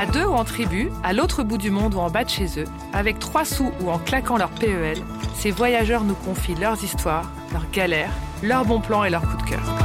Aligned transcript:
À 0.00 0.06
deux 0.06 0.24
ou 0.24 0.32
en 0.32 0.44
tribu, 0.44 0.92
à 1.02 1.12
l'autre 1.12 1.42
bout 1.42 1.58
du 1.58 1.72
monde 1.72 1.96
ou 1.96 1.98
en 1.98 2.08
bas 2.08 2.22
de 2.22 2.28
chez 2.30 2.60
eux, 2.60 2.66
avec 2.92 3.18
trois 3.18 3.44
sous 3.44 3.72
ou 3.80 3.90
en 3.90 3.98
claquant 3.98 4.36
leur 4.36 4.50
PEL, 4.50 5.02
ces 5.34 5.50
voyageurs 5.50 6.04
nous 6.04 6.14
confient 6.14 6.54
leurs 6.54 6.84
histoires, 6.84 7.28
leurs 7.52 7.68
galères, 7.72 8.12
leurs 8.44 8.64
bons 8.64 8.78
plans 8.78 9.02
et 9.02 9.10
leurs 9.10 9.28
coups 9.28 9.44
de 9.44 9.50
cœur. 9.50 9.78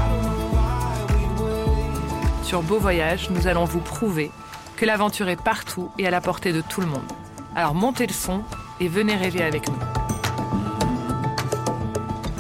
Sur 2.44 2.62
Beau 2.62 2.78
Voyage, 2.78 3.32
nous 3.32 3.48
allons 3.48 3.66
vous 3.66 3.80
prouver 3.80 4.30
que 4.78 4.86
l'aventure 4.86 5.30
est 5.30 5.42
partout 5.42 5.90
et 5.98 6.06
à 6.06 6.12
la 6.12 6.22
portée 6.22 6.54
de 6.54 6.62
tout 6.62 6.82
le 6.82 6.88
monde. 6.88 7.12
Alors 7.56 7.74
montez 7.74 8.06
le 8.06 8.14
son 8.14 8.44
et 8.80 8.90
venez 8.90 9.16
rêver 9.16 9.42
avec 9.42 9.68
nous. 9.68 9.80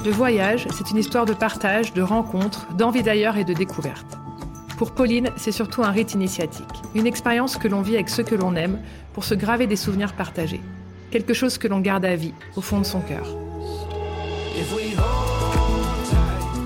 Le 0.05 0.11
voyage, 0.11 0.67
c'est 0.75 0.91
une 0.91 0.97
histoire 0.97 1.25
de 1.25 1.33
partage, 1.33 1.91
de 1.91 2.03
rencontres, 2.03 2.67
d'envie 2.73 3.01
d'ailleurs 3.01 3.37
et 3.37 3.45
de 3.45 3.53
découverte. 3.53 4.19
Pour 4.77 4.91
Pauline, 4.91 5.29
c'est 5.37 5.51
surtout 5.51 5.83
un 5.83 5.91
rite 5.91 6.13
initiatique, 6.13 6.65
une 6.95 7.05
expérience 7.05 7.57
que 7.57 7.67
l'on 7.67 7.81
vit 7.81 7.95
avec 7.95 8.09
ceux 8.09 8.23
que 8.23 8.35
l'on 8.35 8.55
aime 8.55 8.79
pour 9.13 9.23
se 9.23 9.35
graver 9.35 9.67
des 9.67 9.75
souvenirs 9.75 10.13
partagés, 10.13 10.61
quelque 11.11 11.33
chose 11.33 11.57
que 11.57 11.67
l'on 11.67 11.79
garde 11.79 12.05
à 12.05 12.15
vie, 12.15 12.33
au 12.55 12.61
fond 12.61 12.79
de 12.79 12.85
son 12.85 13.01
cœur. 13.01 13.27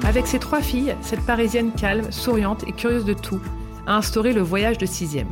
Avec 0.06 0.26
ses 0.26 0.40
trois 0.40 0.62
filles, 0.62 0.96
cette 1.02 1.26
Parisienne 1.26 1.74
calme, 1.74 2.12
souriante 2.12 2.64
et 2.66 2.72
curieuse 2.72 3.04
de 3.04 3.14
tout 3.14 3.42
a 3.88 3.96
instauré 3.98 4.32
le 4.32 4.42
voyage 4.42 4.78
de 4.78 4.86
sixième. 4.86 5.28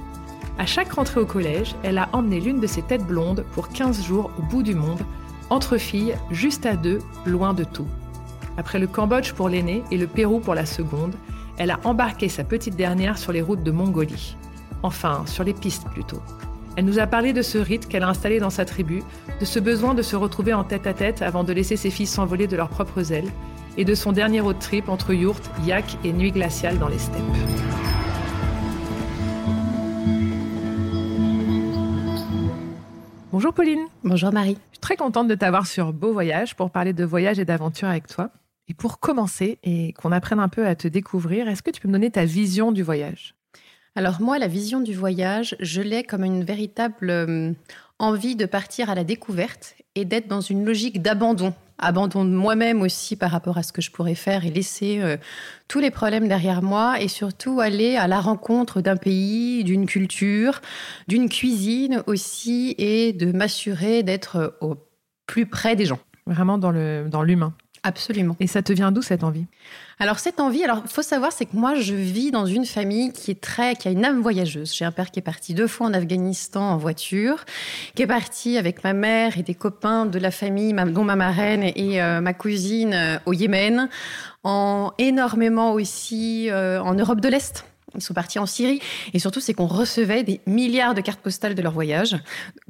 À 0.58 0.66
chaque 0.66 0.91
rentrée 0.91 1.22
au 1.22 1.25
collège, 1.25 1.75
elle 1.84 1.97
a 1.97 2.09
emmené 2.12 2.40
l'une 2.41 2.59
de 2.59 2.68
ses 2.68 2.81
têtes 2.81 3.06
blondes 3.06 3.46
pour 3.53 3.69
15 3.69 4.03
jours 4.03 4.31
au 4.38 4.41
bout 4.41 4.64
du 4.64 4.75
monde, 4.75 5.02
entre 5.50 5.78
filles, 5.78 6.16
juste 6.30 6.66
à 6.66 6.75
deux, 6.75 7.00
loin 7.25 7.53
de 7.53 7.64
tout. 7.64 7.88
Après 8.58 8.80
le 8.80 8.88
Cambodge 8.88 9.34
pour 9.34 9.50
l'aînée 9.50 9.84
et 9.91 9.97
le 9.97 10.08
Pérou 10.08 10.40
pour 10.40 10.56
la 10.56 10.66
seconde, 10.66 11.16
elle 11.57 11.71
a 11.71 11.79
embarqué 11.83 12.29
sa 12.29 12.43
petite 12.43 12.75
dernière 12.75 13.17
sur 13.17 13.31
les 13.31 13.41
routes 13.41 13.63
de 13.63 13.71
Mongolie. 13.71 14.35
Enfin, 14.83 15.23
sur 15.25 15.43
les 15.43 15.53
pistes 15.53 15.88
plutôt. 15.89 16.21
Elle 16.75 16.85
nous 16.85 16.99
a 16.99 17.07
parlé 17.07 17.31
de 17.31 17.41
ce 17.41 17.57
rite 17.57 17.88
qu'elle 17.88 18.03
a 18.03 18.09
installé 18.09 18.39
dans 18.39 18.49
sa 18.49 18.66
tribu, 18.66 19.01
de 19.39 19.45
ce 19.45 19.59
besoin 19.59 19.93
de 19.93 20.01
se 20.01 20.16
retrouver 20.16 20.53
en 20.53 20.66
tête 20.66 20.88
à 20.88 20.93
tête 20.93 21.21
avant 21.21 21.45
de 21.45 21.53
laisser 21.53 21.77
ses 21.77 21.89
filles 21.89 22.05
s'envoler 22.05 22.47
de 22.47 22.57
leurs 22.57 22.69
propres 22.69 23.13
ailes, 23.13 23.31
et 23.77 23.85
de 23.85 23.95
son 23.95 24.11
dernier 24.11 24.41
road 24.41 24.59
trip 24.59 24.89
entre 24.89 25.13
yourte, 25.13 25.49
yak 25.66 25.97
et 26.03 26.11
nuit 26.11 26.31
glaciale 26.31 26.77
dans 26.77 26.89
les 26.89 26.99
steppes. 26.99 27.21
Bonjour 33.31 33.53
Pauline. 33.53 33.85
Bonjour 34.03 34.31
Marie. 34.31 34.57
Je 34.72 34.75
suis 34.75 34.79
très 34.79 34.95
contente 34.95 35.27
de 35.27 35.35
t'avoir 35.35 35.67
sur 35.67 35.91
Beau 35.91 36.13
Voyage 36.13 36.55
pour 36.55 36.72
parler 36.72 36.93
de 36.93 37.03
voyage 37.03 37.39
et 37.39 37.45
d'aventure 37.45 37.87
avec 37.87 38.07
toi. 38.07 38.29
Et 38.68 38.74
pour 38.74 39.00
commencer 39.00 39.59
et 39.64 39.94
qu'on 39.94 40.12
apprenne 40.12 40.40
un 40.40 40.50
peu 40.50 40.66
à 40.66 40.76
te 40.76 40.88
découvrir, 40.88 41.48
est-ce 41.48 41.62
que 41.62 41.72
tu 41.72 41.81
peux 41.81 41.88
me 41.88 41.94
donner 41.94 42.12
ta 42.12 42.26
vision 42.26 42.72
du 42.72 42.84
voyage? 42.84 43.36
Alors 43.96 44.20
moi, 44.20 44.40
la 44.40 44.48
vision 44.48 44.81
du 44.81 44.94
voyage, 44.94 45.56
je 45.59 45.81
l'ai 45.81 46.03
comme 46.03 46.24
une 46.24 46.44
véritable 46.44 47.09
euh, 47.09 47.53
envie 48.00 48.36
de 48.36 48.46
partir 48.46 48.90
à 48.90 48.96
la 48.96 49.03
découverte 49.03 49.76
et 49.96 50.03
d'être 50.03 50.28
dans 50.28 50.42
une 50.42 50.66
logique 50.66 51.02
d'abandon 51.02 51.53
abandon 51.78 52.24
de 52.26 52.30
moi-même 52.30 52.81
aussi 52.81 53.16
par 53.16 53.31
rapport 53.31 53.58
à 53.58 53.64
ce 53.64 53.74
que 53.74 53.81
je 53.81 53.92
pourrais 53.92 54.16
faire 54.16 54.46
et 54.46 54.50
laisser 54.50 55.00
euh, 55.02 55.18
tous 55.68 55.80
les 55.80 55.92
problèmes 55.92 56.28
derrière 56.28 56.62
moi 56.62 57.02
et 57.02 57.08
surtout 57.08 57.59
aller 57.59 57.96
à 57.96 58.08
la 58.08 58.20
rencontre 58.20 58.82
d'un 58.82 58.96
pays, 58.96 59.64
d'une 59.64 59.86
culture, 59.86 60.62
d'une 61.08 61.30
cuisine 61.30 62.03
aussi 62.08 62.76
et 62.78 63.14
de 63.14 63.32
m'assurer 63.32 64.03
d'être 64.03 64.58
au 64.62 64.76
plus 65.26 65.46
près 65.46 65.76
des 65.76 65.86
gens. 65.86 66.00
Vraiment 66.28 66.58
dans 66.58 66.72
l'humain. 66.72 67.53
Absolument. 67.85 68.35
Et 68.40 68.47
ça 68.47 68.63
te 68.63 68.73
vient 68.73 68.91
d'où 68.91 69.03
cette 69.03 69.23
envie? 69.23 69.46
Alors 70.00 70.18
cette 70.18 70.40
envie, 70.40 70.63
alors 70.63 70.81
faut 70.88 71.03
savoir, 71.03 71.31
c'est 71.31 71.46
que 71.46 71.56
moi 71.56 71.75
je 71.75 71.94
vis 71.94 72.31
dans 72.31 72.47
une 72.47 72.66
famille 72.66 73.13
qui 73.13 73.29
est 73.29 73.40
très, 73.40 73.75
qui 73.75 73.88
a 73.88 73.91
une 73.91 74.03
âme 74.03 74.22
voyageuse. 74.22 74.73
J'ai 74.73 74.85
un 74.85 74.91
père 74.91 75.12
qui 75.12 75.19
est 75.19 75.22
parti 75.22 75.53
deux 75.53 75.68
fois 75.68 75.85
en 75.85 75.94
Afghanistan 75.94 76.72
en 76.72 76.78
voiture, 76.78 77.46
qui 77.94 78.01
est 78.01 78.07
parti 78.07 78.57
avec 78.57 78.84
ma 78.84 78.94
mère 78.94 79.38
et 79.38 79.44
des 79.44 79.53
copains 79.53 80.07
de 80.07 80.18
la 80.18 80.31
famille, 80.31 80.73
dont 80.73 81.03
ma 81.03 81.16
marraine 81.16 81.62
et 81.63 82.01
euh, 82.01 82.22
ma 82.22 82.34
cousine 82.34 82.94
euh, 82.96 83.18
au 83.28 83.34
Yémen, 83.34 83.88
en 84.44 84.91
énormément 84.97 85.73
aussi 85.73 86.50
euh, 86.50 86.81
en 86.81 86.96
Europe 86.96 87.22
de 87.22 87.29
l'Est. 87.29 87.66
Ils 87.94 88.02
sont 88.02 88.16
partis 88.16 88.40
en 88.40 88.46
Syrie. 88.47 88.81
Et 89.13 89.19
surtout, 89.19 89.40
c'est 89.40 89.53
qu'on 89.53 89.67
recevait 89.67 90.23
des 90.23 90.41
milliards 90.47 90.96
de 90.96 91.02
cartes 91.02 91.22
postales 91.22 91.56
de 91.56 91.62
leur 91.62 91.72
voyage, 91.72 92.17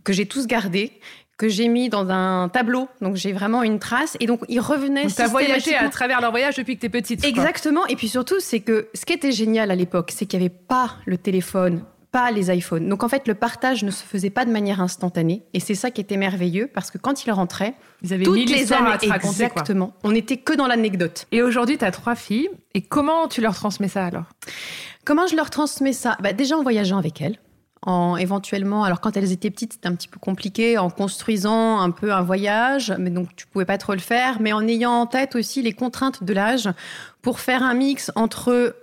que 0.03 0.13
j'ai 0.13 0.27
tous 0.27 0.45
gardées, 0.45 0.91
que 1.37 1.49
j'ai 1.49 1.67
mis 1.67 1.89
dans 1.89 2.09
un 2.09 2.49
tableau. 2.49 2.87
Donc 3.01 3.15
j'ai 3.15 3.33
vraiment 3.33 3.63
une 3.63 3.79
trace. 3.79 4.17
Et 4.19 4.25
donc 4.25 4.41
ils 4.47 4.59
revenaient. 4.59 5.07
Tu 5.07 5.21
as 5.21 5.27
voyagé 5.27 5.75
à 5.75 5.89
travers 5.89 6.21
leur 6.21 6.31
voyage 6.31 6.55
depuis 6.55 6.75
que 6.75 6.81
tu 6.81 6.85
es 6.87 6.89
petite. 6.89 7.23
Exactement. 7.25 7.85
Et 7.87 7.95
puis 7.95 8.07
surtout, 8.07 8.39
c'est 8.39 8.59
que 8.61 8.87
ce 8.93 9.05
qui 9.05 9.13
était 9.13 9.31
génial 9.31 9.71
à 9.71 9.75
l'époque, 9.75 10.11
c'est 10.13 10.25
qu'il 10.25 10.39
n'y 10.39 10.45
avait 10.45 10.55
pas 10.55 10.95
le 11.05 11.17
téléphone, 11.17 11.83
pas 12.11 12.31
les 12.31 12.49
iPhones. 12.55 12.87
Donc 12.87 13.03
en 13.03 13.09
fait, 13.09 13.27
le 13.27 13.33
partage 13.33 13.83
ne 13.83 13.91
se 13.91 14.03
faisait 14.03 14.29
pas 14.29 14.45
de 14.45 14.51
manière 14.51 14.79
instantanée. 14.81 15.43
Et 15.53 15.59
c'est 15.59 15.75
ça 15.75 15.91
qui 15.91 15.99
était 15.99 16.17
merveilleux 16.17 16.67
parce 16.73 16.89
que 16.91 16.97
quand 16.97 17.25
ils 17.25 17.31
rentraient, 17.31 17.73
ils 18.01 18.13
avaient 18.13 18.23
toutes 18.23 18.49
les 18.49 18.71
années, 18.71 18.91
à 18.91 18.97
te 18.97 19.07
raconter, 19.07 19.43
exactement. 19.43 19.93
On 20.03 20.11
n'était 20.11 20.37
que 20.37 20.53
dans 20.53 20.67
l'anecdote. 20.67 21.27
Et 21.31 21.41
aujourd'hui, 21.41 21.77
tu 21.77 21.85
as 21.85 21.91
trois 21.91 22.15
filles. 22.15 22.49
Et 22.73 22.81
comment 22.81 23.27
tu 23.27 23.41
leur 23.41 23.55
transmets 23.55 23.89
ça 23.89 24.05
alors? 24.05 24.25
Comment 25.03 25.27
je 25.27 25.35
leur 25.35 25.49
transmets 25.49 25.93
ça? 25.93 26.17
Bah, 26.21 26.33
Déjà 26.33 26.57
en 26.57 26.63
voyageant 26.63 26.97
avec 26.97 27.21
elles 27.21 27.37
en 27.85 28.17
éventuellement, 28.17 28.83
alors 28.83 28.99
quand 28.99 29.15
elles 29.15 29.31
étaient 29.31 29.51
petites, 29.51 29.73
c'était 29.73 29.87
un 29.87 29.95
petit 29.95 30.07
peu 30.07 30.19
compliqué, 30.19 30.77
en 30.77 30.89
construisant 30.89 31.79
un 31.79 31.91
peu 31.91 32.11
un 32.11 32.21
voyage, 32.21 32.93
mais 32.97 33.11
donc 33.11 33.35
tu 33.35 33.45
pouvais 33.47 33.65
pas 33.65 33.77
trop 33.77 33.93
le 33.93 33.99
faire, 33.99 34.41
mais 34.41 34.53
en 34.53 34.67
ayant 34.67 34.93
en 34.93 35.05
tête 35.05 35.35
aussi 35.35 35.61
les 35.61 35.73
contraintes 35.73 36.23
de 36.23 36.33
l'âge 36.33 36.69
pour 37.21 37.39
faire 37.39 37.63
un 37.63 37.75
mix 37.75 38.11
entre 38.15 38.75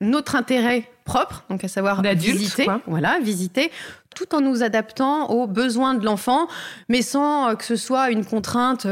notre 0.00 0.36
intérêt 0.36 0.88
propre, 1.04 1.44
donc 1.48 1.64
à 1.64 1.68
savoir 1.68 2.02
visiter, 2.02 2.66
voilà, 2.86 3.18
visiter, 3.20 3.70
tout 4.14 4.34
en 4.34 4.40
nous 4.40 4.62
adaptant 4.62 5.30
aux 5.30 5.46
besoins 5.46 5.94
de 5.94 6.04
l'enfant, 6.04 6.48
mais 6.88 7.02
sans 7.02 7.54
que 7.56 7.64
ce 7.64 7.76
soit 7.76 8.10
une 8.10 8.24
contrainte 8.24 8.86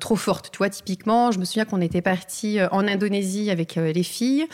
trop 0.00 0.16
forte. 0.16 0.50
Tu 0.52 0.58
vois, 0.58 0.68
typiquement, 0.70 1.32
je 1.32 1.38
me 1.38 1.44
souviens 1.44 1.64
qu'on 1.64 1.80
était 1.80 2.02
parti 2.02 2.58
en 2.70 2.86
Indonésie 2.86 3.50
avec 3.50 3.76
les 3.76 4.02
filles. 4.02 4.46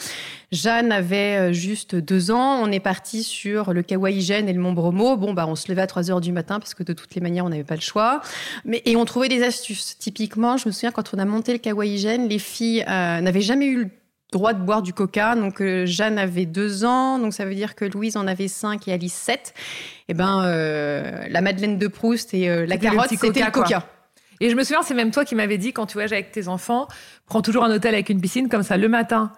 Jeanne 0.52 0.92
avait 0.92 1.52
juste 1.52 1.96
deux 1.96 2.30
ans. 2.30 2.60
On 2.62 2.70
est 2.70 2.80
parti 2.80 3.24
sur 3.24 3.72
le 3.72 3.82
Kawaii 3.82 4.20
Gène 4.20 4.48
et 4.48 4.52
le 4.52 4.60
Mont 4.60 4.72
Bromo. 4.72 5.16
Bon, 5.16 5.34
bah, 5.34 5.46
on 5.48 5.56
se 5.56 5.68
levait 5.68 5.82
à 5.82 5.86
3 5.88 6.10
heures 6.10 6.20
du 6.20 6.30
matin 6.30 6.60
parce 6.60 6.74
que 6.74 6.84
de 6.84 6.92
toutes 6.92 7.14
les 7.16 7.20
manières, 7.20 7.44
on 7.44 7.48
n'avait 7.48 7.64
pas 7.64 7.74
le 7.74 7.80
choix. 7.80 8.20
Mais, 8.64 8.82
et 8.84 8.96
on 8.96 9.04
trouvait 9.04 9.28
des 9.28 9.42
astuces. 9.42 9.98
Typiquement, 9.98 10.56
je 10.56 10.68
me 10.68 10.72
souviens 10.72 10.92
quand 10.92 11.14
on 11.14 11.18
a 11.18 11.24
monté 11.24 11.52
le 11.52 11.58
Kawaii 11.58 11.98
Gène, 11.98 12.28
les 12.28 12.38
filles 12.38 12.84
n'avaient 12.86 13.40
jamais 13.40 13.66
eu 13.66 13.84
le 13.84 13.90
droit 14.32 14.52
de 14.52 14.62
boire 14.62 14.82
du 14.82 14.92
coca. 14.92 15.34
Donc 15.34 15.60
euh, 15.60 15.86
Jeanne 15.86 16.18
avait 16.18 16.46
deux 16.46 16.84
ans, 16.84 17.18
donc 17.18 17.32
ça 17.32 17.44
veut 17.44 17.54
dire 17.54 17.74
que 17.74 17.84
Louise 17.84 18.16
en 18.16 18.26
avait 18.26 18.48
cinq 18.48 18.88
et 18.88 18.92
Alice 18.92 19.14
sept. 19.14 19.54
Et 20.08 20.12
eh 20.12 20.14
ben 20.14 20.42
euh, 20.44 21.26
la 21.28 21.40
Madeleine 21.40 21.78
de 21.78 21.88
Proust 21.88 22.34
et 22.34 22.48
euh, 22.48 22.66
la 22.66 22.76
carotte, 22.76 23.08
c'était 23.08 23.44
le 23.44 23.50
coca. 23.50 23.86
Et 24.40 24.50
je 24.50 24.54
me 24.54 24.62
souviens, 24.64 24.82
c'est 24.82 24.94
même 24.94 25.12
toi 25.12 25.24
qui 25.24 25.34
m'avais 25.34 25.56
dit 25.56 25.72
quand 25.72 25.86
tu 25.86 25.94
voyages 25.94 26.12
avec 26.12 26.30
tes 26.30 26.48
enfants, 26.48 26.88
prends 27.24 27.40
toujours 27.40 27.64
un 27.64 27.74
hôtel 27.74 27.94
avec 27.94 28.10
une 28.10 28.20
piscine 28.20 28.48
comme 28.48 28.62
ça 28.62 28.76
le 28.76 28.88
matin. 28.88 29.32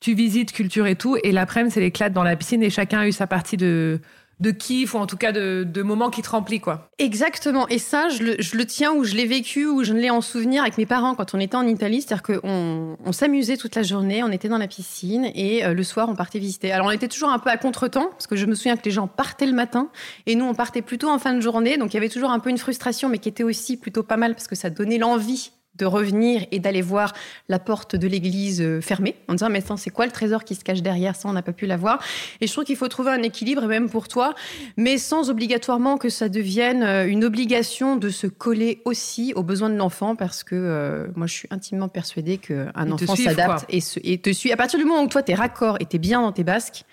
Tu 0.00 0.14
visites 0.14 0.52
culture 0.52 0.86
et 0.86 0.94
tout, 0.94 1.16
et 1.24 1.32
l'après-midi 1.32 1.74
c'est 1.74 1.80
l'éclate 1.80 2.12
dans 2.12 2.22
la 2.22 2.36
piscine 2.36 2.62
et 2.62 2.70
chacun 2.70 3.00
a 3.00 3.08
eu 3.08 3.12
sa 3.12 3.26
partie 3.26 3.56
de 3.56 4.00
de 4.40 4.50
kiff 4.50 4.94
ou 4.94 4.98
en 4.98 5.06
tout 5.06 5.16
cas 5.16 5.32
de, 5.32 5.82
moments 5.82 6.10
qui 6.10 6.22
te 6.22 6.30
remplissent 6.30 6.60
quoi. 6.60 6.90
Exactement. 6.98 7.68
Et 7.68 7.78
ça, 7.78 8.08
je 8.08 8.22
le, 8.22 8.66
tiens 8.66 8.92
ou 8.92 9.04
je 9.04 9.14
l'ai 9.14 9.26
vécu 9.26 9.66
ou 9.66 9.84
je 9.84 9.92
l'ai 9.92 10.10
en 10.10 10.20
souvenir 10.20 10.62
avec 10.62 10.76
mes 10.78 10.86
parents 10.86 11.14
quand 11.14 11.34
on 11.34 11.40
était 11.40 11.56
en 11.56 11.66
Italie. 11.66 12.02
C'est-à-dire 12.02 12.22
qu'on 12.22 12.96
on, 13.04 13.12
s'amusait 13.12 13.56
toute 13.56 13.74
la 13.74 13.82
journée, 13.82 14.22
on 14.22 14.30
était 14.30 14.48
dans 14.48 14.58
la 14.58 14.68
piscine 14.68 15.30
et 15.34 15.64
euh, 15.64 15.74
le 15.74 15.82
soir 15.82 16.08
on 16.08 16.14
partait 16.14 16.38
visiter. 16.38 16.72
Alors 16.72 16.86
on 16.86 16.90
était 16.90 17.08
toujours 17.08 17.30
un 17.30 17.38
peu 17.38 17.50
à 17.50 17.56
contre-temps 17.56 18.08
parce 18.10 18.26
que 18.26 18.36
je 18.36 18.46
me 18.46 18.54
souviens 18.54 18.76
que 18.76 18.84
les 18.84 18.90
gens 18.90 19.06
partaient 19.06 19.46
le 19.46 19.52
matin 19.52 19.88
et 20.26 20.34
nous 20.34 20.44
on 20.44 20.54
partait 20.54 20.82
plutôt 20.82 21.08
en 21.08 21.18
fin 21.18 21.34
de 21.34 21.40
journée. 21.40 21.78
Donc 21.78 21.92
il 21.92 21.94
y 21.94 21.98
avait 21.98 22.08
toujours 22.08 22.30
un 22.30 22.38
peu 22.38 22.50
une 22.50 22.58
frustration 22.58 23.08
mais 23.08 23.18
qui 23.18 23.28
était 23.28 23.44
aussi 23.44 23.76
plutôt 23.76 24.02
pas 24.02 24.16
mal 24.16 24.34
parce 24.34 24.48
que 24.48 24.56
ça 24.56 24.70
donnait 24.70 24.98
l'envie 24.98 25.52
de 25.78 25.86
revenir 25.86 26.44
et 26.50 26.58
d'aller 26.58 26.82
voir 26.82 27.12
la 27.48 27.58
porte 27.58 27.96
de 27.96 28.06
l'église 28.06 28.60
euh, 28.60 28.80
fermée 28.80 29.14
en 29.28 29.34
disant 29.34 29.48
mais 29.48 29.62
c'est 29.76 29.90
quoi 29.90 30.06
le 30.06 30.12
trésor 30.12 30.44
qui 30.44 30.54
se 30.54 30.64
cache 30.64 30.82
derrière 30.82 31.16
ça? 31.16 31.28
On 31.28 31.32
n'a 31.32 31.42
pas 31.42 31.52
pu 31.52 31.66
la 31.66 31.76
voir. 31.76 32.02
Et 32.40 32.46
je 32.46 32.52
trouve 32.52 32.64
qu'il 32.64 32.76
faut 32.76 32.88
trouver 32.88 33.10
un 33.10 33.22
équilibre 33.22 33.66
même 33.66 33.88
pour 33.88 34.08
toi 34.08 34.34
mais 34.76 34.98
sans 34.98 35.30
obligatoirement 35.30 35.98
que 35.98 36.08
ça 36.08 36.28
devienne 36.28 36.82
euh, 36.82 37.06
une 37.06 37.24
obligation 37.24 37.96
de 37.96 38.08
se 38.10 38.26
coller 38.26 38.82
aussi 38.84 39.32
aux 39.34 39.42
besoins 39.42 39.70
de 39.70 39.76
l'enfant 39.76 40.16
parce 40.16 40.44
que 40.44 40.54
euh, 40.54 41.06
moi 41.14 41.26
je 41.26 41.34
suis 41.34 41.48
intimement 41.50 41.88
persuadée 41.88 42.38
qu'un 42.38 42.90
enfant 42.90 43.16
s'adapte 43.16 43.66
et, 43.68 43.80
et, 44.04 44.18
te 44.18 44.32
suit. 44.32 44.52
À 44.52 44.56
partir 44.56 44.78
du 44.78 44.84
moment 44.84 45.02
où 45.02 45.08
toi 45.08 45.22
tu 45.22 45.32
es 45.32 45.34
raccord 45.34 45.76
et 45.80 45.86
tu 45.86 45.96
es 45.96 45.98
bien 45.98 46.20
dans 46.22 46.32
tes 46.32 46.44
basques 46.44 46.84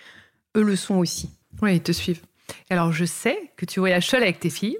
eux 0.56 0.64
le 0.64 0.76
sont 0.76 0.96
aussi. 0.96 1.30
Oui 1.62 1.76
ils 1.76 1.82
te 1.82 1.92
suivent. 1.92 2.22
Alors 2.70 2.92
je 2.92 3.06
sais 3.06 3.38
que 3.56 3.66
tu 3.66 3.80
voyages 3.80 4.08
seul 4.08 4.22
avec 4.22 4.40
tes 4.40 4.50
filles 4.50 4.78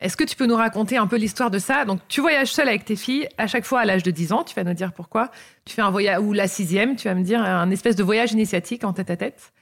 est-ce 0.00 0.16
que 0.16 0.24
tu 0.24 0.34
peux 0.34 0.46
nous 0.46 0.56
raconter 0.56 0.96
un 0.96 1.06
peu 1.06 1.16
l'histoire 1.16 1.50
de 1.50 1.58
ça? 1.58 1.84
Donc, 1.84 2.00
tu 2.08 2.20
voyages 2.20 2.52
seule 2.52 2.68
avec 2.68 2.84
tes 2.84 2.96
filles, 2.96 3.28
à 3.36 3.46
chaque 3.46 3.64
fois 3.64 3.80
à 3.80 3.84
l'âge 3.84 4.02
de 4.02 4.10
10 4.10 4.32
ans, 4.32 4.44
tu 4.44 4.54
vas 4.54 4.64
nous 4.64 4.74
dire 4.74 4.92
pourquoi. 4.92 5.30
Tu 5.64 5.74
fais 5.74 5.82
un 5.82 5.90
voyage, 5.90 6.20
ou 6.22 6.32
la 6.32 6.48
sixième, 6.48 6.96
tu 6.96 7.08
vas 7.08 7.14
me 7.14 7.22
dire, 7.22 7.42
un 7.42 7.70
espèce 7.70 7.96
de 7.96 8.02
voyage 8.02 8.32
initiatique 8.32 8.84
en 8.84 8.92
tête 8.92 9.10
à 9.10 9.16
tête. 9.16 9.52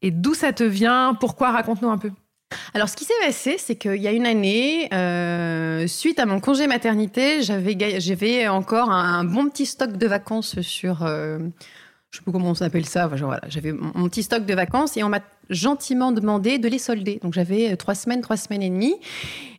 Et 0.00 0.10
d'où 0.10 0.34
ça 0.34 0.52
te 0.52 0.64
vient? 0.64 1.14
Pourquoi? 1.18 1.50
Raconte-nous 1.50 1.90
un 1.90 1.98
peu. 1.98 2.10
Alors, 2.74 2.88
ce 2.88 2.96
qui 2.96 3.04
s'est 3.04 3.14
passé, 3.24 3.56
c'est 3.58 3.76
qu'il 3.76 3.96
y 3.96 4.08
a 4.08 4.12
une 4.12 4.26
année, 4.26 4.88
euh, 4.92 5.86
suite 5.86 6.18
à 6.18 6.26
mon 6.26 6.40
congé 6.40 6.66
maternité, 6.66 7.42
j'avais 7.42 8.48
encore 8.48 8.90
un, 8.90 9.24
bon 9.24 9.48
petit 9.48 9.66
stock 9.66 9.96
de 9.96 10.06
vacances 10.06 10.60
sur. 10.60 11.02
Euh, 11.02 11.38
je 12.12 12.18
sais 12.18 12.24
pas 12.24 12.32
comment 12.32 12.50
on 12.50 12.54
s'appelle 12.54 12.84
ça. 12.84 13.06
voilà, 13.06 13.40
j'avais 13.48 13.72
mon 13.72 14.06
petit 14.10 14.22
stock 14.22 14.44
de 14.44 14.54
vacances 14.54 14.98
et 14.98 15.02
on 15.02 15.08
m'a 15.08 15.22
gentiment 15.48 16.12
demandé 16.12 16.58
de 16.58 16.68
les 16.68 16.78
solder. 16.78 17.18
Donc 17.22 17.32
j'avais 17.32 17.72
euh, 17.72 17.76
trois 17.76 17.94
semaines, 17.94 18.20
trois 18.20 18.36
semaines 18.36 18.62
et 18.62 18.68
demie. 18.68 18.96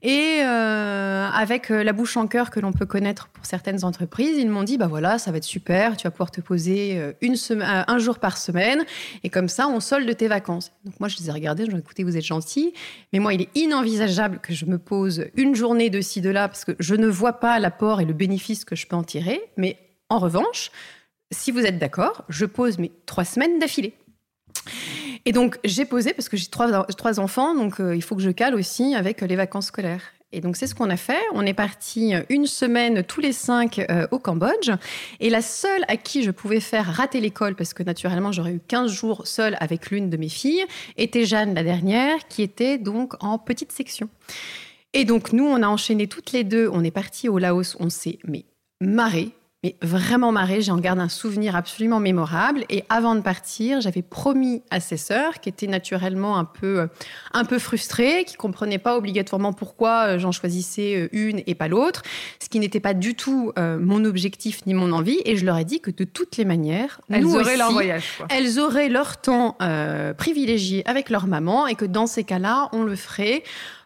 Et 0.04 0.42
euh, 0.44 1.28
avec 1.34 1.72
euh, 1.72 1.84
la 1.84 1.94
bouche 1.94 2.16
en 2.16 2.28
cœur 2.28 2.52
que 2.52 2.60
l'on 2.60 2.72
peut 2.72 2.86
connaître 2.86 3.28
pour 3.30 3.48
certaines 3.48 3.84
entreprises, 3.84 4.38
ils 4.38 4.52
m'ont 4.52 4.62
dit 4.62 4.78
bah 4.78 4.86
voilà, 4.86 5.18
ça 5.18 5.32
va 5.32 5.38
être 5.38 5.44
super, 5.44 5.98
tu 5.98 6.04
vas 6.04 6.12
pouvoir 6.12 6.30
te 6.30 6.42
poser 6.42 7.02
une 7.22 7.36
semaine, 7.38 7.86
un 7.88 7.98
jour 7.98 8.20
par 8.20 8.38
semaine, 8.38 8.84
et 9.24 9.30
comme 9.30 9.50
ça 9.50 9.68
on 9.68 9.80
solde 9.80 10.16
tes 10.16 10.28
vacances. 10.28 10.72
Donc 10.86 11.00
moi 11.00 11.10
je 11.10 11.18
les 11.18 11.30
ai 11.30 11.32
regardés, 11.32 11.66
je 11.66 11.72
me 11.72 11.80
écoutez, 11.80 12.04
vous 12.04 12.18
êtes 12.18 12.26
gentils, 12.26 12.74
mais 13.14 13.20
moi 13.20 13.34
il 13.34 13.42
est 13.42 13.50
inenvisageable 13.56 14.40
que 14.40 14.54
je 14.54 14.66
me 14.66 14.78
pose 14.78 15.26
une 15.36 15.56
journée 15.56 15.90
de 15.90 16.02
ci 16.02 16.22
de 16.22 16.30
là 16.30 16.48
parce 16.48 16.66
que 16.66 16.74
je 16.80 16.94
ne 16.94 17.08
vois 17.08 17.34
pas 17.34 17.58
l'apport 17.58 18.00
et 18.00 18.06
le 18.06 18.14
bénéfice 18.14 18.64
que 18.64 18.76
je 18.76 18.86
peux 18.86 18.96
en 18.96 19.04
tirer. 19.04 19.42
Mais 19.58 19.78
en 20.10 20.20
revanche, 20.20 20.70
si 21.34 21.52
vous 21.52 21.66
êtes 21.66 21.80
d'accord, 21.80 22.24
je 22.30 22.46
pose 22.46 22.78
mes 22.78 22.92
trois 23.06 23.26
semaines 23.26 23.60
d'affilée. 23.60 23.94
Et 25.26 25.32
donc, 25.32 25.58
j'ai 25.64 25.86
posé 25.86 26.14
parce 26.14 26.30
que 26.30 26.38
j'ai 26.38 26.48
trois, 26.48 27.20
enfants, 27.20 27.56
donc 27.56 27.80
euh, 27.80 27.96
il 27.96 28.02
faut 28.02 28.16
que 28.16 28.22
je 28.22 28.30
cale 28.30 28.56
aussi 28.56 28.96
avec 28.96 29.22
les 29.22 29.36
vacances 29.36 29.68
scolaires. 29.68 30.02
Et 30.36 30.42
donc, 30.42 30.58
c'est 30.58 30.66
ce 30.66 30.74
qu'on 30.74 30.90
a 30.90 30.98
fait. 30.98 31.22
On 31.34 31.46
est 31.46 31.54
parti 31.54 32.14
une 32.30 32.48
semaine 32.48 33.04
tous 33.04 33.22
les 33.22 33.34
cinq 33.34 33.80
euh, 33.80 34.08
au 34.10 34.18
Cambodge. 34.18 34.72
Et 35.20 35.30
la 35.30 35.44
seule 35.44 35.84
à 35.88 35.96
qui 35.96 36.24
je 36.24 36.32
pouvais 36.32 36.60
faire 36.60 36.88
rater 36.88 37.22
l'école, 37.22 37.56
parce 37.56 37.76
que 37.76 37.84
naturellement, 37.84 38.32
j'aurais 38.32 38.54
eu 38.54 38.60
15 38.68 38.92
jours 38.92 39.28
seule 39.28 39.56
avec 39.60 39.92
l'une 39.92 40.10
de 40.10 40.18
mes 40.18 40.30
filles, 40.30 40.66
était 40.98 41.26
Jeanne, 41.26 41.54
la 41.54 41.64
dernière, 41.64 42.28
qui 42.28 42.42
était 42.42 42.80
donc 42.80 43.14
en 43.24 43.38
petite 43.38 43.72
section. 43.72 44.10
Et 44.94 45.06
donc, 45.06 45.34
nous, 45.34 45.46
on 45.46 45.62
a 45.62 45.68
enchaîné 45.68 46.08
toutes 46.08 46.32
les 46.32 46.44
deux. 46.44 46.68
On 46.74 46.84
est 46.84 46.92
parti 46.92 47.30
au 47.30 47.38
Laos. 47.38 47.78
On 47.80 47.92
s'est 47.92 48.18
mais 48.28 48.46
marré 48.82 49.30
mais 49.64 49.76
vraiment 49.82 50.32
marré. 50.32 50.62
J'en 50.62 50.78
garde 50.78 51.00
un 51.00 51.10
souvenir 51.10 51.56
absolument 51.56 52.00
mémorable. 52.00 52.66
Et 52.70 52.84
avant 52.90 53.16
de 53.16 53.22
partir, 53.22 53.80
j'avais 53.82 54.02
promis 54.02 54.62
à 54.70 54.80
ses 54.80 54.98
sœurs, 54.98 55.40
qui 55.40 55.50
étaient 55.50 55.68
naturellement 55.68 56.38
un 56.38 56.46
peu, 56.46 56.82
euh, 56.82 56.88
un 57.34 57.46
peu 57.46 57.60
frustrées, 57.60 58.26
qui 58.26 58.36
comprenaient 58.36 58.78
pas 58.78 58.98
obligatoirement 58.98 59.54
pourquoi 59.54 60.08
euh, 60.08 60.20
j'en 60.20 60.32
choisissais 60.32 60.96
euh, 60.96 61.10
une 61.14 61.42
et 61.48 61.56
pas 61.56 61.68
l'autre, 61.68 62.04
ce 62.42 62.50
qui 62.50 62.60
n'était 62.60 62.80
pas 62.80 62.94
du 62.94 63.16
tout 63.16 63.52
mon 63.58 64.06
objectif 64.06 64.66
ni 64.66 64.74
mon 64.74 64.92
envie. 64.92 65.20
Et 65.26 65.38
je 65.38 65.46
leur 65.46 65.58
ai 65.58 65.66
dit 65.66 65.80
que 65.80 65.92
de 65.92 66.04
toutes 66.04 66.38
les 66.38 66.46
manières, 66.46 67.00
elles 67.10 67.26
auraient 67.26 67.58
leur 67.58 67.72
voyage. 67.72 68.20
Elles 68.30 68.60
auraient 68.60 68.90
leur 68.90 69.18
temps 69.18 69.58
privilégié 70.18 70.88
avec 70.88 71.10
leur 71.10 71.28
maman 71.28 71.68
et 71.68 71.76
que 71.76 71.86
dans 71.86 72.08
ces 72.08 72.24
cas-là, 72.24 72.70
on 72.74 72.84
le 72.84 72.96
ferait 72.96 73.44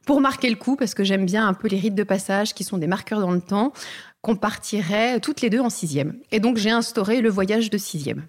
pour 0.07 0.21
marquer 0.21 0.49
le 0.49 0.55
coup, 0.55 0.77
parce 0.77 0.93
que 0.93 1.03
j'aime 1.03 1.25
bien 1.25 1.45
un 1.45 1.53
peu 1.53 1.67
les 1.67 1.77
rites 1.77 1.93
de 1.93 2.03
passage 2.03 2.53
qui 2.53 2.63
sont 2.63 2.77
des 2.77 2.87
marqueurs 2.87 3.19
dans 3.19 3.31
le 3.31 3.41
temps, 3.41 3.73
qu'on 4.21 4.35
partirait 4.35 5.19
toutes 5.19 5.41
les 5.41 5.49
deux 5.49 5.59
en 5.59 5.69
sixième. 5.69 6.17
Et 6.31 6.39
donc 6.39 6.57
j'ai 6.57 6.71
instauré 6.71 7.21
le 7.21 7.29
voyage 7.29 7.69
de 7.69 7.77
sixième. 7.77 8.25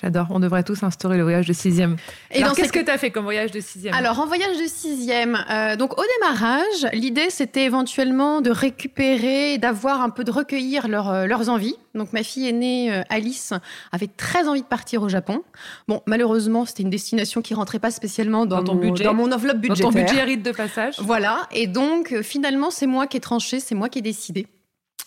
J'adore. 0.00 0.28
On 0.30 0.40
devrait 0.40 0.62
tous 0.62 0.82
instaurer 0.82 1.18
le 1.18 1.22
voyage 1.22 1.46
de 1.46 1.52
sixième. 1.52 1.96
Et 2.30 2.42
alors, 2.42 2.56
qu'est-ce 2.56 2.72
que 2.72 2.78
tu 2.78 2.90
as 2.90 2.96
fait 2.96 3.10
comme 3.10 3.24
voyage 3.24 3.50
de 3.50 3.60
sixième? 3.60 3.92
Alors, 3.92 4.20
en 4.20 4.26
voyage 4.26 4.56
de 4.58 4.66
sixième, 4.66 5.38
euh, 5.50 5.76
donc 5.76 5.98
au 5.98 6.02
démarrage, 6.18 6.88
l'idée 6.94 7.28
c'était 7.28 7.64
éventuellement 7.64 8.40
de 8.40 8.50
récupérer, 8.50 9.58
d'avoir 9.58 10.00
un 10.00 10.08
peu 10.08 10.24
de 10.24 10.30
recueillir 10.30 10.86
euh, 10.86 11.26
leurs 11.26 11.50
envies. 11.50 11.76
Donc, 11.94 12.14
ma 12.14 12.22
fille 12.22 12.48
aînée, 12.48 12.90
euh, 12.90 13.02
Alice, 13.10 13.52
avait 13.92 14.06
très 14.06 14.48
envie 14.48 14.62
de 14.62 14.66
partir 14.66 15.02
au 15.02 15.10
Japon. 15.10 15.42
Bon, 15.88 16.00
malheureusement, 16.06 16.64
c'était 16.64 16.84
une 16.84 16.90
destination 16.90 17.42
qui 17.42 17.52
rentrait 17.52 17.78
pas 17.78 17.90
spécialement 17.90 18.46
dans, 18.46 18.64
ton 18.64 18.76
budget, 18.76 19.04
dans 19.04 19.12
mon 19.12 19.30
enveloppe 19.30 19.58
budgétaire. 19.58 19.90
Dans 19.90 19.92
ton 19.92 20.04
budget 20.06 20.22
rite 20.22 20.42
de 20.42 20.52
passage. 20.52 21.00
Voilà. 21.00 21.46
Et 21.52 21.66
donc, 21.66 22.22
finalement, 22.22 22.70
c'est 22.70 22.86
moi 22.86 23.06
qui 23.06 23.18
ai 23.18 23.20
tranché, 23.20 23.60
c'est 23.60 23.74
moi 23.74 23.90
qui 23.90 23.98
ai 23.98 24.02
décidé. 24.02 24.46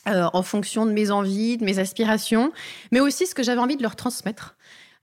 Euh, 0.08 0.28
en 0.34 0.44
fonction 0.44 0.86
de 0.86 0.92
mes 0.92 1.10
envies, 1.10 1.58
de 1.58 1.66
mes 1.66 1.80
aspirations, 1.80 2.52
mais 2.92 3.00
aussi 3.00 3.26
ce 3.26 3.34
que 3.34 3.42
j'avais 3.42 3.60
envie 3.60 3.76
de 3.76 3.82
leur 3.82 3.96
transmettre. 3.96 4.56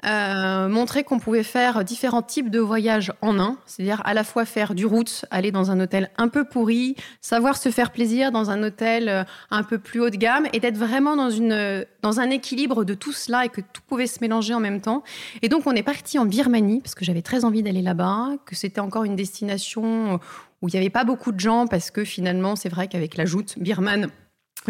Euh, 0.04 0.68
montrer 0.68 1.02
qu'on 1.02 1.18
pouvait 1.18 1.42
faire 1.42 1.85
différents 1.85 2.23
types 2.23 2.50
de 2.50 2.61
voyages 2.61 3.12
en 3.21 3.38
un, 3.40 3.56
c'est-à-dire 3.66 4.00
à 4.04 4.14
la 4.14 4.23
fois 4.23 4.44
faire 4.44 4.75
du 4.75 4.87
route, 4.87 5.25
aller 5.32 5.50
dans 5.50 5.73
un 5.73 5.80
hôtel 5.80 6.11
un 6.18 6.28
peu 6.28 6.44
pourri, 6.44 6.94
savoir 7.21 7.56
se 7.56 7.71
faire 7.71 7.90
plaisir 7.90 8.30
dans 8.30 8.50
un 8.50 8.62
hôtel 8.62 9.09
euh, 9.09 9.25
un 9.50 9.64
peu 9.64 9.78
plus 9.78 10.00
haut 10.00 10.11
de 10.11 10.16
gamme 10.16 10.47
et 10.52 10.61
d'être 10.61 10.76
vraiment 10.76 11.16
dans, 11.16 11.30
une, 11.30 11.85
dans 12.02 12.21
un 12.21 12.30
équilibre 12.30 12.85
de 12.85 12.94
tout 12.94 13.12
cela 13.12 13.44
et 13.44 13.49
que 13.49 13.61
tout 13.61 13.82
pouvait 13.88 14.06
se 14.06 14.18
mélanger 14.21 14.54
en 14.54 14.61
même 14.61 14.80
temps. 14.80 15.02
Et 15.40 15.49
donc 15.49 15.66
on 15.66 15.73
est 15.73 15.85
parti 15.85 16.16
en 16.16 16.26
Birmanie 16.26 16.80
parce 16.80 16.94
que 16.94 17.04
j'avais 17.04 17.23
très 17.23 17.44
envie 17.44 17.64
d'aller 17.64 17.82
là-bas, 17.82 18.30
que 18.47 18.54
c'était 18.54 18.80
encore 18.80 19.02
une 19.02 19.16
destination 19.16 20.21
où 20.62 20.68
il 20.68 20.73
n'y 20.73 20.78
avait 20.78 20.90
pas 20.90 21.04
beaucoup 21.04 21.32
de 21.32 21.40
gens 21.40 21.66
parce 21.66 21.90
que 21.90 22.04
finalement 22.04 22.54
c'est 22.54 22.68
vrai 22.68 22.87
qu'avec 22.87 23.16
la 23.16 23.25
joute 23.25 23.54
birmane, 23.59 24.09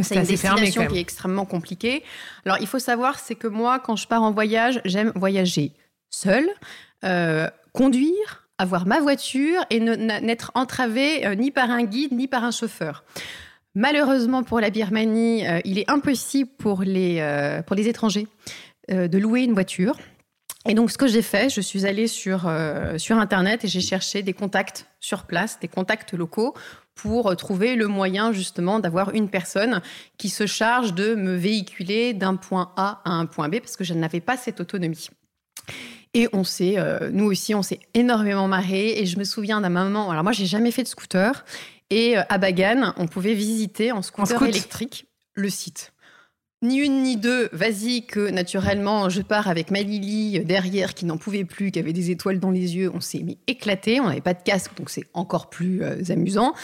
c'est 0.01 0.17
une 0.17 0.23
destination 0.23 0.87
qui 0.87 0.97
est 0.97 1.01
extrêmement 1.01 1.45
compliquée. 1.45 2.03
Alors, 2.47 2.59
il 2.61 2.67
faut 2.67 2.79
savoir, 2.79 3.19
c'est 3.19 3.35
que 3.35 3.49
moi, 3.49 3.79
quand 3.79 3.97
je 3.97 4.07
pars 4.07 4.23
en 4.23 4.33
voyage, 4.33 4.81
j'aime 4.85 5.13
voyager 5.15 5.73
seule, 6.11 6.49
euh, 7.05 7.49
conduire, 7.73 8.49
avoir 8.59 8.87
ma 8.87 9.01
voiture 9.01 9.65
et 9.71 9.81
n'être 9.81 10.53
entravée 10.55 11.27
euh, 11.27 11.35
ni 11.35 11.51
par 11.51 11.71
un 11.71 11.83
guide 11.83 12.13
ni 12.13 12.29
par 12.29 12.45
un 12.45 12.51
chauffeur. 12.51 13.05
Malheureusement 13.75 14.43
pour 14.43 14.61
la 14.61 14.71
Birmanie, 14.71 15.47
euh, 15.47 15.61
il 15.65 15.79
est 15.79 15.91
impossible 15.91 16.51
pour 16.59 16.83
les, 16.83 17.23
pour 17.67 17.75
les 17.75 17.89
étrangers 17.89 18.29
de 18.89 19.19
louer 19.19 19.43
une 19.43 19.55
voiture. 19.55 19.97
Et 20.69 20.75
donc, 20.75 20.91
ce 20.91 20.99
que 20.99 21.09
j'ai 21.09 21.23
fait, 21.23 21.53
je 21.53 21.61
suis 21.61 21.87
allée 21.87 22.07
sur, 22.07 22.53
sur 22.99 23.17
Internet 23.17 23.65
et 23.65 23.69
j'ai 23.69 23.81
cherché 23.81 24.23
des 24.23 24.33
contacts 24.33 24.87
sur 25.01 25.25
place, 25.25 25.59
des 25.61 25.69
contacts 25.69 26.13
locaux 26.13 26.55
pour 26.95 27.35
trouver 27.37 27.75
le 27.75 27.89
moyen 27.89 28.33
justement 28.33 28.79
d'avoir 28.79 29.15
une 29.15 29.29
personne 29.29 29.81
qui 30.19 30.29
se 30.29 30.47
charge 30.47 30.95
de 30.95 31.15
me 31.15 31.35
véhiculer 31.35 32.13
d'un 32.15 32.37
point 32.37 32.73
A 32.77 33.01
à 33.05 33.11
un 33.11 33.27
point 33.27 33.49
B 33.49 33.59
parce 33.59 33.77
que 33.77 33.85
je 33.85 33.95
n'avais 33.95 34.21
pas 34.21 34.37
cette 34.37 34.61
autonomie. 34.61 35.09
Et 36.15 36.29
on 36.33 36.45
s'est, 36.45 36.75
euh, 36.77 37.11
nous 37.11 37.25
aussi, 37.25 37.55
on 37.55 37.63
s'est 37.63 37.81
énormément 37.95 38.47
marré. 38.47 39.01
Et 39.01 39.07
je 39.07 39.19
me 39.19 39.25
souviens 39.25 39.61
d'un 39.61 39.71
moment. 39.71 40.11
Alors 40.11 40.23
moi, 40.23 40.33
j'ai 40.33 40.47
jamais 40.47 40.71
fait 40.71 40.83
de 40.83 40.89
scooter. 40.89 41.45
Et 41.91 42.19
euh, 42.19 42.23
à 42.29 42.39
Bagan, 42.39 42.93
on 42.97 43.07
pouvait 43.07 43.35
visiter 43.35 43.93
en 43.93 44.03
scooter 44.03 44.43
électrique 44.43 45.07
le 45.35 45.49
site 45.49 45.93
ni 46.63 46.79
une 46.79 47.03
ni 47.03 47.17
deux, 47.17 47.49
vas-y 47.53 48.07
que 48.07 48.31
naturellement 48.31 49.09
je 49.09 49.21
pars 49.21 49.49
avec 49.49 49.71
ma 49.71 49.83
Lily 49.83 50.41
derrière 50.41 50.95
qui 50.95 51.05
n'en 51.05 51.17
pouvait 51.17 51.45
plus, 51.45 51.71
qui 51.71 51.79
avait 51.79 51.93
des 51.93 52.11
étoiles 52.11 52.39
dans 52.39 52.51
les 52.51 52.77
yeux, 52.77 52.91
on 52.95 53.01
s'est 53.01 53.23
mis 53.23 53.39
éclaté, 53.47 54.01
on 54.01 54.07
n'avait 54.07 54.21
pas 54.21 54.35
de 54.35 54.43
casque 54.43 54.73
donc 54.77 54.91
c'est 54.91 55.05
encore 55.13 55.51
plus 55.51 55.83
euh, 55.83 56.01
amusant. 56.09 56.55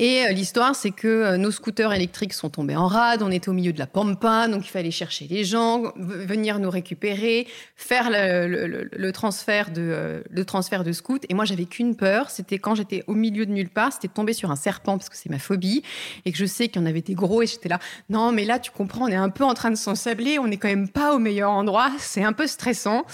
Et 0.00 0.24
euh, 0.24 0.30
l'histoire, 0.30 0.76
c'est 0.76 0.92
que 0.92 1.08
euh, 1.08 1.36
nos 1.36 1.50
scooters 1.50 1.92
électriques 1.92 2.32
sont 2.32 2.50
tombés 2.50 2.76
en 2.76 2.86
rade, 2.86 3.20
on 3.20 3.32
était 3.32 3.48
au 3.48 3.52
milieu 3.52 3.72
de 3.72 3.80
la 3.80 3.88
pampa, 3.88 4.46
donc 4.46 4.64
il 4.64 4.70
fallait 4.70 4.92
chercher 4.92 5.26
les 5.28 5.42
gens, 5.44 5.92
venir 5.96 6.60
nous 6.60 6.70
récupérer, 6.70 7.48
faire 7.74 8.08
le, 8.10 9.10
transfert 9.10 9.72
de 9.72 9.82
euh, 9.82 10.20
le 10.30 10.44
transfert 10.44 10.84
de 10.84 10.92
scoot. 10.92 11.24
Et 11.28 11.34
moi, 11.34 11.44
j'avais 11.44 11.64
qu'une 11.64 11.96
peur, 11.96 12.30
c'était 12.30 12.60
quand 12.60 12.76
j'étais 12.76 13.02
au 13.08 13.14
milieu 13.14 13.44
de 13.44 13.50
nulle 13.50 13.70
part, 13.70 13.92
c'était 13.92 14.06
tomber 14.06 14.34
sur 14.34 14.52
un 14.52 14.56
serpent 14.56 14.96
parce 14.98 15.08
que 15.08 15.16
c'est 15.16 15.30
ma 15.30 15.40
phobie 15.40 15.82
et 16.24 16.30
que 16.30 16.38
je 16.38 16.46
sais 16.46 16.68
qu'il 16.68 16.80
y 16.80 16.84
en 16.84 16.86
avait 16.86 17.02
des 17.02 17.14
gros 17.14 17.42
et 17.42 17.46
j'étais 17.48 17.68
là. 17.68 17.80
Non, 18.08 18.30
mais 18.30 18.44
là, 18.44 18.60
tu 18.60 18.70
comprends, 18.70 19.06
on 19.06 19.08
est 19.08 19.16
un 19.16 19.30
peu 19.30 19.37
en 19.44 19.54
train 19.54 19.70
de 19.70 19.76
s'ensabler, 19.76 20.38
on 20.38 20.46
n'est 20.46 20.56
quand 20.56 20.68
même 20.68 20.88
pas 20.88 21.14
au 21.14 21.18
meilleur 21.18 21.50
endroit, 21.50 21.90
c'est 21.98 22.24
un 22.24 22.32
peu 22.32 22.46
stressant. 22.46 23.04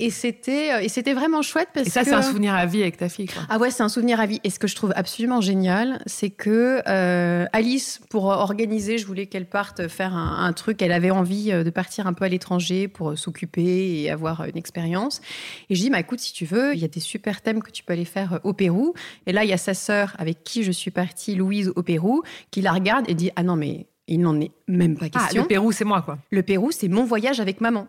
Et 0.00 0.10
c'était 0.10 0.84
et 0.84 0.88
c'était 0.88 1.12
vraiment 1.12 1.42
chouette 1.42 1.70
parce 1.74 1.88
et 1.88 1.90
ça, 1.90 2.00
que 2.00 2.06
c'est 2.06 2.14
un 2.14 2.22
souvenir 2.22 2.54
à 2.54 2.66
vie 2.66 2.82
avec 2.82 2.96
ta 2.96 3.08
fille. 3.08 3.26
Quoi. 3.26 3.42
Ah 3.48 3.58
ouais, 3.58 3.70
c'est 3.70 3.82
un 3.82 3.88
souvenir 3.88 4.20
à 4.20 4.26
vie. 4.26 4.40
Et 4.44 4.50
ce 4.50 4.60
que 4.60 4.68
je 4.68 4.76
trouve 4.76 4.92
absolument 4.94 5.40
génial, 5.40 6.00
c'est 6.06 6.30
que 6.30 6.82
euh, 6.86 7.46
Alice, 7.52 8.00
pour 8.08 8.26
organiser, 8.26 8.98
je 8.98 9.06
voulais 9.06 9.26
qu'elle 9.26 9.46
parte 9.46 9.88
faire 9.88 10.14
un, 10.14 10.52
truc. 10.52 10.82
Elle 10.82 10.92
avait 10.92 11.10
envie 11.10 11.52
euh, 11.52 11.64
de 11.64 11.70
partir 11.70 12.06
un 12.06 12.12
peu 12.12 12.24
à 12.24 12.28
l'étranger 12.28 12.86
pour 12.86 13.10
euh, 13.10 13.16
s'occuper 13.16 14.02
et 14.02 14.10
avoir 14.10 14.44
une 14.44 14.56
expérience. 14.56 15.20
Et 15.68 15.74
je 15.74 15.80
dis, 15.80 15.90
bah, 15.90 16.00
écoute, 16.00 16.20
si 16.20 16.32
tu 16.32 16.44
veux, 16.44 16.74
il 16.74 16.80
y 16.80 16.84
a 16.84 16.88
des 16.88 17.00
super 17.00 17.40
thèmes 17.40 17.62
que 17.62 17.70
tu 17.72 17.82
peux 17.82 17.92
aller 17.92 18.04
faire 18.04 18.38
au 18.44 18.52
Pérou. 18.52 18.94
Et 19.26 19.32
là, 19.32 19.44
il 19.44 19.50
y 19.50 19.52
a 19.52 19.58
sa 19.58 19.74
sœur 19.74 20.14
avec 20.18 20.44
qui 20.44 20.62
je 20.62 20.70
suis 20.70 20.92
partie, 20.92 21.34
Louise, 21.34 21.72
au 21.74 21.82
Pérou, 21.82 22.22
qui 22.52 22.60
la 22.60 22.72
regarde 22.72 23.04
et 23.08 23.14
dit, 23.14 23.32
ah 23.34 23.42
non, 23.42 23.56
mais 23.56 23.86
il 24.08 24.20
n'en 24.20 24.40
est 24.40 24.50
même 24.66 24.96
pas 24.96 25.06
ah, 25.14 25.20
question. 25.20 25.42
le 25.42 25.48
Pérou, 25.48 25.72
c'est 25.72 25.84
moi, 25.84 26.02
quoi. 26.02 26.18
Le 26.30 26.42
Pérou, 26.42 26.70
c'est 26.70 26.88
mon 26.88 27.04
voyage 27.04 27.40
avec 27.40 27.60
maman. 27.60 27.86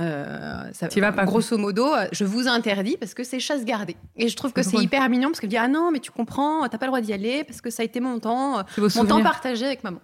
Euh, 0.00 0.62
ça, 0.72 0.86
vas 1.00 1.10
pas 1.10 1.24
grosso 1.24 1.58
modo, 1.58 1.92
euh, 1.92 2.06
je 2.12 2.24
vous 2.24 2.46
interdis 2.46 2.96
parce 2.96 3.14
que 3.14 3.24
c'est 3.24 3.40
chasse 3.40 3.64
gardée. 3.64 3.96
Et 4.16 4.28
je 4.28 4.36
trouve 4.36 4.52
que 4.52 4.62
c'est 4.62 4.76
hyper 4.76 5.08
mignon 5.08 5.30
parce 5.30 5.40
qu'elle 5.40 5.50
dit 5.50 5.56
ah 5.56 5.66
non 5.66 5.90
mais 5.90 5.98
tu 5.98 6.12
comprends, 6.12 6.68
t'as 6.68 6.78
pas 6.78 6.86
le 6.86 6.90
droit 6.90 7.00
d'y 7.00 7.12
aller 7.12 7.42
parce 7.42 7.60
que 7.60 7.68
ça 7.68 7.82
a 7.82 7.84
été 7.84 7.98
mon 7.98 8.20
temps, 8.20 8.62
mon 8.78 9.04
temps 9.04 9.22
partagé 9.24 9.66
avec 9.66 9.82
maman. 9.82 9.98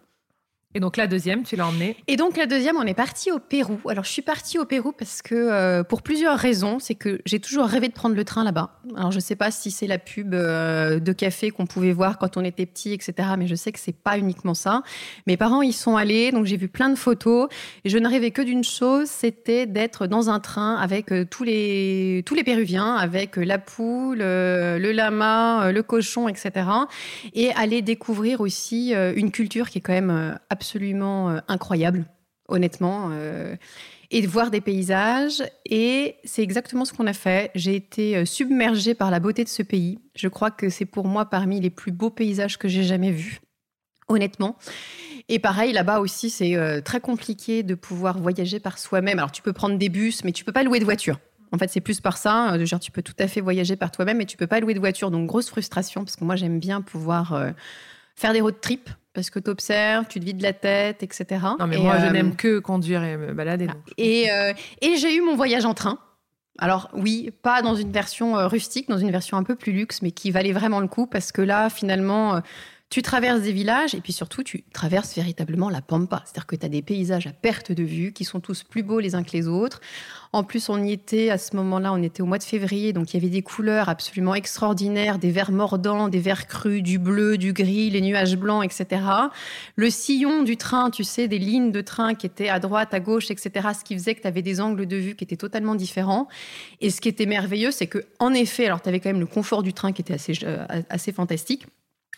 Et 0.77 0.81
donc 0.81 0.97
la 0.97 1.07
deuxième, 1.07 1.45
tu 1.45 1.55
l'as 1.55 1.69
emmenée 1.69 1.97
Et 2.09 2.17
donc 2.17 2.37
la 2.37 2.47
deuxième, 2.47 2.77
on 2.77 2.83
est 2.83 2.95
parti 2.95 3.31
au 3.31 3.39
Pérou. 3.39 3.79
Alors 3.89 4.03
je 4.03 4.11
suis 4.11 4.23
partie 4.23 4.59
au 4.59 4.65
Pérou 4.65 4.91
parce 4.91 5.23
que 5.23 5.37
euh, 5.37 5.85
pour 5.85 6.03
plusieurs 6.03 6.37
raisons, 6.37 6.81
c'est 6.81 6.97
que 6.97 7.21
j'ai 7.27 7.39
toujours 7.39 7.67
rêvé 7.67 7.87
de 7.87 7.93
prendre 7.93 8.17
le 8.17 8.25
train 8.25 8.43
là-bas. 8.43 8.81
Alors 8.97 9.13
je 9.13 9.21
sais 9.21 9.37
pas 9.37 9.53
si 9.53 9.71
c'est 9.71 9.87
la 9.87 9.99
pub 9.99 10.35
euh, 10.35 10.99
de 10.99 11.13
café 11.13 11.51
qu'on 11.51 11.67
pouvait 11.67 11.93
voir 11.93 12.19
quand 12.19 12.37
on 12.37 12.45
était 12.45 12.67
petit, 12.67 12.93
etc. 12.93 13.15
Mais 13.39 13.47
je 13.47 13.55
sais 13.55 13.71
que 13.71 13.79
c'est 13.79 13.95
pas 13.97 14.19
uniquement 14.19 14.55
ça. 14.55 14.83
Mes 15.29 15.37
parents 15.37 15.63
y 15.63 15.73
sont 15.73 15.95
allés, 15.97 16.33
donc 16.33 16.45
j'ai 16.45 16.57
vu 16.57 16.67
plein 16.67 16.89
de 16.89 16.99
photos 16.99 17.49
et 17.85 17.89
je 17.89 17.99
ne 17.99 18.09
rêvais 18.09 18.33
que 18.33 18.43
d'une 18.43 18.65
chose, 18.65 19.07
c'était 19.07 19.67
d'être 19.67 20.09
dans 20.09 20.29
un 20.29 20.41
train 20.41 20.75
avec 20.75 21.13
euh, 21.13 21.25
tous 21.25 21.45
les 21.45 22.25
tous 22.27 22.35
les 22.35 22.43
Péruviens, 22.43 22.97
avec 22.97 23.37
la 23.37 23.59
poule, 23.59 24.19
le 24.19 24.93
lama, 24.93 25.71
le 25.71 25.83
cochon, 25.85 26.27
etc. 26.27 26.67
Et 27.33 27.53
aller 27.53 27.81
découvrir 27.81 28.41
aussi 28.41 28.93
une 28.93 29.31
culture 29.31 29.71
qui 29.71 29.79
est 29.79 29.81
quand 29.81 29.93
même 29.93 30.37
absolument 30.51 30.64
absolument 30.65 31.29
euh, 31.29 31.39
incroyable, 31.47 32.07
honnêtement. 32.49 33.11
Euh, 33.13 33.55
et 34.11 34.23
de 34.23 34.29
voir 34.29 34.51
des 34.51 34.63
paysages. 34.63 35.43
Et 35.67 36.17
c'est 36.25 36.43
exactement 36.43 36.87
ce 36.87 36.95
qu'on 36.95 37.07
a 37.07 37.13
fait. 37.13 37.51
J'ai 37.55 37.75
été 37.75 38.17
euh, 38.17 38.25
submergée 38.25 38.95
par 38.95 39.11
la 39.11 39.21
beauté 39.21 39.45
de 39.45 39.49
ce 39.49 39.63
pays. 39.63 39.99
Je 40.15 40.29
crois 40.29 40.51
que 40.51 40.71
c'est 40.71 40.87
pour 40.87 41.07
moi 41.07 41.27
parmi 41.27 41.61
les 41.61 41.69
plus 41.69 41.93
beaux 41.93 42.11
paysages 42.11 42.59
que 42.59 42.67
j'ai 42.67 42.83
jamais 42.83 43.11
vus, 43.11 43.41
honnêtement. 44.09 44.57
Et 45.29 45.39
pareil, 45.39 45.73
là-bas 45.73 46.01
aussi, 46.01 46.29
c'est 46.29 46.83
très 46.83 47.01
compliqué 47.01 47.63
de 47.63 47.75
pouvoir 47.75 48.19
voyager 48.19 48.61
par 48.61 48.79
soi-même. 48.79 49.19
Alors, 49.19 49.33
tu 49.33 49.41
peux 49.41 49.55
prendre 49.55 49.79
des 49.79 49.89
bus, 49.89 50.23
mais 50.23 50.33
tu 50.33 50.45
peux 50.45 50.53
pas 50.53 50.63
louer 50.63 50.81
de 50.81 50.85
voiture. 50.85 51.19
En 51.51 51.57
fait, 51.57 51.69
c'est 51.69 51.81
plus 51.81 52.03
par 52.03 52.19
ça. 52.19 52.63
Genre, 52.63 52.79
tu 52.79 52.91
peux 52.91 53.01
tout 53.01 53.15
à 53.19 53.27
fait 53.27 53.41
voyager 53.41 53.75
par 53.75 53.91
toi-même, 53.91 54.19
mais 54.19 54.27
tu 54.27 54.37
peux 54.37 54.47
pas 54.47 54.61
louer 54.61 54.75
de 54.75 54.81
voiture. 54.81 55.11
Donc, 55.11 55.27
grosse 55.27 55.49
frustration, 55.49 56.05
parce 56.05 56.17
que 56.17 56.25
moi, 56.25 56.37
j'aime 56.37 56.59
bien 56.59 56.83
pouvoir 56.83 57.55
faire 58.15 58.33
des 58.33 58.41
road 58.41 58.61
trips 58.61 58.91
parce 59.13 59.31
que 59.31 59.39
tu 59.39 59.49
observes, 59.49 60.07
tu 60.09 60.19
te 60.19 60.25
vides 60.25 60.43
la 60.43 60.53
tête, 60.53 61.03
etc. 61.03 61.41
Non, 61.59 61.67
mais 61.67 61.79
moi, 61.79 61.99
je 61.99 62.07
euh, 62.07 62.11
n'aime 62.11 62.35
que 62.35 62.59
conduire 62.59 63.03
et 63.05 63.17
me 63.17 63.33
balader. 63.33 63.69
Et, 63.97 64.31
euh, 64.31 64.53
et 64.81 64.97
j'ai 64.97 65.15
eu 65.17 65.21
mon 65.21 65.37
voyage 65.37 65.65
en 65.65 65.75
train. 65.75 65.99
Alors 66.59 66.91
oui, 66.95 67.31
pas 67.43 67.63
dans 67.63 67.75
une 67.75 67.91
version 67.91 68.37
euh, 68.37 68.47
rustique, 68.47 68.89
dans 68.89 68.99
une 68.99 69.11
version 69.11 69.37
un 69.37 69.43
peu 69.45 69.57
plus 69.57 69.73
luxe, 69.73 70.03
mais 70.03 70.11
qui 70.11 70.31
valait 70.31 70.53
vraiment 70.53 70.81
le 70.81 70.89
coup 70.89 71.07
parce 71.07 71.33
que 71.33 71.43
là, 71.43 71.71
finalement, 71.71 72.43
tu 72.91 73.03
traverses 73.03 73.43
des 73.43 73.51
villages 73.51 73.95
et 73.97 74.01
puis 74.01 74.13
surtout, 74.13 74.45
tu 74.45 74.63
traverses 74.73 75.17
véritablement 75.17 75.69
la 75.69 75.81
pampa. 75.81 76.23
C'est-à-dire 76.25 76.47
que 76.47 76.55
tu 76.55 76.65
as 76.65 76.69
des 76.69 76.83
paysages 76.83 77.27
à 77.27 77.33
perte 77.33 77.73
de 77.73 77.83
vue 77.83 78.13
qui 78.13 78.25
sont 78.25 78.39
tous 78.39 78.63
plus 78.63 78.85
beaux 78.85 79.01
les 79.01 79.17
uns 79.17 79.25
que 79.25 79.33
les 79.33 79.49
autres. 79.49 79.81
En 80.33 80.45
plus, 80.45 80.69
on 80.69 80.83
y 80.83 80.93
était 80.93 81.31
à 81.31 81.39
ce 81.39 81.57
moment-là, 81.57 81.93
on 81.93 82.03
était 82.03 82.23
au 82.23 82.27
mois 82.27 82.39
de 82.39 82.45
février, 82.45 82.93
donc 82.93 83.13
il 83.13 83.17
y 83.17 83.21
avait 83.21 83.31
des 83.33 83.43
couleurs 83.43 83.89
absolument 83.89 84.37
extraordinaires, 84.37 85.19
des 85.19 85.33
verts 85.33 85.51
mordants, 85.51 86.09
des 86.09 86.21
verts 86.21 86.47
crus, 86.47 86.83
du 86.83 87.01
bleu, 87.01 87.37
du 87.37 87.53
gris, 87.53 87.91
les 87.91 88.01
nuages 88.01 88.37
blancs, 88.37 88.65
etc. 88.65 89.03
Le 89.75 89.91
sillon 89.91 90.43
du 90.43 90.57
train, 90.57 90.91
tu 90.91 91.03
sais, 91.03 91.27
des 91.27 91.41
lignes 91.41 91.73
de 91.73 91.81
train 91.81 92.15
qui 92.15 92.27
étaient 92.27 92.49
à 92.49 92.61
droite, 92.61 92.95
à 92.95 93.01
gauche, 93.01 93.31
etc. 93.31 93.71
Ce 93.77 93.83
qui 93.83 93.95
faisait 93.95 94.15
que 94.15 94.23
tu 94.23 94.29
avais 94.29 94.43
des 94.43 94.61
angles 94.61 94.87
de 94.87 94.97
vue 94.97 95.17
qui 95.17 95.25
étaient 95.25 95.37
totalement 95.37 95.75
différents. 95.75 96.29
Et 96.81 96.91
ce 96.91 97.01
qui 97.01 97.09
était 97.09 97.27
merveilleux, 97.27 97.73
c'est 97.73 97.89
que, 97.89 98.05
en 98.21 98.33
effet, 98.35 98.67
alors 98.67 98.83
tu 98.83 98.89
avais 98.89 99.01
quand 99.01 99.11
même 99.11 99.21
le 99.21 99.27
confort 99.27 99.65
du 99.65 99.73
train 99.73 99.93
qui 99.93 100.03
était 100.03 100.15
assez, 100.15 100.35
euh, 100.45 100.65
assez 100.91 101.11
fantastique 101.11 101.67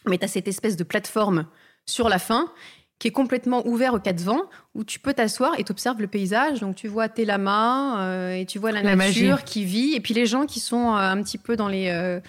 mais 0.09 0.19
tu 0.19 0.25
as 0.25 0.29
cette 0.29 0.49
espèce 0.49 0.77
de 0.77 0.85
plateforme 0.85 1.47
sur 1.87 2.09
la 2.09 2.19
fin 2.19 2.51
qui 2.99 3.09
est 3.09 3.13
complètement 3.13 3.67
ouvert 3.67 3.95
aux 3.95 3.99
quatre 3.99 4.21
vents, 4.21 4.45
où 4.75 4.83
tu 4.83 4.99
peux 4.99 5.13
t'asseoir 5.13 5.59
et 5.59 5.65
t'observes 5.65 6.01
le 6.01 6.07
paysage. 6.07 6.61
Donc 6.61 6.77
tu 6.77 6.89
vois 6.89 7.09
tes 7.09 7.25
lamas 7.25 8.01
euh, 8.01 8.35
et 8.35 8.47
tu 8.47 8.59
vois 8.59 8.73
la, 8.73 8.83
nature 8.83 9.45
qui 9.45 9.65
vit, 9.65 9.95
et 9.95 10.01
puis 10.01 10.15
les 10.15 10.27
gens 10.27 10.47
qui 10.47 10.61
sont 10.61 10.95
euh, 10.95 10.99
un 10.99 11.23
petit 11.23 11.39
peu 11.39 11.57
dans, 11.57 11.69
les, 11.69 11.89
euh, 11.89 12.21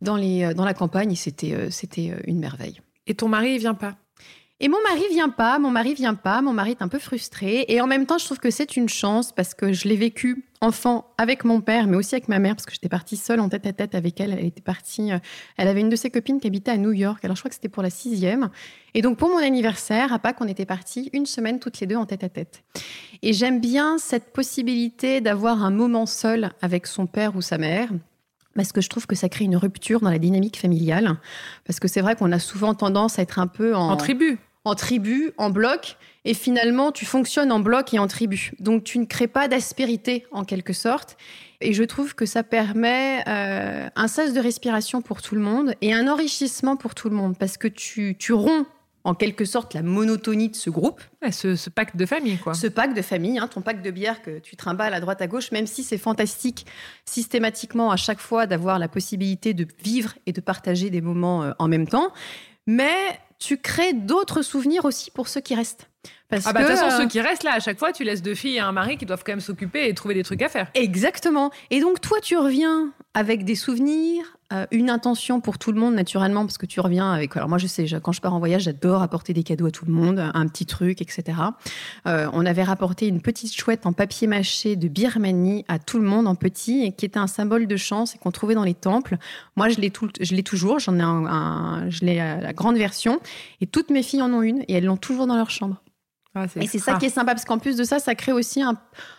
dans, 0.00 0.16
les, 0.16 0.54
dans 0.54 0.64
la 0.64 0.74
campagne, 0.74 1.14
c'était 1.14 1.70
c'était 1.70 2.14
une 2.26 2.38
merveille. 2.38 2.80
Et 3.06 3.14
ton 3.14 3.28
mari, 3.28 3.52
il 3.52 3.58
vient 3.58 3.74
pas? 3.74 3.96
Et 4.60 4.68
mon 4.68 4.82
mari 4.82 5.04
vient 5.12 5.28
pas, 5.28 5.60
mon 5.60 5.70
mari 5.70 5.94
vient 5.94 6.14
pas, 6.14 6.42
mon 6.42 6.52
mari 6.52 6.72
est 6.72 6.82
un 6.82 6.88
peu 6.88 6.98
frustré. 6.98 7.64
Et 7.68 7.80
en 7.80 7.86
même 7.86 8.06
temps, 8.06 8.18
je 8.18 8.24
trouve 8.24 8.40
que 8.40 8.50
c'est 8.50 8.76
une 8.76 8.88
chance 8.88 9.30
parce 9.30 9.54
que 9.54 9.72
je 9.72 9.86
l'ai 9.86 9.94
vécu 9.94 10.44
enfant 10.60 11.12
avec 11.16 11.44
mon 11.44 11.60
père, 11.60 11.86
mais 11.86 11.96
aussi 11.96 12.16
avec 12.16 12.26
ma 12.26 12.40
mère, 12.40 12.56
parce 12.56 12.66
que 12.66 12.72
j'étais 12.72 12.88
partie 12.88 13.16
seule 13.16 13.38
en 13.38 13.48
tête 13.48 13.66
à 13.66 13.72
tête 13.72 13.94
avec 13.94 14.20
elle. 14.20 14.32
Elle 14.32 14.46
était 14.46 14.60
partie, 14.60 15.12
euh, 15.12 15.18
elle 15.58 15.68
avait 15.68 15.80
une 15.80 15.90
de 15.90 15.94
ses 15.94 16.10
copines 16.10 16.40
qui 16.40 16.48
habitait 16.48 16.72
à 16.72 16.76
New 16.76 16.90
York. 16.90 17.24
Alors 17.24 17.36
je 17.36 17.42
crois 17.42 17.50
que 17.50 17.54
c'était 17.54 17.68
pour 17.68 17.84
la 17.84 17.90
sixième. 17.90 18.50
Et 18.94 19.02
donc 19.02 19.16
pour 19.16 19.28
mon 19.28 19.38
anniversaire, 19.38 20.12
à 20.12 20.18
Pâques, 20.18 20.40
on 20.40 20.48
était 20.48 20.66
partis 20.66 21.08
une 21.12 21.26
semaine 21.26 21.60
toutes 21.60 21.78
les 21.78 21.86
deux 21.86 21.94
en 21.94 22.06
tête 22.06 22.24
à 22.24 22.28
tête. 22.28 22.64
Et 23.22 23.32
j'aime 23.34 23.60
bien 23.60 23.96
cette 23.98 24.32
possibilité 24.32 25.20
d'avoir 25.20 25.62
un 25.62 25.70
moment 25.70 26.06
seul 26.06 26.50
avec 26.62 26.88
son 26.88 27.06
père 27.06 27.36
ou 27.36 27.42
sa 27.42 27.58
mère 27.58 27.90
parce 28.56 28.72
que 28.72 28.80
je 28.80 28.88
trouve 28.88 29.06
que 29.06 29.14
ça 29.14 29.28
crée 29.28 29.44
une 29.44 29.56
rupture 29.56 30.00
dans 30.00 30.10
la 30.10 30.18
dynamique 30.18 30.58
familiale. 30.58 31.16
Parce 31.64 31.78
que 31.78 31.86
c'est 31.86 32.00
vrai 32.00 32.16
qu'on 32.16 32.32
a 32.32 32.40
souvent 32.40 32.74
tendance 32.74 33.20
à 33.20 33.22
être 33.22 33.38
un 33.38 33.46
peu 33.46 33.76
en, 33.76 33.90
en 33.90 33.96
tribu 33.96 34.36
en 34.64 34.74
tribu, 34.74 35.32
en 35.38 35.50
bloc, 35.50 35.96
et 36.24 36.34
finalement 36.34 36.92
tu 36.92 37.06
fonctionnes 37.06 37.52
en 37.52 37.60
bloc 37.60 37.94
et 37.94 37.98
en 37.98 38.06
tribu. 38.06 38.52
Donc 38.60 38.84
tu 38.84 38.98
ne 38.98 39.04
crées 39.04 39.28
pas 39.28 39.48
d'aspérité 39.48 40.26
en 40.30 40.44
quelque 40.44 40.72
sorte. 40.72 41.16
Et 41.60 41.72
je 41.72 41.82
trouve 41.82 42.14
que 42.14 42.26
ça 42.26 42.42
permet 42.42 43.24
euh, 43.26 43.88
un 43.96 44.08
sas 44.08 44.32
de 44.32 44.40
respiration 44.40 45.02
pour 45.02 45.22
tout 45.22 45.34
le 45.34 45.40
monde 45.40 45.74
et 45.80 45.92
un 45.92 46.06
enrichissement 46.06 46.76
pour 46.76 46.94
tout 46.94 47.08
le 47.08 47.16
monde 47.16 47.36
parce 47.36 47.56
que 47.56 47.66
tu, 47.66 48.16
tu 48.18 48.32
romps 48.32 48.66
en 49.04 49.14
quelque 49.14 49.44
sorte 49.44 49.74
la 49.74 49.82
monotonie 49.82 50.50
de 50.50 50.56
ce 50.56 50.70
groupe. 50.70 51.00
ce, 51.30 51.56
ce, 51.56 51.70
pacte 51.70 51.96
de 51.96 52.04
famille, 52.04 52.36
quoi. 52.36 52.54
Ce 52.54 52.66
pacte 52.66 52.96
de 52.96 53.02
famille, 53.02 53.38
hein, 53.38 53.48
ton 53.48 53.62
pacte 53.62 53.82
de 53.84 53.90
bière 53.90 54.22
que 54.22 54.38
tu 54.38 54.54
trimbales 54.54 54.92
à 54.92 55.00
droite 55.00 55.22
à 55.22 55.26
gauche, 55.26 55.50
même 55.50 55.66
si 55.66 55.82
c'est 55.82 55.98
fantastique 55.98 56.66
systématiquement 57.06 57.90
à 57.90 57.96
chaque 57.96 58.20
fois 58.20 58.46
d'avoir 58.46 58.78
la 58.78 58.88
possibilité 58.88 59.54
de 59.54 59.66
vivre 59.82 60.14
et 60.26 60.32
de 60.32 60.40
partager 60.40 60.90
des 60.90 61.00
moments 61.00 61.42
euh, 61.42 61.52
en 61.58 61.68
même 61.68 61.86
temps. 61.88 62.12
Mais 62.66 62.92
tu 63.38 63.58
crées 63.58 63.92
d'autres 63.92 64.42
souvenirs 64.42 64.84
aussi 64.84 65.10
pour 65.10 65.28
ceux 65.28 65.40
qui 65.40 65.54
restent. 65.54 65.88
Parce 66.28 66.46
ah 66.46 66.52
bah 66.52 66.62
de 66.62 66.66
toute 66.66 66.76
façon, 66.76 66.96
ceux 66.96 67.08
qui 67.08 67.20
restent 67.20 67.42
là, 67.42 67.54
à 67.54 67.60
chaque 67.60 67.78
fois, 67.78 67.92
tu 67.92 68.04
laisses 68.04 68.22
deux 68.22 68.34
filles 68.34 68.56
et 68.56 68.60
un 68.60 68.72
mari 68.72 68.96
qui 68.96 69.06
doivent 69.06 69.22
quand 69.24 69.32
même 69.32 69.40
s'occuper 69.40 69.88
et 69.88 69.94
trouver 69.94 70.14
des 70.14 70.24
trucs 70.24 70.42
à 70.42 70.48
faire. 70.48 70.70
Exactement. 70.74 71.50
Et 71.70 71.80
donc 71.80 72.00
toi, 72.00 72.18
tu 72.20 72.36
reviens 72.36 72.92
avec 73.14 73.44
des 73.44 73.54
souvenirs, 73.54 74.37
euh, 74.52 74.66
une 74.70 74.88
intention 74.88 75.42
pour 75.42 75.58
tout 75.58 75.72
le 75.72 75.78
monde 75.78 75.94
naturellement, 75.94 76.46
parce 76.46 76.56
que 76.56 76.64
tu 76.64 76.80
reviens 76.80 77.12
avec. 77.12 77.36
Alors 77.36 77.50
moi, 77.50 77.58
je 77.58 77.66
sais, 77.66 77.84
quand 78.02 78.12
je 78.12 78.22
pars 78.22 78.32
en 78.32 78.38
voyage, 78.38 78.62
j'adore 78.62 79.02
apporter 79.02 79.34
des 79.34 79.42
cadeaux 79.42 79.66
à 79.66 79.70
tout 79.70 79.84
le 79.84 79.92
monde, 79.92 80.18
un 80.32 80.48
petit 80.48 80.64
truc, 80.64 81.02
etc. 81.02 81.38
Euh, 82.06 82.30
on 82.32 82.46
avait 82.46 82.62
rapporté 82.62 83.08
une 83.08 83.20
petite 83.20 83.54
chouette 83.54 83.84
en 83.84 83.92
papier 83.92 84.26
mâché 84.26 84.76
de 84.76 84.88
Birmanie 84.88 85.66
à 85.68 85.78
tout 85.78 85.98
le 85.98 86.04
monde 86.04 86.26
en 86.26 86.34
petit, 86.34 86.82
et 86.82 86.92
qui 86.92 87.04
était 87.04 87.18
un 87.18 87.26
symbole 87.26 87.66
de 87.66 87.76
chance 87.76 88.14
et 88.14 88.18
qu'on 88.18 88.30
trouvait 88.30 88.54
dans 88.54 88.64
les 88.64 88.74
temples. 88.74 89.18
Moi, 89.56 89.68
je 89.68 89.80
l'ai 89.80 89.90
tout, 89.90 90.08
je 90.18 90.34
l'ai 90.34 90.42
toujours. 90.42 90.78
J'en 90.78 90.98
ai 90.98 91.02
un, 91.02 91.90
je 91.90 92.06
l'ai 92.06 92.16
la 92.16 92.52
grande 92.54 92.78
version, 92.78 93.20
et 93.60 93.66
toutes 93.66 93.90
mes 93.90 94.02
filles 94.02 94.22
en 94.22 94.32
ont 94.32 94.42
une, 94.42 94.62
et 94.62 94.72
elles 94.74 94.84
l'ont 94.84 94.96
toujours 94.96 95.26
dans 95.26 95.36
leur 95.36 95.50
chambre. 95.50 95.82
Ah, 96.34 96.46
et 96.56 96.66
c'est 96.66 96.78
ça 96.78 96.94
qui 96.94 97.06
est 97.06 97.10
sympa, 97.10 97.32
parce 97.32 97.44
qu'en 97.44 97.58
plus 97.58 97.76
de 97.76 97.84
ça, 97.84 97.98
ça 97.98 98.14
crée 98.14 98.32
aussi 98.32 98.62
un, 98.62 98.78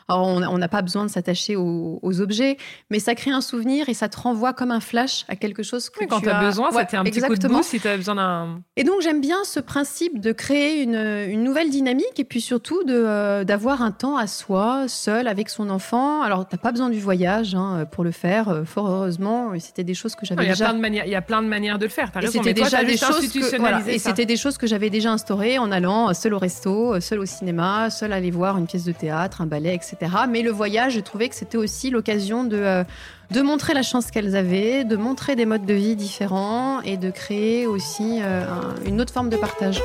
Alors, 0.09 0.25
on 0.25 0.57
n'a 0.57 0.67
pas 0.67 0.81
besoin 0.81 1.05
de 1.05 1.09
s'attacher 1.09 1.55
aux, 1.55 2.21
objets, 2.21 2.57
mais 2.89 2.99
ça 2.99 3.15
crée 3.15 3.31
un 3.31 3.41
souvenir 3.41 3.87
et 3.87 3.93
ça 3.93 4.09
te 4.09 4.19
renvoie 4.19 4.53
comme 4.53 4.71
un 4.71 4.79
flash 4.79 5.25
à 5.27 5.35
quelque 5.35 5.63
chose 5.63 5.89
que 5.89 6.03
quand 6.05 6.19
tu 6.19 6.29
as, 6.29 6.41
besoin, 6.41 6.71
ça 6.71 6.79
un 6.93 7.03
petit 7.03 7.21
coup 7.21 7.35
de 7.35 7.47
boost 7.47 7.69
si 7.69 7.79
tu 7.79 7.87
as 7.87 7.95
besoin 7.95 8.15
d'un... 8.15 8.61
Et 8.75 8.83
donc, 8.83 9.01
j'aime 9.01 9.21
bien 9.21 9.43
ce 9.43 9.59
principe 9.59 10.19
de 10.19 10.31
créer 10.31 10.81
une, 10.81 10.95
une 10.95 11.43
nouvelle 11.43 11.69
dynamique 11.69 12.19
et 12.19 12.23
puis 12.23 12.41
surtout 12.41 12.83
de, 12.83 13.43
d'avoir 13.43 13.83
un 13.83 13.91
temps 13.91 14.17
à 14.17 14.25
soi, 14.27 14.87
seul, 14.87 15.27
avec 15.27 15.49
son 15.49 15.69
enfant. 15.69 16.23
Alors, 16.23 16.47
tu 16.47 16.55
n'as 16.55 16.61
pas 16.61 16.71
besoin 16.71 16.89
du 16.89 16.99
voyage 16.99 17.53
hein, 17.53 17.85
pour 17.91 18.03
le 18.03 18.11
faire, 18.11 18.63
fort 18.65 18.89
heureusement. 18.89 19.51
C'était 19.59 19.83
des 19.83 19.93
choses 19.93 20.15
que 20.15 20.25
j'avais 20.25 20.47
déjà... 20.47 20.65
Plein 20.65 20.73
de 20.73 20.81
manières, 20.81 21.05
il 21.05 21.11
y 21.11 21.15
a 21.15 21.21
plein 21.21 21.43
de 21.43 21.47
manières 21.47 21.77
de 21.77 21.85
le 21.85 21.91
faire, 21.91 22.11
as. 22.15 22.27
C'était 22.27 22.53
déjà 22.53 22.83
des 22.83 22.97
choses 22.97 23.31
que, 23.31 23.89
et 23.89 23.99
c'était 23.99 24.25
des 24.25 24.37
choses 24.37 24.57
que 24.57 24.67
j'avais 24.67 24.89
déjà 24.89 25.11
instaurées 25.11 25.59
en 25.59 25.71
allant 25.71 26.13
seul 26.13 26.33
au 26.33 26.39
resto, 26.39 26.99
seul 26.99 27.19
au 27.19 27.25
cinéma, 27.25 27.89
seul 27.89 28.11
aller 28.11 28.31
voir 28.31 28.57
une 28.57 28.65
pièce 28.65 28.85
de 28.85 28.91
théâtre, 28.91 29.41
un 29.41 29.45
ballet, 29.45 29.75
etc. 29.75 29.98
Mais 30.29 30.41
le 30.41 30.51
voyage, 30.51 30.93
j'ai 30.93 31.01
trouvé 31.01 31.29
que 31.29 31.35
c'était 31.35 31.57
aussi 31.57 31.89
l'occasion 31.89 32.43
de, 32.43 32.57
euh, 32.57 32.83
de 33.31 33.41
montrer 33.41 33.73
la 33.73 33.83
chance 33.83 34.11
qu'elles 34.11 34.35
avaient, 34.35 34.83
de 34.83 34.95
montrer 34.95 35.35
des 35.35 35.45
modes 35.45 35.65
de 35.65 35.73
vie 35.73 35.95
différents 35.95 36.81
et 36.81 36.97
de 36.97 37.11
créer 37.11 37.67
aussi 37.67 38.19
euh, 38.21 38.45
une 38.85 39.01
autre 39.01 39.13
forme 39.13 39.29
de 39.29 39.37
partage. 39.37 39.81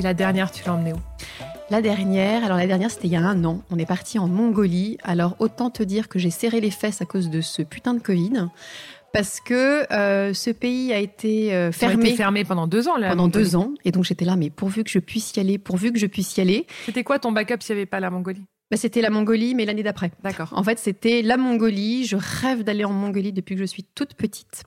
Et 0.00 0.02
la 0.02 0.14
dernière, 0.14 0.50
tu 0.50 0.64
l'as 0.64 0.72
emmenée 0.72 0.94
où? 0.94 1.00
La 1.68 1.82
dernière, 1.82 2.42
alors 2.42 2.56
la 2.56 2.66
dernière 2.66 2.90
c'était 2.90 3.06
il 3.06 3.12
y 3.12 3.16
a 3.16 3.20
un 3.20 3.44
an. 3.44 3.60
On 3.70 3.78
est 3.78 3.84
parti 3.84 4.18
en 4.18 4.28
Mongolie. 4.28 4.96
Alors 5.02 5.36
autant 5.40 5.68
te 5.68 5.82
dire 5.82 6.08
que 6.08 6.18
j'ai 6.18 6.30
serré 6.30 6.62
les 6.62 6.70
fesses 6.70 7.02
à 7.02 7.04
cause 7.04 7.28
de 7.28 7.42
ce 7.42 7.60
putain 7.60 7.92
de 7.92 8.00
Covid. 8.00 8.48
Parce 9.12 9.40
que 9.40 9.92
euh, 9.92 10.32
ce 10.32 10.48
pays 10.48 10.90
a 10.94 10.98
été 10.98 11.52
euh, 11.52 11.70
fermé. 11.70 12.06
été 12.06 12.16
fermé 12.16 12.44
pendant 12.44 12.66
deux 12.66 12.88
ans, 12.88 12.96
là. 12.96 13.10
Pendant 13.10 13.28
deux 13.28 13.56
ans. 13.56 13.74
Et 13.84 13.92
donc 13.92 14.04
j'étais 14.04 14.24
là, 14.24 14.36
mais 14.36 14.48
pourvu 14.48 14.84
que 14.84 14.90
je 14.90 15.00
puisse 15.00 15.36
y 15.36 15.40
aller, 15.40 15.58
pourvu 15.58 15.92
que 15.92 15.98
je 15.98 16.06
puisse 16.06 16.34
y 16.38 16.40
aller. 16.40 16.66
C'était 16.86 17.04
quoi 17.04 17.18
ton 17.18 17.30
backup 17.30 17.56
s'il 17.60 17.74
n'y 17.76 17.80
avait 17.80 17.86
pas 17.86 18.00
la 18.00 18.08
Mongolie? 18.08 18.46
Bah, 18.70 18.78
C'était 18.78 19.02
la 19.02 19.10
Mongolie, 19.10 19.54
mais 19.54 19.66
l'année 19.66 19.82
d'après. 19.82 20.12
D'accord. 20.24 20.48
En 20.56 20.64
fait, 20.64 20.78
c'était 20.78 21.20
la 21.20 21.36
Mongolie. 21.36 22.06
Je 22.06 22.16
rêve 22.16 22.64
d'aller 22.64 22.86
en 22.86 22.92
Mongolie 22.94 23.34
depuis 23.34 23.54
que 23.54 23.60
je 23.60 23.66
suis 23.66 23.84
toute 23.84 24.14
petite. 24.14 24.64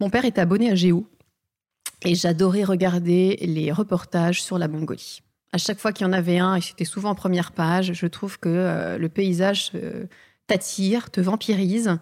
Mon 0.00 0.10
père 0.10 0.26
était 0.26 0.42
abonné 0.42 0.70
à 0.70 0.74
Géo. 0.74 1.06
Et 2.04 2.14
j'adorais 2.14 2.64
regarder 2.64 3.36
les 3.42 3.72
reportages 3.72 4.42
sur 4.42 4.58
la 4.58 4.68
Mongolie. 4.68 5.20
À 5.52 5.58
chaque 5.58 5.78
fois 5.78 5.92
qu'il 5.92 6.06
y 6.06 6.08
en 6.08 6.12
avait 6.12 6.38
un, 6.38 6.54
et 6.54 6.60
c'était 6.60 6.84
souvent 6.84 7.10
en 7.10 7.14
première 7.14 7.52
page, 7.52 7.92
je 7.92 8.06
trouve 8.06 8.38
que 8.38 8.48
euh, 8.48 8.98
le 8.98 9.08
paysage 9.08 9.72
euh, 9.74 10.06
t'attire, 10.46 11.10
te 11.10 11.20
vampirise. 11.20 11.98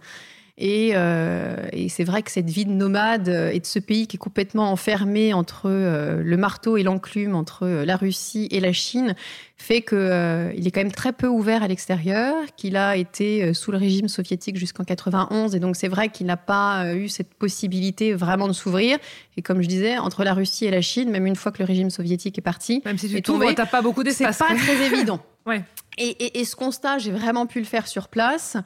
Euh, 0.61 1.67
et, 1.73 1.89
c'est 1.89 2.05
vrai 2.05 2.23
que 2.23 2.31
cette 2.31 2.51
vie 2.51 2.65
de 2.65 2.73
nomade 2.73 3.29
et 3.29 3.61
de 3.61 3.67
ce 3.67 3.79
pays 3.79 4.09
qui 4.09 4.17
est 4.17 4.19
complètement 4.19 4.73
enfermé 4.73 5.33
entre 5.33 5.71
le 5.71 6.37
marteau 6.37 6.77
et 6.77 6.83
l'enclume, 6.83 7.37
entre 7.37 7.69
la 7.69 7.97
Russie 7.97 8.49
et 8.51 8.59
la 8.59 8.73
Chine, 8.73 9.15
fait 9.59 9.83
qu'il 9.83 9.99
euh, 9.99 10.51
est 10.53 10.71
quand 10.71 10.81
même 10.81 10.93
très 10.93 11.13
peu 11.13 11.27
ouvert 11.27 11.63
à 11.63 11.69
l'extérieur, 11.69 12.35
qu'il 12.57 12.77
a 12.77 12.97
été 12.97 13.43
euh, 13.43 13.55
sous 13.55 13.73
le 13.73 13.79
régime 13.79 14.09
soviétique 14.09 14.57
jusqu'en 14.57 14.85
91, 14.85 15.55
et 15.55 15.61
donc 15.61 15.77
c'est 15.77 15.89
vrai 15.89 16.09
qu'il 16.09 16.27
n'a 16.27 16.37
pas 16.37 16.85
euh, 16.85 16.95
eu 16.95 17.09
cette 17.09 17.35
possibilité 17.35 18.15
vraiment 18.15 18.47
de 18.47 18.53
s'ouvrir. 18.53 18.99
Et 19.37 19.43
comme 19.43 19.61
je 19.61 19.69
disais, 19.69 19.99
entre 19.99 20.23
la 20.23 20.33
Russie 20.33 20.67
et 20.67 20.71
la 20.71 20.81
Chine, 20.81 21.11
même 21.11 21.27
une 21.27 21.37
fois 21.37 21.51
que 21.51 21.59
le 21.59 21.65
régime 21.65 21.91
soviétique 21.91 22.39
est 22.39 22.43
parti, 22.43 22.83
même 22.85 22.99
si 22.99 23.09
tu 23.09 23.21
tombes, 23.21 23.45
t'as 23.55 23.67
pas 23.67 23.83
beaucoup 23.83 24.05
d'espace. 24.05 24.39
C'est 24.39 24.45
pas 24.45 24.55
très 24.55 24.87
évident. 24.95 25.21
ouais. 25.45 25.63
Et, 26.01 26.39
et, 26.39 26.45
ce 26.45 26.55
constat, 26.55 26.99
j'ai 26.99 27.11
vraiment 27.11 27.47
pu 27.47 27.59
le 27.59 27.65
faire 27.65 27.89
sur 27.89 28.07
place. 28.07 28.57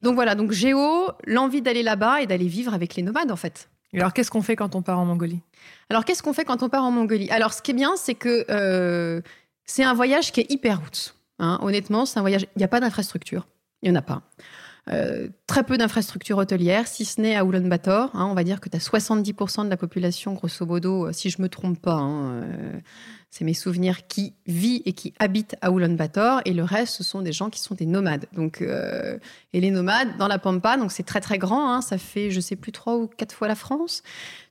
Donc 0.00 0.14
voilà, 0.14 0.34
donc 0.34 0.52
Géo, 0.52 1.08
l'envie 1.26 1.60
d'aller 1.60 1.82
là-bas 1.82 2.22
et 2.22 2.26
d'aller 2.26 2.48
vivre 2.48 2.72
avec 2.72 2.94
les 2.94 3.02
nomades 3.02 3.30
en 3.30 3.36
fait. 3.36 3.68
Et 3.92 4.00
alors 4.00 4.14
qu'est-ce 4.14 4.30
qu'on 4.30 4.40
fait 4.40 4.56
quand 4.56 4.74
on 4.74 4.80
part 4.80 4.98
en 4.98 5.04
Mongolie? 5.04 5.42
Alors 5.90 6.06
qu'est-ce 6.06 6.22
qu'on 6.22 6.32
fait 6.32 6.46
quand 6.46 6.62
on 6.62 6.70
part 6.70 6.84
en 6.84 6.90
Mongolie? 6.90 7.28
Alors 7.30 7.52
ce 7.52 7.60
qui 7.60 7.72
est 7.72 7.74
bien, 7.74 7.96
c'est 7.96 8.14
que 8.14 9.22
c'est 9.68 9.84
un 9.84 9.94
voyage 9.94 10.32
qui 10.32 10.40
est 10.40 10.50
hyper 10.50 10.80
route. 10.80 11.14
Hein. 11.38 11.58
Honnêtement, 11.62 12.06
c'est 12.06 12.18
un 12.18 12.22
voyage. 12.22 12.46
Il 12.56 12.58
n'y 12.58 12.64
a 12.64 12.68
pas 12.68 12.80
d'infrastructure. 12.80 13.46
Il 13.82 13.90
n'y 13.90 13.96
en 13.96 14.00
a 14.00 14.02
pas. 14.02 14.22
Euh, 14.90 15.28
très 15.46 15.64
peu 15.64 15.76
d'infrastructures 15.76 16.38
hôtelières, 16.38 16.86
si 16.88 17.04
ce 17.04 17.20
n'est 17.20 17.36
à 17.36 17.44
Ulaanbaatar. 17.44 18.10
Hein, 18.14 18.26
on 18.30 18.34
va 18.34 18.42
dire 18.44 18.60
que 18.60 18.70
tu 18.70 18.76
as 18.76 18.80
70% 18.80 19.66
de 19.66 19.68
la 19.70 19.76
population, 19.76 20.32
grosso 20.32 20.64
modo, 20.64 21.06
euh, 21.06 21.12
si 21.12 21.28
je 21.28 21.42
me 21.42 21.50
trompe 21.50 21.78
pas. 21.78 21.96
Hein, 21.96 22.42
euh, 22.42 22.80
c'est 23.30 23.44
mes 23.44 23.52
souvenirs 23.52 24.06
qui 24.06 24.32
vit 24.46 24.80
et 24.86 24.94
qui 24.94 25.12
habite 25.18 25.56
à 25.60 25.70
Ulaanbaatar. 25.70 26.40
Et 26.46 26.54
le 26.54 26.64
reste, 26.64 26.94
ce 26.94 27.04
sont 27.04 27.20
des 27.20 27.32
gens 27.32 27.50
qui 27.50 27.60
sont 27.60 27.74
des 27.74 27.84
nomades. 27.84 28.24
Donc, 28.32 28.62
et 28.62 29.60
les 29.60 29.70
nomades, 29.70 30.16
dans 30.16 30.28
la 30.28 30.38
Pampa, 30.38 30.78
donc 30.78 30.92
c'est 30.92 31.02
très 31.02 31.20
très 31.20 31.36
grand. 31.36 31.82
ça 31.82 31.98
fait, 31.98 32.30
je 32.30 32.40
sais 32.40 32.56
plus, 32.56 32.72
trois 32.72 32.96
ou 32.96 33.06
quatre 33.06 33.34
fois 33.34 33.46
la 33.46 33.54
France. 33.54 34.02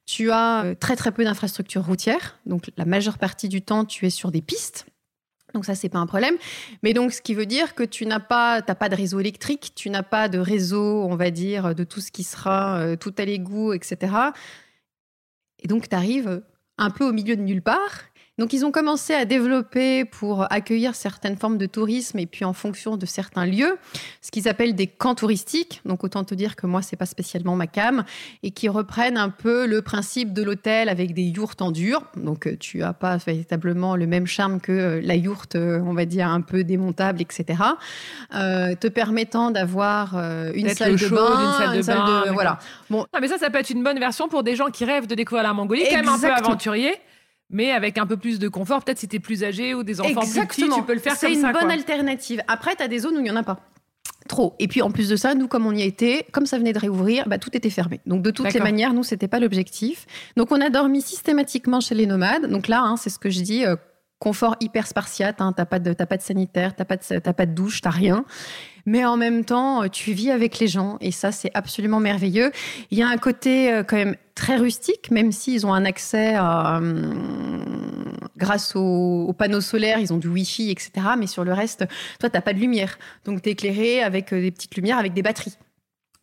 Tu 0.06 0.30
as 0.30 0.76
très 0.80 0.96
très 0.96 1.12
peu 1.12 1.24
d'infrastructures 1.24 1.84
routières. 1.84 2.38
Donc 2.46 2.70
la 2.78 2.86
majeure 2.86 3.18
partie 3.18 3.50
du 3.50 3.64
temps, 3.64 3.84
tu 3.84 4.06
es 4.06 4.12
sur 4.12 4.30
des 4.30 4.44
pistes. 4.44 4.86
Donc 5.58 5.66
ça, 5.66 5.74
c'est 5.74 5.90
pas 5.90 5.98
un 5.98 6.06
problème. 6.06 6.36
Mais 6.84 6.94
donc, 6.94 7.12
ce 7.12 7.20
qui 7.20 7.34
veut 7.34 7.48
dire 7.48 7.74
que 7.74 7.82
tu 7.82 8.06
n'as 8.06 8.20
pas, 8.20 8.62
pas 8.62 8.90
de 8.90 8.96
réseau 8.96 9.20
électrique, 9.20 9.72
tu 9.74 9.90
n'as 9.90 10.04
pas 10.04 10.30
de 10.30 10.38
réseau, 10.38 11.04
on 11.10 11.16
va 11.16 11.32
dire, 11.32 11.74
de 11.74 11.84
tout 11.84 12.00
ce 12.00 12.12
qui 12.12 12.24
sera 12.24 12.78
euh, 12.78 12.96
tout 12.96 13.16
à 13.18 13.26
l'égout, 13.26 13.74
etc. 13.74 14.14
Et 15.58 15.68
donc, 15.68 15.90
tu 15.90 15.96
arrives 15.96 16.44
un 16.78 16.92
peu 16.92 17.06
au 17.06 17.12
milieu 17.12 17.36
de 17.36 17.42
nulle 17.42 17.64
part. 17.64 18.04
Donc 18.38 18.54
ils 18.54 18.66
ont 18.66 18.72
commencé 18.72 19.16
à 19.16 19.26
développer 19.26 20.06
pour 20.06 20.52
accueillir 20.52 20.94
certaines 20.94 21.38
formes 21.38 21.58
de 21.58 21.66
tourisme 21.66 22.20
et 22.20 22.28
puis 22.28 22.46
en 22.46 22.54
fonction 22.54 22.96
de 22.96 23.06
certains 23.08 23.48
lieux, 23.48 23.80
ce 24.22 24.30
qu'ils 24.30 24.48
appellent 24.48 24.76
des 24.76 24.86
camps 24.86 25.16
touristiques. 25.16 25.82
Donc 25.86 26.04
autant 26.04 26.24
te 26.24 26.36
dire 26.36 26.56
que 26.56 26.68
moi 26.68 26.84
c'est 26.84 26.98
pas 26.98 27.08
spécialement 27.08 27.56
ma 27.56 27.66
cam 27.66 28.04
et 28.44 28.52
qui 28.52 28.70
reprennent 28.70 29.18
un 29.18 29.30
peu 29.30 29.66
le 29.66 29.82
principe 29.82 30.34
de 30.34 30.44
l'hôtel 30.44 30.88
avec 30.88 31.16
des 31.16 31.24
yourtes 31.24 31.64
en 31.64 31.72
dur. 31.72 32.04
Donc 32.16 32.46
euh, 32.46 32.56
tu 32.60 32.84
as 32.84 32.94
pas 32.94 33.18
véritablement 33.18 33.96
le 33.96 34.06
même 34.06 34.28
charme 34.28 34.62
que 34.62 34.72
euh, 34.72 35.02
la 35.02 35.16
yourte, 35.16 35.56
euh, 35.56 35.82
on 35.84 35.94
va 35.94 36.06
dire 36.06 36.28
un 36.28 36.42
peu 36.42 36.64
démontable, 36.64 37.22
etc. 37.22 37.60
te 38.32 38.88
permettant 38.88 39.50
d'avoir 39.50 40.16
une, 40.54 40.70
salle 40.70 40.96
de 40.96 41.08
bain, 41.08 41.74
une 41.76 41.84
salle 41.84 42.06
de 42.06 42.26
bain, 42.26 42.32
voilà. 42.34 42.60
Bon, 42.90 43.06
mais 43.20 43.28
ça, 43.28 43.40
ça 43.40 43.50
peut 43.50 43.58
être 43.58 43.72
une 43.72 43.84
bonne 43.84 44.00
version 44.00 44.28
pour 44.28 44.44
des 44.44 44.56
gens 44.56 44.68
qui 44.68 44.86
rêvent 44.86 45.08
de 45.08 45.16
découvrir 45.16 45.44
la 45.44 45.54
Mongolie, 45.54 45.84
quand 45.90 45.96
même 45.96 46.10
un 46.10 46.20
peu 46.20 46.32
aventurier 46.32 46.94
mais 47.50 47.72
avec 47.72 47.98
un 47.98 48.06
peu 48.06 48.18
plus 48.18 48.40
de 48.40 48.48
confort. 48.48 48.84
Peut-être 48.84 49.00
si 49.00 49.08
t'es 49.08 49.20
plus 49.20 49.44
âgé 49.44 49.74
ou 49.74 49.84
des 49.84 50.02
enfants 50.02 50.22
plus 50.22 50.48
petits, 50.48 50.70
tu 50.70 50.84
peux 50.84 50.94
le 50.94 51.00
faire 51.00 51.18
comme 51.20 51.34
ça. 51.34 51.40
C'est 51.42 51.48
une 51.48 51.52
bonne 51.52 51.72
alternative. 51.72 52.42
Après, 52.48 52.76
tu 52.76 52.84
as 52.84 52.88
des 52.88 53.00
zones 53.00 53.16
où 53.16 53.20
il 53.20 53.24
n'y 53.24 53.32
en 53.32 53.36
a 53.36 53.44
pas. 53.44 53.60
Trop. 54.28 54.56
Et 54.60 54.68
puis 54.68 54.82
en 54.82 54.92
plus 54.92 55.08
de 55.08 55.16
ça, 55.16 55.36
nous, 55.36 55.48
comme 55.48 55.66
on 55.66 55.72
y 55.72 55.84
était, 55.84 56.26
comme 56.34 56.46
ça 56.46 56.58
venait 56.58 56.74
de 56.74 56.80
réouvrir, 56.80 57.28
bah, 57.28 57.38
tout 57.38 57.56
était 57.56 57.70
fermé. 57.70 58.02
Donc 58.06 58.24
de 58.24 58.32
toutes 58.32 58.54
les 58.54 58.60
manières, 58.60 58.94
nous, 58.94 59.04
c'était 59.04 59.30
pas 59.30 59.40
l'objectif. 59.40 60.06
Donc 60.36 60.52
on 60.52 60.60
a 60.60 60.70
dormi 60.70 61.02
systématiquement 61.02 61.80
chez 61.80 61.96
les 61.96 62.06
nomades. 62.06 62.50
Donc 62.50 62.68
là, 62.68 62.82
hein, 62.82 62.98
c'est 62.98 63.10
ce 63.10 63.20
que 63.20 63.30
je 63.30 63.40
dis, 63.40 63.66
euh, 63.66 63.78
confort 64.20 64.58
hyper 64.60 64.86
spartiate. 64.86 65.40
Hein, 65.40 65.54
t'as 65.56 65.66
pas 65.66 65.80
de, 65.80 65.94
pas 65.94 66.18
de 66.18 66.22
sanitaire, 66.22 66.76
t'as 66.76 66.84
pas 66.84 66.98
de, 66.98 67.32
pas 67.32 67.46
de 67.46 67.54
douche, 67.54 67.82
t'as 67.82 67.90
rien 67.90 68.26
mais 68.88 69.04
en 69.04 69.18
même 69.18 69.46
temps, 69.46 69.84
euh, 69.84 69.88
tu 69.90 70.14
vis 70.14 70.32
avec 70.32 70.60
les 70.60 70.68
gens 70.68 70.98
et 71.02 71.12
ça, 71.12 71.32
c'est 71.32 71.52
absolument 71.54 72.00
merveilleux. 72.00 72.52
Il 72.90 72.98
y 72.98 73.04
a 73.04 73.08
un 73.08 73.18
côté 73.18 73.72
euh, 73.72 73.84
quand 73.84 73.98
même 73.98 74.16
très 74.38 74.56
rustique, 74.56 75.10
même 75.12 75.32
s'ils 75.32 75.66
ont 75.66 75.74
un 75.74 75.84
accès 75.84 76.36
euh, 76.38 77.14
grâce 78.38 78.76
aux, 78.76 79.34
panneaux 79.38 79.62
solaires, 79.62 80.00
ils 80.00 80.14
ont 80.14 80.18
du 80.18 80.28
Wi-Fi, 80.28 80.70
etc. 80.70 80.92
Mais 81.18 81.28
sur 81.28 81.44
le 81.44 81.52
reste, 81.52 81.86
toi, 82.20 82.30
tu 82.30 82.38
n'as 82.38 82.42
pas 82.42 82.54
de 82.54 82.60
lumière. 82.60 83.00
Donc, 83.26 83.42
tu 83.42 83.50
éclairé 83.50 84.02
avec 84.04 84.34
des 84.34 84.52
petites 84.52 84.76
lumières, 84.76 85.00
avec 85.00 85.14
des 85.14 85.24
batteries 85.24 85.58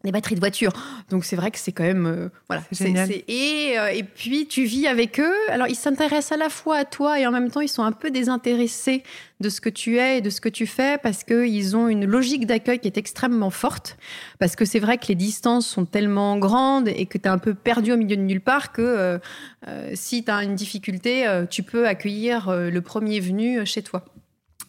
des 0.05 0.12
batteries 0.12 0.35
de 0.35 0.40
voiture. 0.40 0.73
Donc 1.11 1.25
c'est 1.25 1.37
vrai 1.37 1.51
que 1.51 1.59
c'est 1.59 1.73
quand 1.73 1.83
même 1.83 2.07
euh, 2.07 2.29
voilà. 2.49 2.62
Génial. 2.71 3.11
et, 3.11 3.75
euh, 3.79 3.88
et 3.88 4.05
puis 4.05 4.47
tu 4.47 4.64
vis 4.64 4.87
avec 4.87 5.19
eux. 5.19 5.35
Alors 5.49 5.67
ils 5.67 5.75
s'intéressent 5.75 6.33
à 6.33 6.37
la 6.37 6.49
fois 6.49 6.77
à 6.77 6.85
toi 6.85 7.19
et 7.19 7.27
en 7.27 7.33
même 7.33 7.51
temps 7.51 7.61
ils 7.61 7.69
sont 7.69 7.83
un 7.83 7.93
peu 7.93 8.11
désintéressés 8.11 9.03
de 9.40 9.49
ce 9.49 9.61
que 9.61 9.69
tu 9.69 9.99
es 9.99 10.19
et 10.19 10.21
de 10.21 10.31
ce 10.31 10.40
que 10.40 10.49
tu 10.49 10.67
fais 10.67 10.99
parce 11.03 11.25
qu'ils 11.25 11.77
ont 11.77 11.88
une 11.88 12.05
logique 12.05 12.47
d'accueil 12.47 12.79
qui 12.79 12.87
est 12.87 12.99
extrêmement 12.99 13.51
forte. 13.51 13.97
Parce 14.38 14.57
que 14.57 14.64
c'est 14.64 14.79
vrai 14.79 14.99
que 14.99 15.07
les 15.09 15.14
distances 15.14 15.67
sont 15.67 15.87
tellement 15.87 16.38
grandes 16.38 16.88
et 16.88 17.07
que 17.07 17.19
tu 17.19 17.25
es 17.25 17.29
un 17.29 17.38
peu 17.38 17.55
perdu 17.55 17.93
au 17.93 17.97
milieu 17.97 18.17
de 18.17 18.23
nulle 18.23 18.40
part 18.40 18.73
que 18.73 19.19
euh, 19.67 19.90
si 19.95 20.25
tu 20.25 20.31
as 20.31 20.45
une 20.45 20.55
difficulté, 20.55 21.27
tu 21.51 21.62
peux 21.62 21.88
accueillir 21.88 22.51
le 22.51 22.81
premier 22.81 23.21
venu 23.21 23.64
chez 23.67 23.83
toi. 23.83 24.05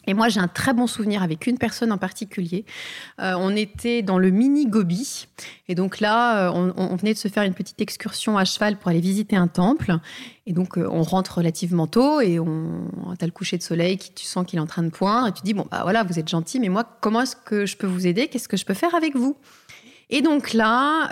Et 0.06 0.14
moi, 0.14 0.28
j'ai 0.28 0.40
un 0.40 0.48
très 0.48 0.72
bon 0.72 0.86
souvenir 0.86 1.22
avec 1.22 1.46
une 1.46 1.58
personne 1.58 1.92
en 1.92 1.98
particulier. 1.98 2.64
Euh, 3.20 3.34
on 3.38 3.54
était 3.56 4.02
dans 4.02 4.18
le 4.18 4.30
mini 4.30 4.66
Gobi. 4.66 5.26
Et 5.68 5.74
donc 5.74 6.00
là, 6.00 6.48
euh, 6.48 6.72
on, 6.76 6.96
venait 6.96 7.12
de 7.12 7.18
se 7.18 7.28
faire 7.28 7.42
une 7.42 7.54
petite 7.54 7.80
excursion 7.80 8.38
à 8.38 8.44
cheval 8.44 8.76
pour 8.78 8.88
aller 8.88 9.00
visiter 9.00 9.36
un 9.36 9.48
temple. 9.48 9.96
Et 10.46 10.52
donc, 10.52 10.78
euh, 10.78 10.88
on 10.90 11.02
rentre 11.02 11.38
relativement 11.38 11.86
tôt 11.86 12.20
et 12.20 12.38
on, 12.38 12.88
as 13.20 13.26
le 13.26 13.32
coucher 13.32 13.58
de 13.58 13.62
soleil 13.62 13.96
qui, 13.98 14.12
tu 14.12 14.24
sens 14.24 14.46
qu'il 14.46 14.58
est 14.58 14.62
en 14.62 14.66
train 14.66 14.82
de 14.82 14.90
poindre. 14.90 15.28
Et 15.28 15.32
tu 15.32 15.42
dis, 15.42 15.54
bon, 15.54 15.66
bah 15.70 15.80
voilà, 15.82 16.04
vous 16.04 16.18
êtes 16.18 16.28
gentil, 16.28 16.60
mais 16.60 16.68
moi, 16.68 16.84
comment 17.00 17.22
est-ce 17.22 17.36
que 17.36 17.66
je 17.66 17.76
peux 17.76 17.86
vous 17.86 18.06
aider? 18.06 18.28
Qu'est-ce 18.28 18.48
que 18.48 18.56
je 18.56 18.64
peux 18.64 18.74
faire 18.74 18.94
avec 18.94 19.16
vous? 19.16 19.36
Et 20.08 20.22
donc 20.22 20.52
là, 20.52 21.08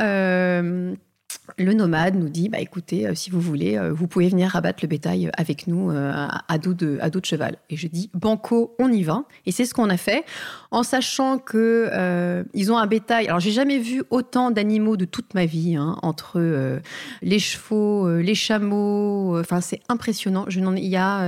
le 1.59 1.73
nomade 1.75 2.14
nous 2.16 2.29
dit 2.29 2.49
bah 2.49 2.59
écoutez 2.59 3.07
euh, 3.07 3.14
si 3.14 3.31
vous 3.31 3.40
voulez 3.40 3.77
euh, 3.77 3.92
vous 3.92 4.07
pouvez 4.07 4.29
venir 4.29 4.51
rabattre 4.51 4.81
le 4.83 4.88
bétail 4.88 5.31
avec 5.37 5.66
nous 5.66 5.90
euh, 5.90 6.12
à, 6.49 6.59
dos 6.59 6.75
de 6.75 6.99
à 7.01 7.11
de 7.11 7.25
cheval. 7.25 7.57
Et 7.70 7.77
je 7.77 7.87
dis 7.87 8.11
banco 8.14 8.75
on 8.79 8.90
y 8.90 9.03
va. 9.03 9.25
Et 9.47 9.53
c'est 9.53 9.64
ce 9.64 9.75
qu'on 9.75 9.90
a 9.90 9.97
fait 9.97 10.25
en 10.70 10.83
sachant 10.83 11.38
que 11.38 12.44
ils 12.55 12.73
ont 12.73 12.79
un 12.79 12.87
bétail. 12.87 13.27
Alors 13.29 13.40
j'ai 13.40 13.53
jamais 13.53 13.79
vu 13.79 14.03
autant 14.11 14.51
d'animaux 14.51 14.97
de 14.97 15.05
toute 15.05 15.35
ma 15.35 15.47
vie 15.47 15.77
hein, 15.77 15.97
entre 16.03 16.81
les 17.23 17.38
chevaux 17.38 18.09
les 18.18 18.35
chameaux 18.35 19.38
enfin 19.38 19.61
c'est 19.61 19.81
impressionnant. 19.88 20.44
Je 20.49 20.61
n'en 20.61 20.75
il 20.75 20.87
y 20.87 20.97
a 20.97 21.27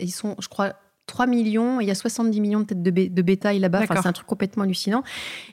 ils 0.00 0.12
sont 0.12 0.36
je 0.38 0.48
crois 0.48 0.74
3 1.08 1.26
millions, 1.26 1.80
il 1.80 1.88
y 1.88 1.90
a 1.90 1.94
70 1.94 2.40
millions 2.40 2.60
de 2.60 2.66
têtes 2.66 2.82
de, 2.82 3.22
bétail 3.22 3.58
là-bas. 3.58 3.80
Enfin, 3.82 3.96
c'est 4.00 4.08
un 4.08 4.12
truc 4.12 4.26
complètement 4.26 4.62
hallucinant. 4.62 5.02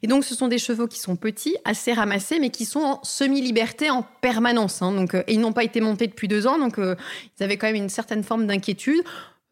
Et 0.04 0.08
donc, 0.08 0.24
ce 0.24 0.36
sont 0.36 0.48
des 0.48 0.60
chevaux 0.60 0.88
qui 0.88 1.00
sont 1.00 1.16
petits, 1.16 1.56
assez 1.66 1.94
ramassés, 1.94 2.40
mais 2.40 2.52
qui 2.52 2.66
sont 2.66 2.82
en 2.82 3.00
semi-liberté 3.04 3.90
en 3.90 4.06
permanence. 4.22 4.82
Hein. 4.82 4.92
Donc, 4.92 5.16
euh, 5.16 5.24
ils 5.28 5.40
n'ont 5.40 5.54
pas 5.54 5.64
été 5.64 5.82
montés 5.82 6.06
depuis 6.08 6.28
deux 6.28 6.46
ans, 6.46 6.60
donc 6.60 6.78
euh, 6.78 6.96
ils 7.40 7.44
avaient 7.44 7.58
quand 7.58 7.68
même 7.68 7.76
une 7.76 7.90
certaine 7.90 8.24
forme 8.24 8.46
d'inquiétude. 8.46 9.02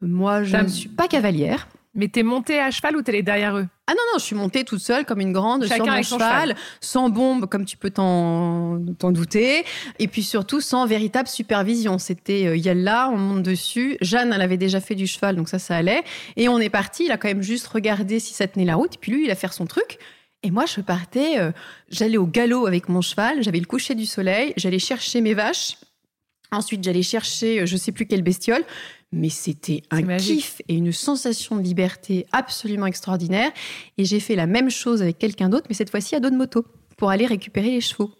Moi, 0.01 0.43
je 0.43 0.57
ne 0.57 0.67
suis 0.67 0.89
pas 0.89 1.07
cavalière. 1.07 1.67
Mais 1.95 2.07
t'es 2.07 2.23
montée 2.23 2.59
à 2.59 2.71
cheval 2.71 2.97
ou 2.97 3.03
t'es 3.03 3.21
derrière 3.21 3.55
eux? 3.55 3.67
Ah 3.85 3.91
non, 3.91 4.01
non, 4.13 4.19
je 4.19 4.23
suis 4.23 4.35
montée 4.35 4.63
toute 4.63 4.79
seule 4.79 5.05
comme 5.05 5.19
une 5.19 5.31
grande 5.31 5.65
sur 5.65 5.85
mon 5.85 6.01
cheval, 6.01 6.55
sans 6.81 7.09
bombe 7.09 7.47
comme 7.47 7.65
tu 7.65 7.77
peux 7.77 7.91
t'en 7.91 8.79
douter, 8.79 9.63
et 9.99 10.07
puis 10.07 10.23
surtout 10.23 10.61
sans 10.61 10.87
véritable 10.87 11.27
supervision. 11.27 11.99
C'était 11.99 12.47
euh, 12.47 12.57
Yalla, 12.57 13.09
on 13.11 13.17
monte 13.17 13.43
dessus. 13.43 13.97
Jeanne, 14.01 14.33
elle 14.33 14.41
avait 14.41 14.57
déjà 14.57 14.79
fait 14.79 14.95
du 14.95 15.05
cheval, 15.05 15.35
donc 15.35 15.49
ça, 15.49 15.59
ça 15.59 15.75
allait. 15.75 16.03
Et 16.35 16.49
on 16.49 16.59
est 16.59 16.69
parti, 16.69 17.05
il 17.05 17.11
a 17.11 17.17
quand 17.17 17.27
même 17.27 17.43
juste 17.43 17.67
regardé 17.67 18.19
si 18.19 18.33
ça 18.33 18.47
tenait 18.47 18.65
la 18.65 18.75
route, 18.75 18.95
et 18.95 18.97
puis 18.97 19.11
lui, 19.11 19.25
il 19.25 19.31
a 19.31 19.35
fait 19.35 19.51
son 19.51 19.65
truc. 19.65 19.99
Et 20.41 20.51
moi, 20.51 20.65
je 20.65 20.81
partais, 20.81 21.39
euh, 21.39 21.51
j'allais 21.89 22.17
au 22.17 22.25
galop 22.25 22.65
avec 22.65 22.89
mon 22.89 23.01
cheval, 23.01 23.43
j'avais 23.43 23.59
le 23.59 23.65
coucher 23.65 23.95
du 23.95 24.05
soleil, 24.05 24.53
j'allais 24.57 24.79
chercher 24.79 25.21
mes 25.21 25.33
vaches. 25.33 25.77
Ensuite, 26.53 26.83
j'allais 26.83 27.03
chercher 27.03 27.61
euh, 27.61 27.65
je 27.65 27.77
sais 27.77 27.91
plus 27.91 28.05
quelle 28.05 28.21
bestiole 28.21 28.63
mais 29.13 29.29
c'était 29.29 29.83
un 29.91 30.17
kiff 30.17 30.61
et 30.67 30.75
une 30.75 30.91
sensation 30.91 31.55
de 31.55 31.61
liberté 31.61 32.25
absolument 32.31 32.87
extraordinaire. 32.87 33.51
Et 33.97 34.05
j'ai 34.05 34.19
fait 34.19 34.35
la 34.35 34.47
même 34.47 34.69
chose 34.69 35.01
avec 35.01 35.19
quelqu'un 35.19 35.49
d'autre, 35.49 35.67
mais 35.69 35.75
cette 35.75 35.91
fois-ci 35.91 36.15
à 36.15 36.19
dos 36.19 36.31
de 36.31 36.35
moto, 36.35 36.65
pour 36.97 37.11
aller 37.11 37.25
récupérer 37.25 37.69
les 37.69 37.81
chevaux. 37.81 38.11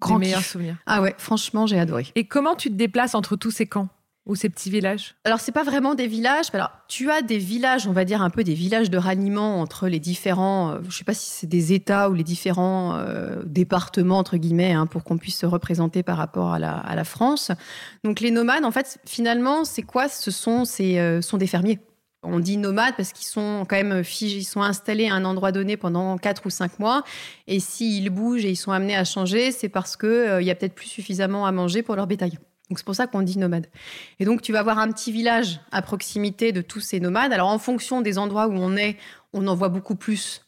Grand 0.00 0.18
meilleur 0.18 0.42
souvenir. 0.42 0.76
Ah 0.86 1.02
ouais, 1.02 1.14
franchement, 1.18 1.66
j'ai 1.66 1.78
adoré. 1.78 2.06
Et 2.14 2.24
comment 2.24 2.54
tu 2.54 2.70
te 2.70 2.74
déplaces 2.74 3.16
entre 3.16 3.34
tous 3.34 3.50
ces 3.50 3.66
camps? 3.66 3.88
Ou 4.28 4.36
ces 4.36 4.50
petits 4.50 4.70
villages 4.70 5.16
Alors, 5.24 5.40
c'est 5.40 5.52
pas 5.52 5.64
vraiment 5.64 5.94
des 5.94 6.06
villages. 6.06 6.48
Alors, 6.52 6.70
tu 6.86 7.10
as 7.10 7.22
des 7.22 7.38
villages, 7.38 7.86
on 7.86 7.92
va 7.92 8.04
dire 8.04 8.20
un 8.20 8.28
peu 8.28 8.44
des 8.44 8.52
villages 8.52 8.90
de 8.90 8.98
ralliement 8.98 9.60
entre 9.60 9.88
les 9.88 9.98
différents, 9.98 10.72
euh, 10.72 10.78
je 10.88 10.96
sais 10.96 11.04
pas 11.04 11.14
si 11.14 11.30
c'est 11.30 11.46
des 11.46 11.72
États 11.72 12.10
ou 12.10 12.14
les 12.14 12.24
différents 12.24 12.96
euh, 12.96 13.42
départements, 13.44 14.18
entre 14.18 14.36
guillemets, 14.36 14.72
hein, 14.72 14.86
pour 14.86 15.02
qu'on 15.02 15.16
puisse 15.16 15.38
se 15.38 15.46
représenter 15.46 16.02
par 16.02 16.18
rapport 16.18 16.52
à 16.52 16.58
la, 16.58 17.04
France. 17.04 17.52
Donc, 18.04 18.20
les 18.20 18.30
nomades, 18.30 18.64
en 18.64 18.70
fait, 18.70 18.98
finalement, 19.06 19.64
c'est 19.64 19.82
quoi? 19.82 20.08
Ce 20.08 20.30
sont, 20.30 20.64
euh, 20.80 21.22
sont 21.22 21.38
des 21.38 21.46
fermiers. 21.46 21.78
On 22.22 22.40
dit 22.40 22.58
nomades 22.58 22.94
parce 22.96 23.12
qu'ils 23.12 23.28
sont 23.28 23.64
quand 23.66 23.76
même 23.76 24.02
figés, 24.02 24.38
ils 24.38 24.44
sont 24.44 24.60
installés 24.60 25.08
à 25.08 25.14
un 25.14 25.24
endroit 25.24 25.52
donné 25.52 25.76
pendant 25.76 26.18
4 26.18 26.46
ou 26.46 26.50
5 26.50 26.80
mois. 26.80 27.04
Et 27.46 27.60
s'ils 27.60 28.10
bougent 28.10 28.44
et 28.44 28.50
ils 28.50 28.56
sont 28.56 28.72
amenés 28.72 28.96
à 28.96 29.04
changer, 29.04 29.52
c'est 29.52 29.68
parce 29.68 29.96
qu'il 29.96 30.42
y 30.42 30.50
a 30.50 30.54
peut-être 30.54 30.74
plus 30.74 30.88
suffisamment 30.88 31.46
à 31.46 31.52
manger 31.52 31.82
pour 31.82 31.94
leur 31.94 32.08
bétail. 32.08 32.38
Donc 32.68 32.78
c'est 32.78 32.84
pour 32.84 32.94
ça 32.94 33.06
qu'on 33.06 33.22
dit 33.22 33.38
nomade. 33.38 33.66
Et 34.20 34.24
donc 34.24 34.42
tu 34.42 34.52
vas 34.52 34.60
avoir 34.60 34.78
un 34.78 34.90
petit 34.92 35.12
village 35.12 35.60
à 35.72 35.82
proximité 35.82 36.52
de 36.52 36.60
tous 36.60 36.80
ces 36.80 37.00
nomades. 37.00 37.32
Alors 37.32 37.48
en 37.48 37.58
fonction 37.58 38.00
des 38.00 38.18
endroits 38.18 38.48
où 38.48 38.54
on 38.54 38.76
est, 38.76 38.96
on 39.32 39.46
en 39.46 39.54
voit 39.54 39.68
beaucoup 39.68 39.94
plus 39.94 40.42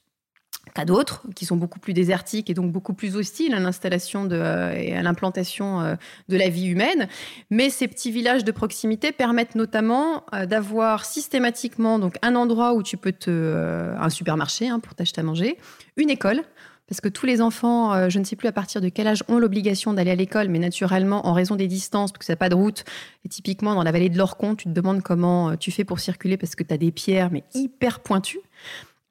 qu'à 0.75 0.85
d'autres, 0.85 1.23
qui 1.35 1.47
sont 1.47 1.57
beaucoup 1.57 1.81
plus 1.81 1.93
désertiques 1.93 2.51
et 2.51 2.55
donc 2.55 2.71
beaucoup 2.71 2.93
plus 2.93 3.17
hostiles 3.17 3.55
à 3.55 3.61
l'installation 3.61 4.29
euh, 4.31 4.73
et 4.73 4.95
à 4.95 5.03
l'implantation 5.03 5.81
euh, 5.81 5.95
de 6.29 6.37
la 6.37 6.49
vie 6.49 6.67
humaine. 6.67 7.09
Mais 7.51 7.71
ces 7.71 7.89
petits 7.89 8.11
villages 8.11 8.45
de 8.45 8.53
proximité 8.53 9.13
permettent 9.13 9.55
notamment 9.55 10.25
euh, 10.33 10.47
d'avoir 10.47 11.05
systématiquement 11.05 11.99
donc 11.99 12.17
un 12.23 12.37
endroit 12.37 12.75
où 12.75 12.83
tu 12.83 12.97
peux 12.97 13.13
te 13.13 13.95
un 13.99 14.11
supermarché 14.11 14.69
hein, 14.69 14.81
pour 14.81 14.95
t'acheter 14.95 15.21
à 15.21 15.25
manger, 15.25 15.59
une 15.97 16.11
école 16.11 16.43
parce 16.90 17.00
que 17.00 17.09
tous 17.09 17.24
les 17.24 17.40
enfants, 17.40 17.94
euh, 17.94 18.09
je 18.09 18.18
ne 18.18 18.24
sais 18.24 18.35
plus 18.35 18.48
à 18.48 18.53
partir 18.53 18.81
de 18.81 18.88
quel 18.88 19.07
âge, 19.07 19.22
ont 19.29 19.38
l'obligation 19.38 19.94
d'aller 19.94 20.11
à 20.11 20.16
l'école, 20.16 20.48
mais 20.48 20.59
naturellement, 20.59 21.24
en 21.24 21.33
raison 21.33 21.55
des 21.55 21.68
distances, 21.68 22.11
parce 22.11 22.18
que 22.18 22.24
ça 22.24 22.33
n'a 22.33 22.37
pas 22.37 22.48
de 22.48 22.57
route, 22.57 22.83
et 23.24 23.29
typiquement 23.29 23.76
dans 23.76 23.85
la 23.85 23.92
vallée 23.92 24.09
de 24.09 24.18
l'Orcon, 24.18 24.57
tu 24.57 24.64
te 24.64 24.70
demandes 24.70 25.00
comment 25.00 25.50
euh, 25.50 25.57
tu 25.57 25.70
fais 25.70 25.85
pour 25.85 26.00
circuler 26.00 26.37
parce 26.37 26.57
que 26.57 26.64
tu 26.64 26.74
as 26.74 26.79
des 26.79 26.90
pierres, 26.90 27.31
mais 27.31 27.44
hyper 27.55 28.00
pointues. 28.00 28.40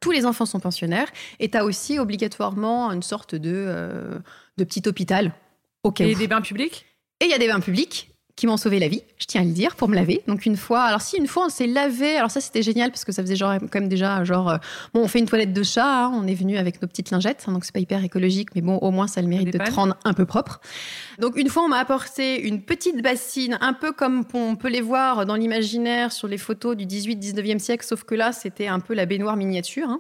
Tous 0.01 0.11
les 0.11 0.25
enfants 0.25 0.45
sont 0.45 0.59
pensionnaires, 0.59 1.07
et 1.39 1.49
tu 1.49 1.57
as 1.57 1.63
aussi 1.63 1.99
obligatoirement 1.99 2.91
une 2.91 3.01
sorte 3.01 3.33
de, 3.33 3.53
euh, 3.55 4.19
de 4.57 4.63
petit 4.65 4.83
hôpital. 4.85 5.31
Cas 5.95 6.03
et 6.03 6.15
des 6.15 6.27
bains 6.27 6.41
publics? 6.41 6.85
Et 7.21 7.25
il 7.25 7.31
y 7.31 7.33
a 7.33 7.37
des 7.37 7.47
bains 7.47 7.61
publics 7.61 8.08
qui 8.39 8.47
m'ont 8.47 8.55
sauvé 8.55 8.79
la 8.79 8.87
vie, 8.87 9.03
je 9.17 9.25
tiens 9.25 9.41
à 9.41 9.43
le 9.43 9.51
dire, 9.51 9.75
pour 9.75 9.89
me 9.89 9.95
laver. 9.95 10.23
Donc 10.25 10.45
une 10.45 10.55
fois, 10.55 10.83
alors 10.83 11.01
si 11.01 11.17
une 11.17 11.27
fois 11.27 11.47
on 11.47 11.49
s'est 11.49 11.67
lavé, 11.67 12.15
alors 12.15 12.31
ça 12.31 12.39
c'était 12.39 12.61
génial 12.61 12.89
parce 12.89 13.03
que 13.03 13.11
ça 13.11 13.21
faisait 13.21 13.35
genre 13.35 13.55
quand 13.69 13.81
même 13.81 13.89
déjà 13.89 14.23
genre 14.23 14.49
euh, 14.49 14.57
bon 14.93 15.01
on 15.01 15.09
fait 15.09 15.19
une 15.19 15.25
toilette 15.25 15.51
de 15.51 15.61
chat, 15.61 16.05
hein, 16.05 16.11
on 16.13 16.25
est 16.25 16.35
venu 16.35 16.57
avec 16.57 16.81
nos 16.81 16.87
petites 16.87 17.11
lingettes, 17.11 17.43
hein, 17.47 17.51
donc 17.51 17.65
c'est 17.65 17.73
pas 17.73 17.81
hyper 17.81 18.01
écologique, 18.01 18.55
mais 18.55 18.61
bon 18.61 18.77
au 18.77 18.91
moins 18.91 19.07
ça 19.07 19.21
le 19.21 19.27
mérite 19.27 19.51
de 19.51 19.57
te 19.57 19.71
rendre 19.71 19.97
un 20.05 20.13
peu 20.13 20.25
propre. 20.25 20.61
Donc 21.19 21.35
une 21.35 21.49
fois 21.49 21.63
on 21.63 21.67
m'a 21.67 21.79
apporté 21.79 22.47
une 22.47 22.61
petite 22.61 23.03
bassine, 23.03 23.57
un 23.59 23.73
peu 23.73 23.91
comme 23.91 24.23
on 24.33 24.55
peut 24.55 24.69
les 24.69 24.79
voir 24.79 25.25
dans 25.25 25.35
l'imaginaire 25.35 26.13
sur 26.13 26.29
les 26.29 26.37
photos 26.37 26.77
du 26.77 26.85
18-19e 26.85 27.59
siècle, 27.59 27.85
sauf 27.85 28.05
que 28.05 28.15
là 28.15 28.31
c'était 28.31 28.67
un 28.67 28.79
peu 28.79 28.93
la 28.93 29.05
baignoire 29.05 29.35
miniature, 29.35 29.89
hein. 29.89 29.99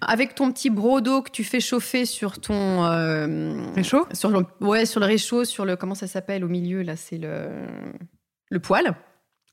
avec 0.00 0.36
ton 0.36 0.52
petit 0.52 0.70
broc 0.70 1.00
d'eau 1.00 1.22
que 1.22 1.30
tu 1.32 1.42
fais 1.42 1.58
chauffer 1.58 2.04
sur 2.04 2.38
ton 2.38 2.84
euh, 2.84 3.56
réchaud, 3.74 4.06
sur 4.12 4.30
le, 4.30 4.46
ouais 4.60 4.86
sur 4.86 5.00
le 5.00 5.06
réchaud, 5.06 5.44
sur 5.44 5.64
le 5.64 5.74
comment 5.74 5.96
ça 5.96 6.06
s'appelle 6.06 6.44
au 6.44 6.48
milieu 6.48 6.82
là 6.82 6.94
c'est 6.94 7.18
le 7.18 7.63
le 8.50 8.60
poil. 8.60 8.94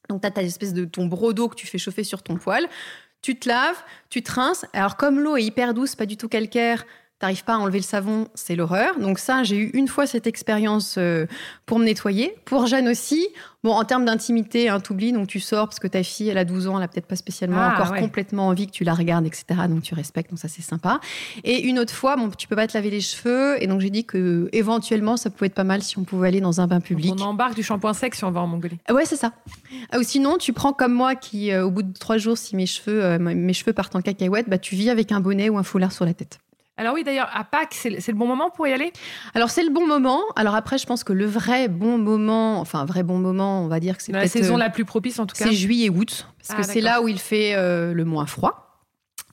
Donc, 0.10 0.22
tu 0.22 0.28
as 0.28 0.44
espèce 0.44 0.74
de 0.74 0.86
ton 0.86 1.06
brodo 1.06 1.48
que 1.48 1.56
tu 1.56 1.68
fais 1.68 1.78
chauffer 1.78 2.04
sur 2.04 2.24
ton 2.24 2.36
poil. 2.36 2.68
Tu 3.22 3.38
te 3.38 3.48
laves, 3.48 3.82
tu 4.10 4.24
te 4.24 4.32
rinces. 4.32 4.66
Alors, 4.74 4.98
comme 4.98 5.20
l'eau 5.20 5.38
est 5.38 5.44
hyper 5.44 5.74
douce, 5.74 5.96
pas 5.96 6.06
du 6.06 6.18
tout 6.18 6.28
calcaire, 6.28 6.86
t'arrives 7.22 7.44
pas 7.44 7.54
à 7.54 7.58
enlever 7.58 7.78
le 7.78 7.84
savon, 7.84 8.28
c'est 8.34 8.56
l'horreur. 8.56 9.00
Donc 9.00 9.20
ça, 9.20 9.44
j'ai 9.44 9.56
eu 9.56 9.70
une 9.74 9.88
fois 9.88 10.08
cette 10.08 10.26
expérience 10.26 10.96
euh, 10.98 11.28
pour 11.68 11.78
me 11.78 11.86
nettoyer. 11.86 12.36
Pour 12.46 12.66
Jeanne 12.66 12.88
aussi, 12.88 13.28
bon, 13.64 13.74
en 13.74 13.84
termes 13.86 14.06
d'intimité, 14.06 14.70
hein, 14.70 14.80
t'oublies, 14.80 15.12
donc 15.12 15.28
tu 15.28 15.40
sors 15.40 15.68
parce 15.68 15.80
que 15.80 15.88
ta 15.88 16.02
fille, 16.02 16.30
elle 16.30 16.40
a 16.40 16.46
12 16.46 16.68
ans, 16.68 16.78
elle 16.80 16.84
a 16.84 16.88
peut-être 16.88 17.06
pas 17.06 17.16
spécialement 17.16 17.60
ah, 17.60 17.74
encore 17.76 17.96
complètement 17.96 18.48
envie 18.48 18.66
que 18.66 18.72
tu 18.72 18.84
la 18.84 18.96
regardes, 18.96 19.28
etc. 19.28 19.46
Donc 19.70 19.84
tu 19.84 19.94
respectes, 19.94 20.32
donc 20.32 20.40
ça 20.40 20.48
c'est 20.48 20.64
sympa. 20.64 21.00
Et 21.44 21.62
une 21.62 21.78
autre 21.78 21.94
fois, 21.94 22.16
bon, 22.16 22.32
tu 22.32 22.48
peux 22.48 22.56
pas 22.56 22.66
te 22.66 22.76
laver 22.76 22.90
les 22.90 23.02
cheveux, 23.02 23.62
et 23.62 23.68
donc 23.68 23.82
j'ai 23.82 23.92
dit 23.92 24.04
que 24.04 24.50
éventuellement, 24.52 25.16
ça 25.16 25.30
pouvait 25.30 25.46
être 25.46 25.54
pas 25.54 25.64
mal 25.64 25.84
si 25.84 26.00
on 26.00 26.04
pouvait 26.04 26.28
aller 26.28 26.42
dans 26.42 26.60
un 26.60 26.66
bain 26.66 26.80
public. 26.80 27.14
on 27.16 27.22
embarque 27.22 27.54
du 27.54 27.62
shampoing 27.62 27.94
sec 27.94 28.16
si 28.16 28.24
on 28.24 28.32
va 28.32 28.42
en 28.42 28.48
Mongolie. 28.48 28.80
Ouais, 28.90 29.06
c'est 29.06 29.16
ça. 29.16 29.32
Ah, 29.92 30.00
ou 30.00 30.04
sinon, 30.04 30.40
tu 30.40 30.54
prends 30.54 30.74
comme 30.74 30.94
moi 30.94 31.14
qui, 31.14 31.52
euh, 31.52 31.66
au 31.66 31.70
bout 31.70 31.84
de 31.84 31.94
trois 31.96 32.18
jours, 32.18 32.38
si 32.38 32.56
mes 32.56 32.66
cheveux, 32.66 33.04
euh, 33.04 33.20
mes 33.20 33.54
cheveux 33.54 33.74
partent 33.74 33.96
en 33.96 34.02
cacahuète, 34.02 34.50
bah 34.50 34.58
tu 34.58 34.74
vis 34.74 34.90
avec 34.90 35.12
un 35.12 35.20
bonnet 35.20 35.50
ou 35.50 35.60
un 35.60 35.64
foulard 35.64 35.92
sur 35.92 36.06
la 36.06 36.16
tête. 36.16 36.40
Alors 36.78 36.94
oui, 36.94 37.04
d'ailleurs, 37.04 37.30
à 37.34 37.44
Pâques, 37.44 37.76
c'est 37.76 38.08
le 38.08 38.14
bon 38.18 38.28
moment 38.28 38.50
pour 38.50 38.66
y 38.66 38.74
aller? 38.74 38.92
Alors 39.36 39.50
c'est 39.50 39.64
le 39.64 39.70
bon 39.70 39.86
moment. 39.86 40.22
Alors 40.36 40.56
après, 40.56 40.78
je 40.78 40.86
pense 40.86 41.04
que 41.04 41.14
le 41.14 41.26
vrai 41.26 41.68
bon 41.68 41.98
moment, 41.98 42.60
enfin 42.60 42.86
vrai 42.86 43.04
bon 43.04 43.20
moment, 43.20 43.64
on 43.64 43.68
va 43.68 43.80
dire 43.80 43.98
que 43.98 44.04
c'est 44.04 44.12
la 44.12 44.28
saison 44.28 44.56
euh, 44.56 44.60
la 44.60 44.70
plus 44.70 44.86
propice 44.86 45.20
en 45.20 45.26
tout 45.26 45.36
cas. 45.36 45.46
C'est 45.46 45.54
juillet-août, 45.54 46.28
parce 46.40 46.60
que 46.60 46.68
ah, 46.68 46.74
c'est 46.74 46.82
là 46.82 47.02
où 47.02 47.08
il 47.08 47.20
fait 47.20 47.54
euh, 47.56 47.94
le 47.94 48.06
moins 48.06 48.26
froid. 48.26 48.84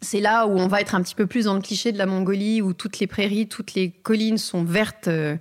C'est 0.02 0.20
là 0.20 0.46
où 0.46 0.58
on 0.58 0.68
va 0.68 0.80
être 0.80 0.94
un 0.94 1.02
petit 1.02 1.14
peu 1.14 1.26
plus 1.26 1.46
dans 1.46 1.54
le 1.54 1.60
cliché 1.60 1.90
de 1.90 1.98
la 1.98 2.06
Mongolie, 2.06 2.60
où 2.60 2.72
toutes 2.72 2.98
les 2.98 3.06
prairies, 3.06 3.48
toutes 3.48 3.74
les 3.74 3.90
collines 3.90 4.38
sont 4.38 4.64
vertes. 4.64 5.08
Euh, 5.08 5.36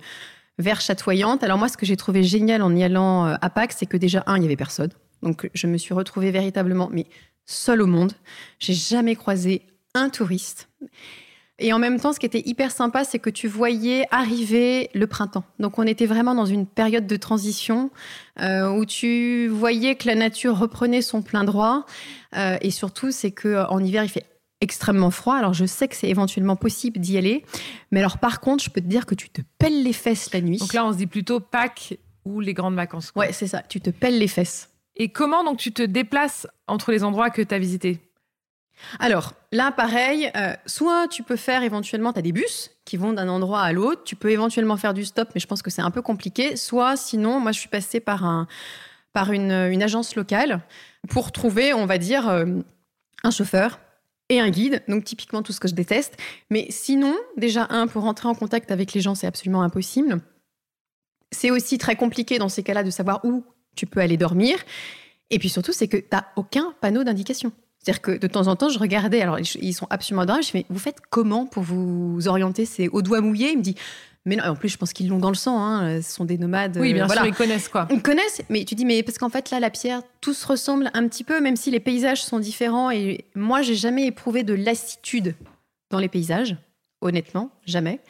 chatoyantes. 0.80 1.44
Alors 1.44 1.56
moi, 1.56 1.68
ce 1.68 1.76
que 1.76 1.86
j'ai 1.86 1.96
trouvé 1.96 2.24
génial 2.24 2.62
en 2.62 2.74
y 2.74 2.82
allant 2.82 3.26
à 3.26 3.50
Pâques, 3.50 3.72
c'est 3.72 3.86
que 3.86 3.96
déjà, 3.96 4.24
un, 4.26 4.36
il 4.36 4.40
n'y 4.40 4.46
avait 4.46 4.56
personne. 4.56 4.90
Donc 5.22 5.48
je 5.54 5.68
me 5.68 5.76
suis 5.78 5.94
retrouvée 5.94 6.32
véritablement, 6.32 6.88
mais 6.90 7.06
seule 7.46 7.80
au 7.80 7.86
monde. 7.86 8.12
J'ai 8.58 8.74
jamais 8.74 9.14
croisé 9.14 9.62
un 9.94 10.08
touriste. 10.08 10.68
Et 11.58 11.72
en 11.72 11.78
même 11.78 11.98
temps, 11.98 12.12
ce 12.12 12.20
qui 12.20 12.26
était 12.26 12.42
hyper 12.46 12.70
sympa, 12.70 13.04
c'est 13.04 13.18
que 13.18 13.30
tu 13.30 13.48
voyais 13.48 14.06
arriver 14.10 14.90
le 14.94 15.06
printemps. 15.06 15.44
Donc 15.58 15.78
on 15.78 15.82
était 15.82 16.06
vraiment 16.06 16.34
dans 16.34 16.46
une 16.46 16.66
période 16.66 17.06
de 17.06 17.16
transition 17.16 17.90
euh, 18.40 18.70
où 18.70 18.84
tu 18.84 19.48
voyais 19.48 19.96
que 19.96 20.06
la 20.06 20.14
nature 20.14 20.56
reprenait 20.56 21.02
son 21.02 21.20
plein 21.20 21.42
droit. 21.42 21.84
Euh, 22.36 22.58
et 22.60 22.70
surtout, 22.70 23.10
c'est 23.10 23.32
que 23.32 23.48
euh, 23.48 23.66
en 23.66 23.82
hiver, 23.82 24.04
il 24.04 24.08
fait 24.08 24.26
extrêmement 24.60 25.10
froid. 25.10 25.34
Alors 25.34 25.52
je 25.52 25.64
sais 25.64 25.88
que 25.88 25.96
c'est 25.96 26.08
éventuellement 26.08 26.56
possible 26.56 27.00
d'y 27.00 27.18
aller, 27.18 27.44
mais 27.90 28.00
alors 28.00 28.18
par 28.18 28.40
contre, 28.40 28.62
je 28.62 28.70
peux 28.70 28.80
te 28.80 28.86
dire 28.86 29.06
que 29.06 29.14
tu 29.14 29.28
te 29.28 29.42
pelles 29.58 29.82
les 29.82 29.92
fesses 29.92 30.32
la 30.32 30.40
nuit. 30.40 30.58
Donc 30.58 30.72
là, 30.72 30.86
on 30.86 30.92
se 30.92 30.98
dit 30.98 31.06
plutôt 31.06 31.40
Pâques 31.40 31.98
ou 32.24 32.40
les 32.40 32.54
grandes 32.54 32.76
vacances. 32.76 33.12
Ouais, 33.16 33.32
c'est 33.32 33.46
ça. 33.48 33.62
Tu 33.68 33.80
te 33.80 33.90
pelles 33.90 34.18
les 34.18 34.28
fesses. 34.28 34.70
Et 34.96 35.10
comment 35.10 35.44
donc 35.44 35.58
tu 35.58 35.72
te 35.72 35.82
déplaces 35.82 36.46
entre 36.66 36.92
les 36.92 37.04
endroits 37.04 37.30
que 37.30 37.42
tu 37.42 37.54
as 37.54 37.58
visités? 37.58 38.00
Alors, 38.98 39.34
là, 39.52 39.72
pareil, 39.72 40.30
euh, 40.36 40.54
soit 40.66 41.08
tu 41.08 41.22
peux 41.22 41.36
faire 41.36 41.62
éventuellement, 41.62 42.12
tu 42.12 42.18
as 42.18 42.22
des 42.22 42.32
bus 42.32 42.70
qui 42.84 42.96
vont 42.96 43.12
d'un 43.12 43.28
endroit 43.28 43.62
à 43.62 43.72
l'autre, 43.72 44.02
tu 44.04 44.16
peux 44.16 44.30
éventuellement 44.30 44.76
faire 44.76 44.94
du 44.94 45.04
stop, 45.04 45.28
mais 45.34 45.40
je 45.40 45.46
pense 45.46 45.62
que 45.62 45.70
c'est 45.70 45.82
un 45.82 45.90
peu 45.90 46.02
compliqué. 46.02 46.56
Soit, 46.56 46.96
sinon, 46.96 47.40
moi, 47.40 47.52
je 47.52 47.60
suis 47.60 47.68
passée 47.68 48.00
par, 48.00 48.24
un, 48.24 48.46
par 49.12 49.32
une, 49.32 49.52
agence 49.82 50.16
locale 50.16 50.60
pour 51.08 51.32
trouver, 51.32 51.74
on 51.74 51.86
va 51.86 51.98
dire, 51.98 52.28
euh, 52.28 52.46
un 53.24 53.30
chauffeur 53.30 53.80
et 54.28 54.40
un 54.40 54.50
guide, 54.50 54.82
donc 54.88 55.04
typiquement 55.04 55.42
tout 55.42 55.52
ce 55.52 55.60
que 55.60 55.68
je 55.68 55.74
déteste. 55.74 56.16
Mais 56.50 56.66
sinon, 56.70 57.14
déjà, 57.36 57.66
un, 57.70 57.86
pour 57.86 58.02
rentrer 58.02 58.28
en 58.28 58.34
contact 58.34 58.70
avec 58.70 58.92
les 58.92 59.00
gens, 59.00 59.14
c'est 59.14 59.26
absolument 59.26 59.62
impossible. 59.62 60.20
C'est 61.30 61.50
aussi 61.50 61.78
très 61.78 61.96
compliqué 61.96 62.38
dans 62.38 62.48
ces 62.48 62.62
cas-là 62.62 62.82
de 62.82 62.90
savoir 62.90 63.24
où 63.24 63.44
tu 63.76 63.86
peux 63.86 64.00
aller 64.00 64.16
dormir. 64.16 64.58
Et 65.30 65.38
puis 65.38 65.48
surtout, 65.48 65.72
c'est 65.72 65.88
que 65.88 65.96
tu 65.96 66.08
n'as 66.12 66.24
aucun 66.36 66.74
panneau 66.80 67.04
d'indication. 67.04 67.52
C'est-à-dire 67.78 68.02
que 68.02 68.18
de 68.18 68.26
temps 68.26 68.48
en 68.48 68.56
temps, 68.56 68.68
je 68.68 68.78
regardais, 68.78 69.20
alors 69.20 69.38
ils 69.38 69.72
sont 69.72 69.86
absolument 69.90 70.22
adorables, 70.22 70.44
je 70.44 70.48
me 70.48 70.52
dis, 70.62 70.66
mais 70.68 70.74
vous 70.74 70.80
faites 70.80 70.98
comment 71.10 71.46
pour 71.46 71.62
vous 71.62 72.26
orienter 72.26 72.64
C'est 72.64 72.88
au 72.88 73.02
doigt 73.02 73.20
mouillé 73.20 73.52
Il 73.52 73.58
me 73.58 73.62
dit, 73.62 73.76
mais 74.28 74.36
non, 74.36 74.44
en 74.44 74.56
plus, 74.56 74.68
je 74.68 74.76
pense 74.76 74.92
qu'ils 74.92 75.08
l'ont 75.08 75.18
dans 75.18 75.30
le 75.30 75.36
sang, 75.36 75.58
hein, 75.58 76.02
ce 76.02 76.12
sont 76.12 76.24
des 76.24 76.36
nomades. 76.36 76.76
Oui, 76.78 76.92
bien 76.92 77.04
euh, 77.04 77.06
sûr, 77.06 77.14
voilà. 77.14 77.28
ils 77.28 77.34
connaissent 77.34 77.68
quoi. 77.68 77.88
Ils 77.90 78.02
connaissent, 78.02 78.42
mais 78.50 78.64
tu 78.64 78.74
dis, 78.74 78.84
mais 78.84 79.02
parce 79.02 79.16
qu'en 79.16 79.30
fait, 79.30 79.50
là, 79.50 79.58
la 79.58 79.70
pierre, 79.70 80.02
tout 80.20 80.34
se 80.34 80.46
ressemble 80.46 80.90
un 80.92 81.08
petit 81.08 81.24
peu, 81.24 81.40
même 81.40 81.56
si 81.56 81.70
les 81.70 81.80
paysages 81.80 82.22
sont 82.22 82.38
différents. 82.38 82.90
Et 82.90 83.24
moi, 83.34 83.62
j'ai 83.62 83.74
jamais 83.74 84.06
éprouvé 84.06 84.42
de 84.42 84.52
lassitude 84.52 85.34
dans 85.90 85.98
les 85.98 86.08
paysages, 86.08 86.56
honnêtement, 87.00 87.50
jamais. 87.66 88.00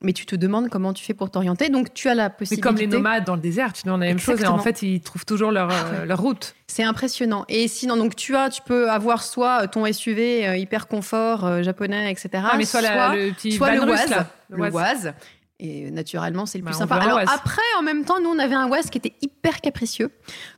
Mais 0.00 0.12
tu 0.12 0.24
te 0.26 0.36
demandes 0.36 0.68
comment 0.68 0.92
tu 0.92 1.04
fais 1.04 1.12
pour 1.14 1.30
t'orienter, 1.30 1.68
donc 1.70 1.92
tu 1.92 2.08
as 2.08 2.14
la 2.14 2.28
Mais 2.28 2.34
possibilité. 2.38 2.60
comme 2.60 2.76
les 2.76 2.86
nomades 2.86 3.24
dans 3.24 3.34
le 3.34 3.40
désert, 3.40 3.72
tu 3.72 3.82
demandes 3.84 4.00
la 4.00 4.06
même 4.06 4.18
chose 4.18 4.40
et 4.40 4.46
en 4.46 4.58
fait, 4.58 4.82
ils 4.82 5.00
trouvent 5.00 5.26
toujours 5.26 5.50
leur, 5.50 5.70
euh, 5.70 6.04
leur 6.06 6.20
route. 6.20 6.54
C'est 6.66 6.84
impressionnant. 6.84 7.44
Et 7.48 7.66
sinon, 7.68 7.96
donc 7.96 8.14
tu 8.16 8.36
as, 8.36 8.48
tu 8.48 8.62
peux 8.62 8.90
avoir 8.90 9.22
soit 9.22 9.66
ton 9.68 9.90
SUV 9.92 10.46
euh, 10.46 10.56
hyper 10.56 10.86
confort 10.88 11.44
euh, 11.44 11.62
japonais, 11.62 12.10
etc. 12.12 12.28
Ah, 12.50 12.54
mais 12.56 12.64
soit, 12.64 12.80
la- 12.80 13.14
le 13.14 13.32
petit 13.32 13.52
soit 13.52 13.68
van 13.70 13.74
le 13.86 13.90
russe, 13.92 14.00
Oise, 14.00 14.10
là. 14.10 14.26
le 14.50 14.70
Oise. 14.72 15.12
Et 15.60 15.90
naturellement, 15.90 16.46
c'est 16.46 16.58
le 16.58 16.62
Bah, 16.64 16.70
plus 16.70 16.78
sympa. 16.78 16.94
Alors 16.94 17.18
après, 17.18 17.60
en 17.80 17.82
même 17.82 18.04
temps, 18.04 18.20
nous, 18.20 18.28
on 18.30 18.38
avait 18.38 18.54
un 18.54 18.68
Oise 18.68 18.90
qui 18.90 18.98
était 18.98 19.14
hyper 19.20 19.60
capricieux. 19.60 20.12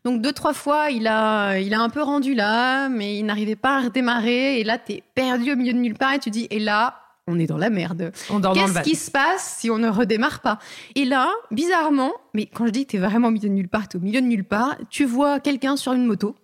Donc 0.05 0.21
deux, 0.21 0.33
trois 0.33 0.53
fois, 0.53 0.91
il 0.91 1.07
a, 1.07 1.59
il 1.59 1.73
a 1.73 1.81
un 1.81 1.89
peu 1.89 2.03
rendu 2.03 2.35
là, 2.35 2.91
mais 2.91 3.17
il 3.17 3.25
n'arrivait 3.25 3.57
pas 3.57 3.79
à 3.79 3.81
redémarrer. 3.85 4.61
Et 4.61 4.65
là, 4.65 4.77
t'es 4.77 5.03
perdu 5.15 5.53
au 5.53 5.57
milieu 5.57 5.73
de 5.73 5.79
nulle 5.79 5.95
part 5.97 6.13
et 6.13 6.19
tu 6.19 6.29
dis, 6.29 6.47
et 6.51 6.59
là, 6.59 6.97
on 7.31 7.39
est 7.39 7.47
dans 7.47 7.57
la 7.59 7.71
merde. 7.71 8.13
Qu'est-ce 8.29 8.83
qui 8.83 8.97
se 8.97 9.11
passe 9.11 9.57
si 9.59 9.71
on 9.71 9.79
ne 9.79 9.89
redémarre 9.89 10.41
pas? 10.41 10.59
Et 10.95 11.05
là, 11.05 11.31
bizarrement, 11.51 12.13
mais 12.35 12.47
quand 12.47 12.67
je 12.67 12.71
dis 12.71 12.87
que 12.87 12.93
t'es 12.93 12.99
vraiment 12.99 13.29
au 13.29 13.31
milieu 13.31 13.49
de 13.49 13.55
nulle 13.55 13.69
part, 13.69 13.89
t'es 13.89 13.97
au 13.97 14.01
milieu 14.01 14.21
de 14.21 14.27
nulle 14.27 14.45
part, 14.45 14.77
tu 14.91 15.05
vois 15.05 15.41
quelqu'un 15.41 15.77
sur 15.77 15.93
une 15.93 16.05
moto. 16.07 16.37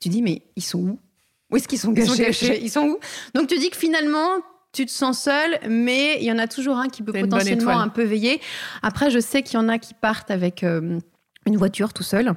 Tu 0.00 0.08
dis, 0.08 0.22
mais 0.22 0.42
ils 0.56 0.62
sont 0.62 0.78
où? 0.78 0.98
Où 1.50 1.56
est-ce 1.56 1.66
qu'ils 1.66 1.78
sont 1.78 1.92
Ils 1.94 2.06
sont 2.06 2.12
gâchés? 2.14 2.24
cachés. 2.48 2.60
Ils 2.62 2.70
sont 2.70 2.86
où? 2.86 2.98
Donc 3.34 3.48
tu 3.48 3.58
dis 3.58 3.70
que 3.70 3.76
finalement, 3.76 4.28
tu 4.72 4.86
te 4.86 4.90
sens 4.90 5.20
seul, 5.22 5.58
mais 5.68 6.18
il 6.20 6.24
y 6.24 6.32
en 6.32 6.38
a 6.38 6.46
toujours 6.46 6.76
un 6.76 6.88
qui 6.88 7.02
peut 7.02 7.12
potentiellement 7.12 7.80
un 7.80 7.88
peu 7.88 8.04
veiller. 8.04 8.40
Après, 8.82 9.10
je 9.10 9.18
sais 9.18 9.42
qu'il 9.42 9.54
y 9.58 9.62
en 9.62 9.68
a 9.68 9.78
qui 9.78 9.94
partent 9.94 10.30
avec 10.30 10.62
euh, 10.62 10.98
une 11.46 11.56
voiture 11.56 11.92
tout 11.94 12.02
seul. 12.02 12.34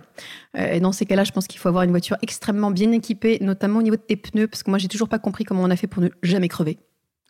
Euh, 0.57 0.73
et 0.73 0.79
dans 0.79 0.93
ces 0.93 1.05
cas-là, 1.05 1.23
je 1.25 1.31
pense 1.33 1.45
qu'il 1.45 1.59
faut 1.59 1.67
avoir 1.67 1.83
une 1.83 1.91
voiture 1.91 2.17
extrêmement 2.21 2.71
bien 2.71 2.91
équipée, 2.93 3.37
notamment 3.41 3.79
au 3.79 3.81
niveau 3.81 3.97
de 3.97 4.01
tes 4.01 4.15
pneus, 4.15 4.47
parce 4.47 4.63
que 4.63 4.69
moi, 4.71 4.79
j'ai 4.79 4.87
toujours 4.87 5.09
pas 5.09 5.19
compris 5.19 5.43
comment 5.43 5.63
on 5.63 5.69
a 5.69 5.75
fait 5.75 5.87
pour 5.87 6.01
ne 6.01 6.09
jamais 6.23 6.47
crever. 6.47 6.79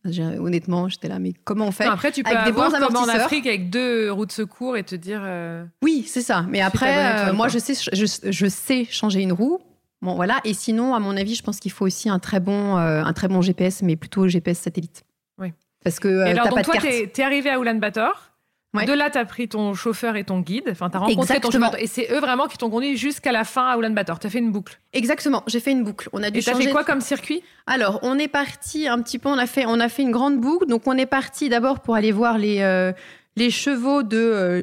Honnêtement, 0.06 0.90
j'étais 0.90 1.08
là, 1.08 1.20
mais 1.20 1.34
comment 1.44 1.68
on 1.68 1.72
fait 1.72 1.86
Non, 1.86 1.92
après, 1.92 2.12
tu 2.12 2.24
peux 2.24 2.32
Avec 2.32 2.46
des 2.46 2.52
bons 2.52 2.70
comme 2.72 2.96
en. 2.96 3.08
Afrique 3.08 3.46
avec 3.46 3.70
deux 3.70 4.12
roues 4.12 4.26
de 4.26 4.32
secours 4.32 4.76
et 4.78 4.84
te 4.84 4.96
dire. 4.96 5.22
euh, 5.24 5.64
Oui, 5.84 6.06
c'est 6.08 6.22
ça. 6.22 6.46
Mais 6.50 6.62
après, 6.62 7.30
euh, 7.30 7.34
moi, 7.34 7.48
je 7.50 7.60
sais, 7.60 7.74
je, 7.94 8.06
je 8.32 8.46
sais 8.48 8.86
changer 8.90 9.22
une 9.22 9.32
roue. 9.34 9.60
Bon, 10.02 10.16
voilà. 10.16 10.40
Et 10.44 10.54
sinon, 10.56 10.96
à 10.96 11.00
mon 11.00 11.16
avis, 11.16 11.36
je 11.36 11.44
pense 11.44 11.60
qu'il 11.60 11.72
faut 11.72 11.86
aussi 11.86 12.10
un 12.10 12.18
très 12.18 12.40
bon, 12.40 12.78
euh, 12.78 13.04
un 13.04 13.14
très 13.14 13.28
bon 13.28 13.42
GPS, 13.42 13.84
mais 13.84 13.96
plutôt 13.96 14.28
GPS 14.28 14.58
satellite. 14.58 15.04
Oui. 15.38 15.54
Parce 15.84 16.00
que 16.00 16.08
et 16.26 16.32
alors, 16.32 16.48
donc, 16.48 16.56
pas 16.56 16.64
toi, 16.64 16.76
de 16.78 16.82
t'es 16.82 17.12
es 17.18 17.24
arrivé 17.24 17.50
à 17.52 17.60
Ulaanbaatar. 17.60 18.31
Ouais. 18.74 18.86
De 18.86 18.94
là, 18.94 19.10
t'as 19.10 19.26
pris 19.26 19.50
ton 19.50 19.74
chauffeur 19.74 20.16
et 20.16 20.24
ton 20.24 20.40
guide. 20.40 20.70
Enfin, 20.72 20.90
t'as 20.90 21.00
rencontré 21.00 21.22
Exactement. 21.36 21.68
ton 21.68 21.72
chauffeur. 21.74 21.82
Et 21.84 21.88
c'est 21.88 22.08
eux 22.14 22.20
vraiment 22.22 22.48
qui 22.48 22.58
t'ont 22.58 22.70
conduit 22.70 22.96
jusqu'à 22.96 23.34
la 23.34 23.44
fin 23.44 23.68
à 23.68 23.78
Ulaanbaatar. 23.78 24.18
T'as 24.20 24.30
fait 24.30 24.40
une 24.40 24.52
boucle. 24.52 24.80
Exactement. 24.94 25.44
J'ai 25.48 25.60
fait 25.60 25.72
une 25.72 25.84
boucle. 25.84 26.08
On 26.14 26.24
a 26.24 26.30
dû 26.32 26.40
Et 26.40 26.42
changer. 26.42 26.64
fait 26.68 26.72
quoi 26.72 26.86
comme 26.86 27.02
circuit? 27.02 27.44
Alors, 27.68 28.00
on 28.02 28.18
est 28.18 28.30
parti 28.30 28.88
un 28.88 29.02
petit 29.02 29.20
peu. 29.20 29.28
On 29.28 29.38
a 29.38 29.46
fait, 29.46 29.66
on 29.68 29.80
a 29.82 29.90
fait 29.90 30.04
une 30.04 30.12
grande 30.12 30.40
boucle. 30.40 30.68
Donc, 30.68 30.84
on 30.86 30.98
est 30.98 31.06
parti 31.06 31.50
d'abord 31.50 31.82
pour 31.82 31.96
aller 31.96 32.14
voir 32.14 32.38
les 32.38 32.62
euh, 32.62 32.94
les 33.36 33.50
chevaux 33.50 34.04
de 34.04 34.18
euh, 34.18 34.62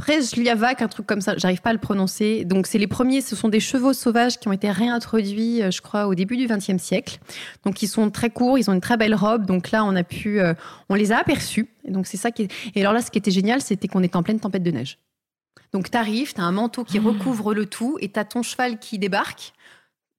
Presliavac, 0.00 0.80
un 0.80 0.88
truc 0.88 1.06
comme 1.06 1.20
ça. 1.20 1.36
J'arrive 1.36 1.60
pas 1.60 1.70
à 1.70 1.72
le 1.74 1.78
prononcer. 1.78 2.46
Donc, 2.46 2.66
c'est 2.66 2.78
les 2.78 2.86
premiers. 2.86 3.20
Ce 3.20 3.36
sont 3.36 3.50
des 3.50 3.60
chevaux 3.60 3.92
sauvages 3.92 4.38
qui 4.38 4.48
ont 4.48 4.52
été 4.52 4.70
réintroduits, 4.70 5.62
euh, 5.62 5.70
je 5.70 5.82
crois, 5.82 6.06
au 6.06 6.14
début 6.14 6.38
du 6.38 6.46
XXe 6.46 6.78
siècle. 6.78 7.18
Donc, 7.66 7.82
ils 7.82 7.86
sont 7.86 8.10
très 8.10 8.30
courts. 8.30 8.58
Ils 8.58 8.70
ont 8.70 8.72
une 8.72 8.80
très 8.80 8.96
belle 8.96 9.14
robe. 9.14 9.44
Donc 9.44 9.70
là, 9.72 9.84
on 9.84 9.94
a 9.94 10.02
pu, 10.02 10.40
euh, 10.40 10.54
on 10.88 10.94
les 10.94 11.12
a 11.12 11.18
aperçus. 11.18 11.68
Et 11.84 11.90
donc, 11.90 12.06
c'est 12.06 12.16
ça 12.16 12.30
qui. 12.30 12.44
Est... 12.44 12.52
Et 12.74 12.80
alors 12.80 12.94
là, 12.94 13.02
ce 13.02 13.10
qui 13.10 13.18
était 13.18 13.30
génial, 13.30 13.60
c'était 13.60 13.88
qu'on 13.88 14.02
était 14.02 14.16
en 14.16 14.22
pleine 14.22 14.40
tempête 14.40 14.62
de 14.62 14.70
neige. 14.70 14.98
Donc, 15.74 15.90
t'arrives, 15.90 16.32
t'as 16.32 16.44
un 16.44 16.52
manteau 16.52 16.82
qui 16.82 16.98
recouvre 16.98 17.52
le 17.52 17.66
tout, 17.66 17.98
et 18.00 18.08
t'as 18.08 18.24
ton 18.24 18.42
cheval 18.42 18.78
qui 18.78 18.98
débarque. 18.98 19.52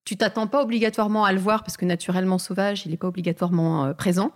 Tu 0.06 0.15
t'attends 0.15 0.48
pas 0.48 0.62
obligatoirement 0.62 1.26
à 1.26 1.34
le 1.34 1.39
voir 1.39 1.63
parce 1.63 1.78
que 1.78 1.86
naturellement 1.86 2.38
sauvage, 2.38 2.86
il 2.86 2.91
n'est 2.91 2.98
pas 2.98 3.08
obligatoirement 3.08 3.86
euh, 3.86 3.94
présent. 3.94 4.32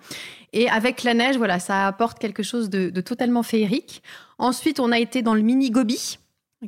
Et 0.53 0.69
avec 0.69 1.03
la 1.03 1.13
neige, 1.13 1.37
voilà, 1.37 1.59
ça 1.59 1.85
apporte 1.85 2.17
quelque 2.17 2.43
chose 2.43 2.69
de, 2.69 2.89
de 2.89 3.01
totalement 3.01 3.43
féerique. 3.43 4.01
Ensuite, 4.37 4.79
on 4.79 4.91
a 4.91 4.99
été 4.99 5.21
dans 5.21 5.33
le 5.33 5.41
mini 5.41 5.71
Gobi, 5.71 6.19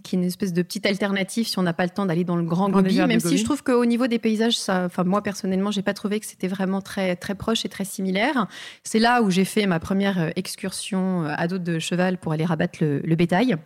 qui 0.03 0.15
est 0.15 0.19
une 0.19 0.23
espèce 0.23 0.53
de 0.53 0.61
petite 0.61 0.85
alternative 0.85 1.47
si 1.47 1.57
on 1.59 1.63
n'a 1.63 1.73
pas 1.73 1.83
le 1.83 1.89
temps 1.89 2.05
d'aller 2.05 2.23
dans 2.23 2.35
le 2.35 2.43
grand 2.43 2.69
Gobi. 2.69 2.99
Même 3.01 3.19
si 3.19 3.37
je 3.37 3.43
trouve 3.43 3.63
qu'au 3.63 3.85
niveau 3.85 4.07
des 4.07 4.19
paysages, 4.19 4.57
ça, 4.57 4.85
enfin 4.85 5.03
moi 5.03 5.21
personnellement, 5.21 5.71
j'ai 5.71 5.81
pas 5.81 5.93
trouvé 5.93 6.19
que 6.19 6.25
c'était 6.25 6.47
vraiment 6.47 6.81
très 6.81 7.15
très 7.15 7.35
proche 7.35 7.65
et 7.65 7.69
très 7.69 7.85
similaire. 7.85 8.47
C'est 8.83 8.99
là 8.99 9.21
où 9.21 9.29
j'ai 9.29 9.45
fait 9.45 9.65
ma 9.65 9.79
première 9.79 10.31
excursion 10.35 11.23
euh, 11.23 11.33
à 11.35 11.47
dos 11.47 11.57
de 11.57 11.79
cheval 11.79 12.17
pour 12.17 12.31
aller 12.31 12.45
rabattre 12.45 12.79
le, 12.81 12.99
le 12.99 13.15
bétail. 13.15 13.57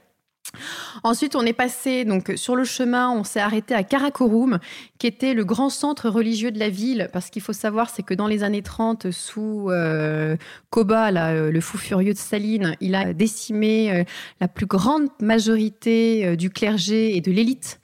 Ensuite, 1.03 1.35
on 1.35 1.45
est 1.45 1.53
passé 1.53 2.05
donc 2.05 2.33
sur 2.35 2.55
le 2.55 2.63
chemin, 2.63 3.09
on 3.09 3.23
s'est 3.23 3.39
arrêté 3.39 3.73
à 3.73 3.83
Karakorum, 3.83 4.59
qui 4.99 5.07
était 5.07 5.33
le 5.33 5.45
grand 5.45 5.69
centre 5.69 6.09
religieux 6.09 6.51
de 6.51 6.59
la 6.59 6.69
ville. 6.69 7.09
Parce 7.13 7.29
qu'il 7.29 7.41
faut 7.41 7.53
savoir, 7.53 7.89
c'est 7.89 8.03
que 8.03 8.13
dans 8.13 8.27
les 8.27 8.43
années 8.43 8.61
30, 8.61 9.11
sous 9.11 9.69
euh, 9.69 10.35
Koba, 10.69 11.09
euh, 11.09 11.51
le 11.51 11.61
fou 11.61 11.77
furieux 11.77 12.13
de 12.13 12.17
Staline, 12.17 12.75
il 12.81 12.95
a 12.95 13.13
décimé 13.13 13.91
euh, 13.91 14.03
la 14.39 14.47
plus 14.47 14.65
grande 14.65 15.07
majorité 15.21 16.35
du 16.35 16.49
clergé 16.49 17.15
et 17.15 17.21
de 17.21 17.31
l'élite. 17.31 17.79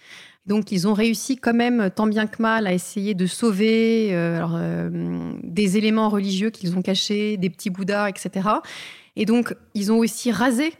Donc, 0.45 0.71
ils 0.71 0.87
ont 0.87 0.93
réussi 0.93 1.35
quand 1.37 1.53
même, 1.53 1.89
tant 1.93 2.07
bien 2.07 2.25
que 2.25 2.41
mal, 2.41 2.67
à 2.67 2.73
essayer 2.73 3.13
de 3.13 3.25
sauver 3.25 4.15
des 5.43 5.77
éléments 5.77 6.07
religieux 6.07 6.51
qu'ils 6.51 6.77
ont 6.77 6.81
cachés, 6.81 7.35
des 7.35 7.49
petits 7.49 7.69
bouddhas, 7.69 8.07
etc. 8.07 8.47
Et 9.17 9.25
donc, 9.25 9.53
ils 9.73 9.91
ont 9.91 9.97
aussi 9.97 10.31
rasé 10.31 10.71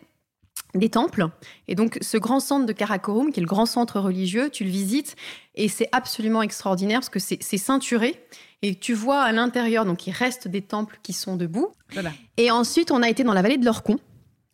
des 0.75 0.89
temples. 0.89 1.27
Et 1.67 1.75
donc, 1.75 1.97
ce 2.01 2.17
grand 2.17 2.39
centre 2.39 2.65
de 2.65 2.73
Karakorum, 2.73 3.32
qui 3.32 3.39
est 3.39 3.41
le 3.41 3.47
grand 3.47 3.65
centre 3.65 3.99
religieux, 3.99 4.49
tu 4.49 4.63
le 4.63 4.69
visites 4.69 5.15
et 5.56 5.67
c'est 5.67 5.89
absolument 5.91 6.41
extraordinaire 6.41 6.99
parce 6.99 7.10
que 7.10 7.19
c'est 7.19 7.58
ceinturé. 7.58 8.23
Et 8.62 8.75
tu 8.75 8.93
vois 8.93 9.21
à 9.21 9.32
l'intérieur, 9.32 9.86
donc 9.86 10.08
il 10.08 10.12
reste 10.12 10.47
des 10.47 10.62
temples 10.62 10.99
qui 11.03 11.13
sont 11.13 11.36
debout. 11.36 11.69
Voilà. 11.93 12.12
Et 12.38 12.49
ensuite, 12.49 12.91
on 12.91 13.03
a 13.03 13.10
été 13.10 13.23
dans 13.23 13.34
la 13.34 13.41
vallée 13.41 13.58
de 13.58 13.65
l'Orcon. 13.65 13.99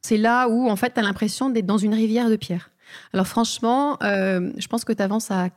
C'est 0.02 0.18
là 0.18 0.50
où, 0.50 0.70
en 0.70 0.76
fait, 0.76 0.94
tu 0.94 1.00
as 1.00 1.04
l'impression 1.04 1.50
d'être 1.50 1.66
dans 1.66 1.78
une 1.78 1.94
rivière 1.94 2.30
de 2.30 2.36
pierre. 2.36 2.72
Alors, 3.14 3.28
franchement, 3.28 3.98
euh, 4.04 4.52
je 4.58 4.68
pense 4.68 4.84
que 4.84 4.92
tu 4.92 5.02
avances 5.02 5.32
à 5.32 5.50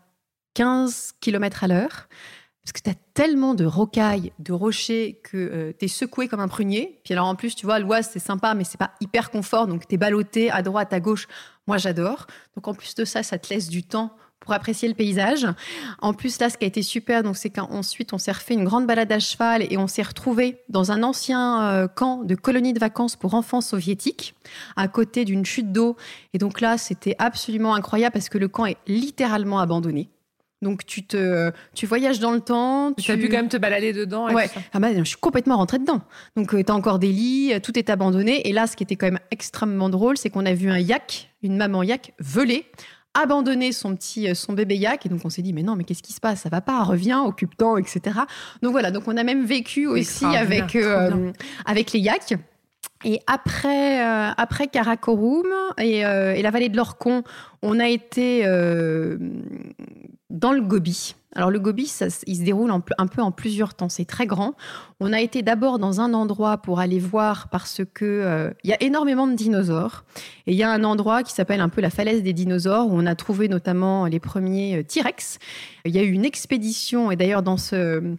15 0.55 1.15
km 1.21 1.65
à 1.65 1.69
l'heure. 1.69 2.09
Parce 2.67 2.73
que 2.73 2.81
tu 2.81 2.91
as 2.91 3.01
tellement 3.15 3.55
de 3.55 3.65
rocailles, 3.65 4.33
de 4.41 4.53
rochers, 4.53 5.21
que 5.23 5.73
tu 5.79 5.85
es 5.85 5.89
secoué 5.89 6.27
comme 6.27 6.41
un 6.41 6.49
prunier. 6.49 6.99
Puis 7.05 7.15
alors, 7.15 7.29
en 7.29 7.37
plus, 7.37 7.55
tu 7.55 7.65
vois, 7.65 7.79
l'Oise, 7.79 8.11
c'est 8.13 8.19
sympa, 8.19 8.55
mais 8.55 8.65
c'est 8.65 8.77
pas 8.77 8.91
hyper 9.01 9.31
confort. 9.31 9.69
Donc, 9.69 9.87
tu 9.87 9.95
es 9.95 9.99
ballotté 9.99 10.51
à 10.51 10.63
droite, 10.63 10.93
à 10.93 10.99
gauche. 10.99 11.29
Moi, 11.69 11.77
j'adore. 11.77 12.27
Donc, 12.57 12.67
en 12.67 12.75
plus 12.75 12.97
de 12.97 13.05
ça, 13.05 13.23
ça 13.23 13.39
te 13.39 13.55
laisse 13.55 13.69
du 13.69 13.85
temps 13.85 14.17
pour 14.41 14.53
apprécier 14.53 14.89
le 14.89 14.95
paysage. 14.95 15.47
En 16.01 16.13
plus, 16.13 16.41
là, 16.41 16.51
ce 16.51 16.59
qui 16.59 16.65
a 16.65 16.69
été 16.69 16.83
super, 16.83 17.23
donc 17.23 17.37
c'est 17.37 17.51
qu'ensuite, 17.51 18.13
on 18.13 18.19
s'est 18.19 18.33
refait 18.33 18.55
une 18.55 18.65
grande 18.65 18.89
balade 18.89 19.13
à 19.13 19.21
cheval 19.21 19.65
et 19.71 19.79
on 19.79 19.87
s'est 19.87 20.03
retrouvé 20.03 20.61
dans 20.69 20.91
un 20.91 21.05
ancien 21.05 21.63
euh, 21.63 21.87
camp 21.87 22.25
de 22.25 22.35
colonie 22.35 22.73
de 22.73 22.81
vacances 22.81 23.15
pour 23.15 23.35
enfants 23.35 23.61
soviétiques, 23.61 24.35
à 24.75 24.89
côté 24.89 25.25
d'une 25.25 25.45
chute 25.45 25.71
d'eau. 25.71 25.97
Et 26.35 26.39
donc 26.39 26.61
là, 26.61 26.79
c'était 26.79 27.15
absolument 27.21 27.77
incroyable 27.77 28.13
parce 28.13 28.29
que 28.29 28.39
le 28.39 28.49
camp 28.49 28.67
est 28.67 28.79
littéralement 28.89 29.61
abandonné. 29.61 30.11
Donc 30.67 30.85
tu 30.85 31.05
te, 31.07 31.53
tu 31.75 31.87
voyages 31.87 32.19
dans 32.19 32.33
le 32.33 32.41
temps. 32.41 32.93
Tu 32.95 33.13
as 33.13 33.17
pu 33.17 33.29
quand 33.29 33.37
même 33.37 33.49
te 33.49 33.57
balader 33.57 33.93
dedans. 33.93 34.29
et 34.29 34.35
Ouais. 34.35 34.49
tout 34.49 34.55
ça. 34.55 34.61
Ah 34.73 34.81
bah, 34.81 34.89
je 34.97 35.05
suis 35.05 35.17
complètement 35.17 35.57
rentrée 35.57 35.79
dedans. 35.79 36.01
Donc, 36.37 36.51
tu 36.51 36.73
as 36.73 36.75
encore 36.75 36.99
des 36.99 37.13
lits, 37.13 37.53
euh, 37.55 37.61
tout 37.61 37.79
est 37.79 37.89
abandonné. 37.89 38.49
Et 38.49 38.53
là, 38.53 38.67
ce 38.67 38.75
qui 38.77 38.83
était 38.83 38.97
quand 38.97 39.07
même 39.07 39.21
extrêmement 39.31 39.89
drôle, 39.89 40.17
c'est 40.17 40.29
qu'on 40.29 40.45
a 40.45 40.55
vu 40.55 40.69
un 40.71 40.79
yak, 40.79 41.31
une 41.45 41.57
maman 41.57 41.85
yak, 41.85 42.15
voler, 42.19 42.67
abandonner 43.15 43.71
son 43.71 43.95
petit, 43.95 44.29
euh, 44.29 44.35
son 44.35 44.55
bébé 44.55 44.77
yak. 44.77 45.07
Et 45.07 45.09
donc, 45.09 45.21
on 45.25 45.31
s'est 45.31 45.43
dit, 45.43 45.53
mais 45.53 45.63
non, 45.63 45.77
mais 45.77 45.85
qu'est-ce 45.85 46.03
qui 46.03 46.13
se 46.13 46.21
passe? 46.21 46.41
Ça 46.41 46.49
va 46.49 46.61
pas, 46.61 46.83
reviens, 46.83 47.23
occupe-toi, 47.23 47.79
etc. 47.79 48.01
Donc, 48.61 48.73
voilà. 48.73 48.91
Donc, 48.91 49.05
on 49.07 49.17
a 49.17 49.23
même 49.23 49.45
vécu 49.47 49.87
aussi 49.87 50.25
avec, 50.25 50.75
euh, 50.75 51.31
les 51.95 52.01
yaks. 52.01 52.35
Et 53.05 53.21
après, 53.27 54.03
euh, 54.03 54.31
après 54.37 54.69
Karakorum 54.69 55.47
et, 55.79 56.05
euh, 56.07 56.35
et 56.35 56.41
la 56.43 56.51
vallée 56.51 56.71
de 56.71 56.77
l'Orcon, 56.77 57.23
on 57.63 57.79
a 57.79 57.89
été 57.89 58.43
euh, 58.47 59.19
dans 60.31 60.53
le 60.53 60.61
Gobi. 60.61 61.15
Alors 61.37 61.51
le 61.51 61.61
Gobi, 61.61 61.87
ça, 61.87 62.07
il 62.27 62.37
se 62.37 62.43
déroule 62.43 62.71
un 62.71 63.07
peu 63.07 63.23
en 63.23 63.31
plusieurs 63.31 63.75
temps. 63.75 63.91
C'est 63.91 64.07
très 64.07 64.27
grand. 64.27 64.55
On 65.01 65.13
a 65.13 65.21
été 65.21 65.43
d'abord 65.43 65.79
dans 65.79 66.01
un 66.01 66.15
endroit 66.15 66.57
pour 66.57 66.81
aller 66.81 66.99
voir 66.99 67.49
parce 67.51 67.83
que 67.93 68.05
euh, 68.05 68.51
il 68.65 68.71
y 68.71 68.73
a 68.73 68.83
énormément 68.83 69.27
de 69.27 69.35
dinosaures. 69.35 70.05
Et 70.47 70.53
il 70.53 70.57
y 70.57 70.63
a 70.63 70.71
un 70.71 70.83
endroit 70.83 71.23
qui 71.23 71.35
s'appelle 71.35 71.61
un 71.61 71.69
peu 71.69 71.83
la 71.83 71.91
falaise 71.91 72.23
des 72.23 72.33
dinosaures 72.33 72.87
où 72.87 72.93
on 72.95 73.05
a 73.05 73.15
trouvé 73.15 73.49
notamment 73.49 74.07
les 74.07 74.19
premiers 74.19 74.79
euh, 74.79 74.83
T-Rex. 74.83 75.39
Il 75.85 75.95
y 75.95 75.99
a 75.99 76.03
eu 76.03 76.11
une 76.11 76.25
expédition 76.25 77.11
et 77.11 77.17
d'ailleurs 77.17 77.43
dans 77.43 77.59
ce 77.59 78.17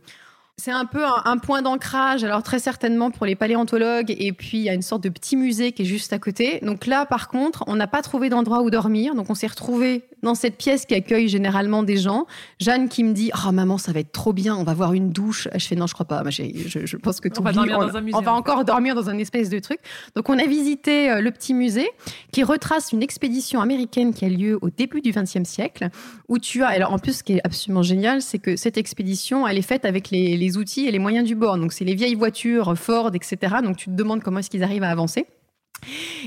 c'est 0.59 0.71
un 0.71 0.85
peu 0.85 1.03
un, 1.05 1.37
point 1.37 1.61
d'ancrage, 1.61 2.23
alors 2.23 2.41
très 2.41 2.57
certainement 2.57 3.11
pour 3.11 3.27
les 3.27 3.35
paléontologues, 3.35 4.15
et 4.17 4.31
puis 4.31 4.57
il 4.57 4.63
y 4.63 4.69
a 4.69 4.73
une 4.73 4.81
sorte 4.81 5.03
de 5.03 5.09
petit 5.09 5.35
musée 5.35 5.71
qui 5.71 5.83
est 5.83 5.85
juste 5.85 6.13
à 6.13 6.19
côté. 6.19 6.59
Donc 6.63 6.87
là, 6.87 7.05
par 7.05 7.27
contre, 7.27 7.63
on 7.67 7.75
n'a 7.75 7.85
pas 7.85 8.01
trouvé 8.01 8.29
d'endroit 8.29 8.63
où 8.63 8.71
dormir, 8.71 9.13
donc 9.13 9.29
on 9.29 9.35
s'est 9.35 9.45
retrouvé 9.45 10.05
dans 10.23 10.33
cette 10.33 10.57
pièce 10.57 10.87
qui 10.87 10.95
accueille 10.95 11.27
généralement 11.27 11.83
des 11.83 11.97
gens. 11.97 12.25
Jeanne 12.59 12.89
qui 12.89 13.03
me 13.03 13.13
dit 13.13 13.29
Oh 13.45 13.51
maman, 13.51 13.77
ça 13.77 13.91
va 13.91 13.99
être 13.99 14.11
trop 14.11 14.33
bien, 14.33 14.55
on 14.55 14.63
va 14.63 14.73
voir 14.73 14.93
une 14.93 15.11
douche. 15.11 15.47
Je 15.53 15.63
fais 15.63 15.75
Non, 15.75 15.85
je 15.85 15.93
crois 15.93 16.07
pas, 16.07 16.23
je, 16.27 16.43
je 16.85 16.97
pense 16.97 17.19
que 17.19 17.29
on 17.37 17.43
va, 17.43 17.51
dormir 17.51 17.77
dans 17.77 17.95
un 17.95 18.01
musée, 18.01 18.17
on 18.17 18.21
va 18.21 18.33
encore 18.33 18.65
dormir 18.65 18.95
dans 18.95 19.11
un 19.11 19.17
espèce 19.19 19.49
de 19.49 19.59
truc. 19.59 19.79
Donc 20.15 20.27
on 20.27 20.39
a 20.39 20.45
visité 20.47 21.11
euh, 21.11 21.21
le 21.21 21.29
petit 21.29 21.53
musée 21.53 21.87
qui 22.31 22.43
retrace 22.43 22.93
une 22.93 23.03
expédition 23.03 23.61
américaine 23.61 24.11
qui 24.11 24.25
a 24.25 24.29
lieu 24.29 24.57
au 24.63 24.71
début 24.71 25.01
du 25.01 25.11
XXe 25.11 25.47
siècle, 25.47 25.89
où 26.27 26.39
tu 26.39 26.63
as. 26.63 26.69
Alors 26.69 26.93
en 26.93 26.97
plus, 26.97 27.17
ce 27.17 27.23
qui 27.23 27.33
est 27.33 27.41
absolument 27.43 27.83
génial, 27.83 28.23
c'est 28.23 28.39
que 28.39 28.55
cette 28.55 28.77
expédition, 28.77 29.47
elle 29.47 29.59
est 29.59 29.61
faite 29.61 29.85
avec 29.85 30.09
les 30.09 30.35
les 30.46 30.46
outils 30.55 30.85
et 30.85 30.91
les 30.91 30.99
moyens 30.99 31.27
du 31.27 31.35
bord. 31.35 31.57
Donc, 31.57 31.73
c'est 31.73 31.83
les 31.83 31.95
vieilles 31.95 32.15
voitures, 32.15 32.77
Ford, 32.77 33.11
etc. 33.13 33.55
Donc, 33.63 33.75
tu 33.75 33.85
te 33.85 33.95
demandes 33.95 34.23
comment 34.23 34.39
est-ce 34.39 34.49
qu'ils 34.49 34.63
arrivent 34.63 34.83
à 34.83 34.89
avancer. 34.89 35.25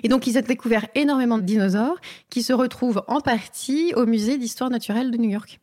Et 0.02 0.08
donc, 0.08 0.26
ils 0.26 0.36
ont 0.36 0.42
découvert 0.42 0.86
énormément 0.94 1.38
de 1.38 1.42
dinosaures 1.42 1.98
qui 2.28 2.42
se 2.42 2.52
retrouvent 2.52 3.02
en 3.08 3.20
partie 3.20 3.94
au 3.94 4.06
musée 4.06 4.36
d'histoire 4.36 4.70
naturelle 4.70 5.10
de 5.10 5.16
New 5.16 5.30
York 5.30 5.60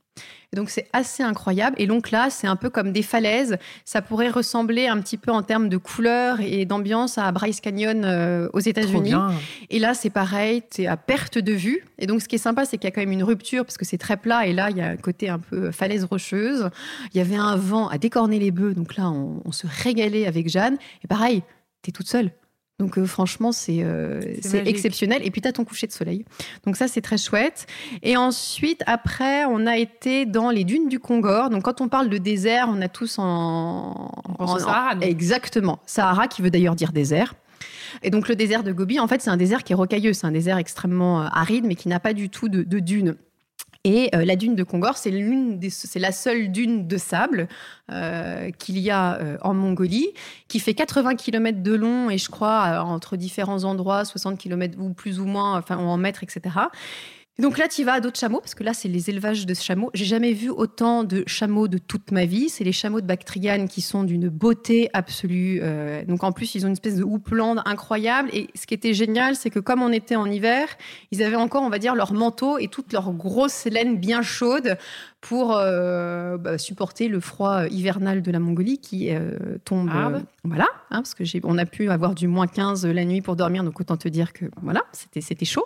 donc 0.54 0.70
c'est 0.70 0.88
assez 0.94 1.24
incroyable. 1.24 1.76
Et 1.80 1.88
donc 1.88 2.12
là, 2.12 2.30
c'est 2.30 2.48
un 2.48 2.56
peu 2.56 2.70
comme 2.70 2.92
des 2.92 3.02
falaises. 3.02 3.58
Ça 3.86 4.02
pourrait 4.02 4.30
ressembler 4.30 4.88
un 4.88 5.00
petit 5.02 5.18
peu 5.18 5.32
en 5.32 5.44
termes 5.44 5.70
de 5.70 5.78
couleur 5.78 6.40
et 6.42 6.66
d'ambiance 6.66 7.18
à 7.18 7.32
Bryce 7.32 7.60
Canyon 7.60 8.04
euh, 8.06 8.50
aux 8.54 8.60
États-Unis. 8.60 9.14
Et 9.70 9.80
là, 9.80 9.94
c'est 9.94 10.10
pareil, 10.10 10.64
tu 10.72 10.84
es 10.84 10.88
à 10.88 10.98
perte 10.98 11.38
de 11.38 11.52
vue. 11.54 11.86
Et 12.00 12.08
donc 12.08 12.22
ce 12.22 12.28
qui 12.28 12.36
est 12.36 12.40
sympa, 12.40 12.66
c'est 12.66 12.78
qu'il 12.78 12.88
y 12.88 12.92
a 12.92 12.92
quand 12.92 13.02
même 13.02 13.12
une 13.12 13.24
rupture 13.24 13.66
parce 13.66 13.78
que 13.78 13.86
c'est 13.86 13.98
très 13.98 14.18
plat. 14.18 14.48
Et 14.48 14.54
là, 14.54 14.70
il 14.70 14.78
y 14.78 14.82
a 14.82 14.88
un 14.88 14.98
côté 14.98 15.30
un 15.30 15.40
peu 15.40 15.72
falaise 15.72 16.06
rocheuse. 16.06 16.70
Il 17.14 17.18
y 17.18 17.22
avait 17.22 17.36
un 17.36 17.56
vent 17.56 17.90
à 17.90 17.98
décorner 17.98 18.40
les 18.40 18.52
bœufs. 18.52 18.74
Donc 18.74 18.96
là, 18.96 19.10
on, 19.10 19.42
on 19.44 19.52
se 19.52 19.68
régalait 19.84 20.26
avec 20.26 20.50
Jeanne. 20.50 20.78
Et 21.04 21.08
pareil, 21.08 21.44
tu 21.84 21.90
es 21.90 21.92
toute 21.92 22.08
seule. 22.08 22.32
Donc 22.80 23.00
euh, 23.00 23.06
franchement, 23.08 23.52
c'est 23.52 23.80
euh, 23.82 24.22
exceptionnel. 24.66 25.22
Et 25.26 25.32
puis 25.32 25.42
tu 25.42 25.48
as 25.48 25.52
ton 25.52 25.66
coucher 25.66 25.88
de 25.88 25.92
soleil. 25.92 26.26
Donc 26.63 26.78
ça, 26.78 26.88
c'est 26.88 27.02
très 27.02 27.18
chouette. 27.18 27.66
Et 28.04 28.18
ensuite, 28.18 28.84
après, 28.86 29.46
on 29.46 29.66
a 29.66 29.78
été 29.78 30.28
dans 30.28 30.52
les 30.52 30.63
dunes 30.63 30.88
du 30.88 31.00
Congor. 31.00 31.50
Donc 31.50 31.63
quand 31.63 31.82
on 31.82 31.88
parle 31.88 32.10
de 32.10 32.20
désert, 32.20 32.68
on 32.70 32.80
a 32.82 32.88
tous 32.88 33.18
en... 33.18 34.12
en, 34.38 34.60
Sahara. 34.60 34.96
Exactement. 35.02 35.80
Sahara, 35.88 36.28
qui 36.28 36.44
veut 36.44 36.52
d'ailleurs 36.52 36.76
dire 36.76 36.92
désert. 36.92 37.34
Et 38.04 38.12
donc 38.12 38.28
le 38.28 38.36
désert 38.36 38.62
de 38.62 38.72
Gobi, 38.72 39.00
en 39.00 39.08
fait, 39.08 39.24
c'est 39.24 39.32
un 39.32 39.38
désert 39.38 39.63
qui 39.63 39.74
est 39.74 39.76
rocailleux. 39.76 40.13
C'est 40.13 40.28
un 40.28 40.32
désert 40.32 40.58
extrêmement 40.58 41.24
euh, 41.24 41.28
aride, 41.32 41.66
mais 41.66 41.76
qui 41.76 41.88
n'a 41.88 42.00
pas 42.00 42.13
du 42.13 42.30
tout 42.30 42.48
de, 42.48 42.62
de 42.62 42.80
dunes. 42.80 43.16
Et 43.88 44.13
euh, 44.13 44.26
la 44.26 44.36
dune 44.36 44.54
de 44.54 44.63
Kongor, 44.63 44.97
c'est 44.97 45.10
la 45.12 46.12
seule 46.12 46.52
dune 46.52 46.89
de 46.89 46.97
sable 46.97 47.47
euh, 47.89 48.52
qu'il 48.52 48.78
y 48.80 48.91
a 48.91 49.15
euh, 49.15 49.38
en 49.41 49.54
Mongolie, 49.54 50.10
qui 50.50 50.60
fait 50.60 50.73
80 50.73 51.15
km 51.15 51.63
de 51.63 51.73
long 51.73 52.10
et 52.10 52.17
je 52.17 52.30
crois 52.30 52.82
entre 52.82 53.15
différents 53.15 53.63
endroits, 53.63 54.04
60 54.04 54.38
km 54.38 54.78
ou 54.78 54.91
plus 54.91 55.21
ou 55.21 55.26
moins, 55.26 55.58
enfin 55.58 55.78
en 55.78 55.95
mètres, 55.95 56.21
etc. 56.21 56.41
Donc 57.39 57.60
là, 57.60 57.67
tu 57.67 57.84
vas 57.84 57.93
à 57.93 58.00
d'autres 58.00 58.19
chameaux, 58.19 58.39
parce 58.39 58.56
que 58.56 58.63
là, 58.63 58.73
c'est 58.73 58.88
les 58.88 59.12
élevages 59.12 59.45
de 59.45 59.54
chameaux. 59.54 59.91
J'ai 59.93 60.06
jamais 60.06 60.34
vu 60.34 60.50
autant 60.50 61.04
de 61.04 61.23
chameaux 61.28 61.67
de 61.67 61.78
toute 61.78 62.12
ma 62.12 62.26
vie. 62.26 62.50
C'est 62.50 62.63
les 62.63 62.71
chameaux 62.71 63.00
de 63.00 63.06
Bactriane 63.06 63.67
qui 63.67 63.82
sont 63.82 64.04
d'une 64.04 64.28
beauté 64.28 64.89
absolue. 64.93 65.60
Euh, 65.62 66.04
donc 66.04 66.23
en 66.23 66.32
plus, 66.32 66.56
ils 66.56 66.65
ont 66.65 66.67
une 66.67 66.73
espèce 66.73 66.95
de 66.95 67.04
houppelande 67.04 67.62
incroyable. 67.65 68.30
Et 68.34 68.47
ce 68.56 68.65
qui 68.65 68.73
était 68.73 68.95
génial, 68.95 69.36
c'est 69.36 69.52
que 69.52 69.60
comme 69.60 69.84
on 69.84 69.91
était 69.91 70.15
en 70.15 70.26
hiver, 70.26 70.67
ils 71.12 71.21
avaient 71.21 71.36
encore, 71.36 71.62
on 71.62 71.69
va 71.69 71.78
dire, 71.78 71.93
leur 71.93 72.12
manteau 72.12 72.58
et 72.58 72.69
toute 72.69 72.91
leur 72.91 73.13
grosse 73.13 73.65
laine 73.65 73.97
bien 73.97 74.23
chaude 74.23 74.76
pour 75.21 75.58
euh, 75.58 76.38
bah, 76.38 76.58
supporter 76.58 77.08
le 77.08 77.19
froid 77.19 77.67
hivernal 77.67 78.21
de 78.21 78.32
la 78.32 78.39
Mongolie 78.39 78.78
qui 78.78 79.13
euh, 79.13 79.58
tombe. 79.65 79.89
Ah, 79.91 80.10
bah. 80.10 80.21
voilà, 80.43 80.67
hein, 80.89 81.02
parce 81.02 81.15
que 81.15 81.26
j'ai, 81.26 81.41
on 81.43 81.58
a 81.58 81.65
pu 81.65 81.89
avoir 81.89 82.15
du 82.15 82.28
moins 82.28 82.47
15 82.47 82.86
la 82.86 83.04
nuit 83.04 83.21
pour 83.21 83.36
dormir, 83.36 83.63
donc 83.63 83.80
autant 83.80 83.97
te 83.97 84.08
dire 84.08 84.32
que 84.32 84.45
voilà, 84.62 84.84
c'était, 84.91 85.21
c'était 85.21 85.45
chaud. 85.45 85.65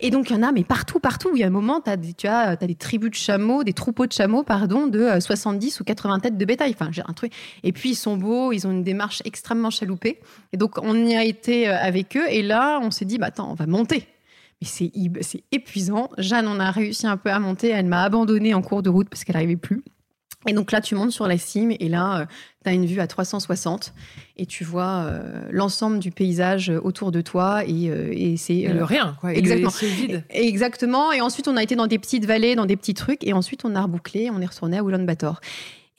Et 0.00 0.10
donc 0.10 0.30
il 0.30 0.36
y 0.36 0.38
en 0.38 0.42
a, 0.42 0.52
mais 0.52 0.64
partout, 0.64 0.87
partout. 0.98 1.30
Il 1.34 1.40
y 1.40 1.44
a 1.44 1.46
un 1.46 1.50
moment, 1.50 1.82
tu 1.82 2.26
as, 2.26 2.40
as 2.48 2.56
des 2.56 2.74
tribus 2.74 3.10
de 3.10 3.14
chameaux, 3.14 3.64
des 3.64 3.74
troupeaux 3.74 4.06
de 4.06 4.12
chameaux, 4.12 4.42
pardon, 4.42 4.86
de 4.86 5.20
70 5.20 5.80
ou 5.80 5.84
80 5.84 6.20
têtes 6.20 6.38
de 6.38 6.44
bétail. 6.44 6.74
Enfin, 6.74 6.90
un 7.06 7.12
truc. 7.12 7.32
Et 7.62 7.72
puis 7.72 7.90
ils 7.90 7.96
sont 7.96 8.16
beaux, 8.16 8.52
ils 8.52 8.66
ont 8.66 8.70
une 8.70 8.82
démarche 8.82 9.20
extrêmement 9.26 9.70
chaloupée. 9.70 10.20
Et 10.54 10.56
donc 10.56 10.78
on 10.82 10.94
y 11.06 11.14
a 11.14 11.24
été 11.24 11.68
euh, 11.68 11.76
avec 11.78 12.16
eux, 12.16 12.26
et 12.30 12.42
là 12.42 12.80
on 12.82 12.90
s'est 12.90 13.04
dit, 13.04 13.18
bah 13.18 13.26
attends, 13.26 13.50
on 13.50 13.54
va 13.54 13.66
monter 13.66 14.08
mais 14.60 14.66
c'est 15.22 15.44
épuisant. 15.52 16.10
Jeanne, 16.18 16.48
on 16.48 16.58
a 16.58 16.70
réussi 16.70 17.06
un 17.06 17.16
peu 17.16 17.30
à 17.30 17.38
monter. 17.38 17.68
Elle 17.68 17.86
m'a 17.86 18.02
abandonnée 18.02 18.54
en 18.54 18.62
cours 18.62 18.82
de 18.82 18.90
route 18.90 19.08
parce 19.08 19.24
qu'elle 19.24 19.36
n'arrivait 19.36 19.56
plus. 19.56 19.84
Et 20.46 20.52
donc 20.52 20.70
là, 20.70 20.80
tu 20.80 20.94
montes 20.94 21.10
sur 21.10 21.26
la 21.26 21.36
cime 21.36 21.72
et 21.72 21.88
là, 21.88 22.20
euh, 22.20 22.26
tu 22.62 22.70
as 22.70 22.72
une 22.72 22.86
vue 22.86 23.00
à 23.00 23.08
360 23.08 23.92
et 24.36 24.46
tu 24.46 24.62
vois 24.62 25.04
euh, 25.06 25.42
l'ensemble 25.50 25.98
du 25.98 26.12
paysage 26.12 26.70
autour 26.70 27.10
de 27.10 27.20
toi 27.20 27.64
et, 27.66 27.90
euh, 27.90 28.36
c'est... 28.36 28.68
le 28.68 28.84
rien, 28.84 29.16
quoi. 29.20 29.34
exactement. 29.34 29.70
C'est 29.70 29.88
vide. 29.88 30.24
Exactement. 30.30 31.12
Et 31.12 31.20
ensuite, 31.20 31.48
on 31.48 31.56
a 31.56 31.62
été 31.62 31.74
dans 31.74 31.88
des 31.88 31.98
petites 31.98 32.24
vallées, 32.24 32.54
dans 32.54 32.66
des 32.66 32.76
petits 32.76 32.94
trucs 32.94 33.26
et 33.26 33.32
ensuite, 33.32 33.64
on 33.64 33.74
a 33.74 33.82
rebouclé, 33.82 34.30
on 34.30 34.40
est 34.40 34.46
retourné 34.46 34.78
à 34.78 34.82
Ulaanbaatar. 34.82 35.40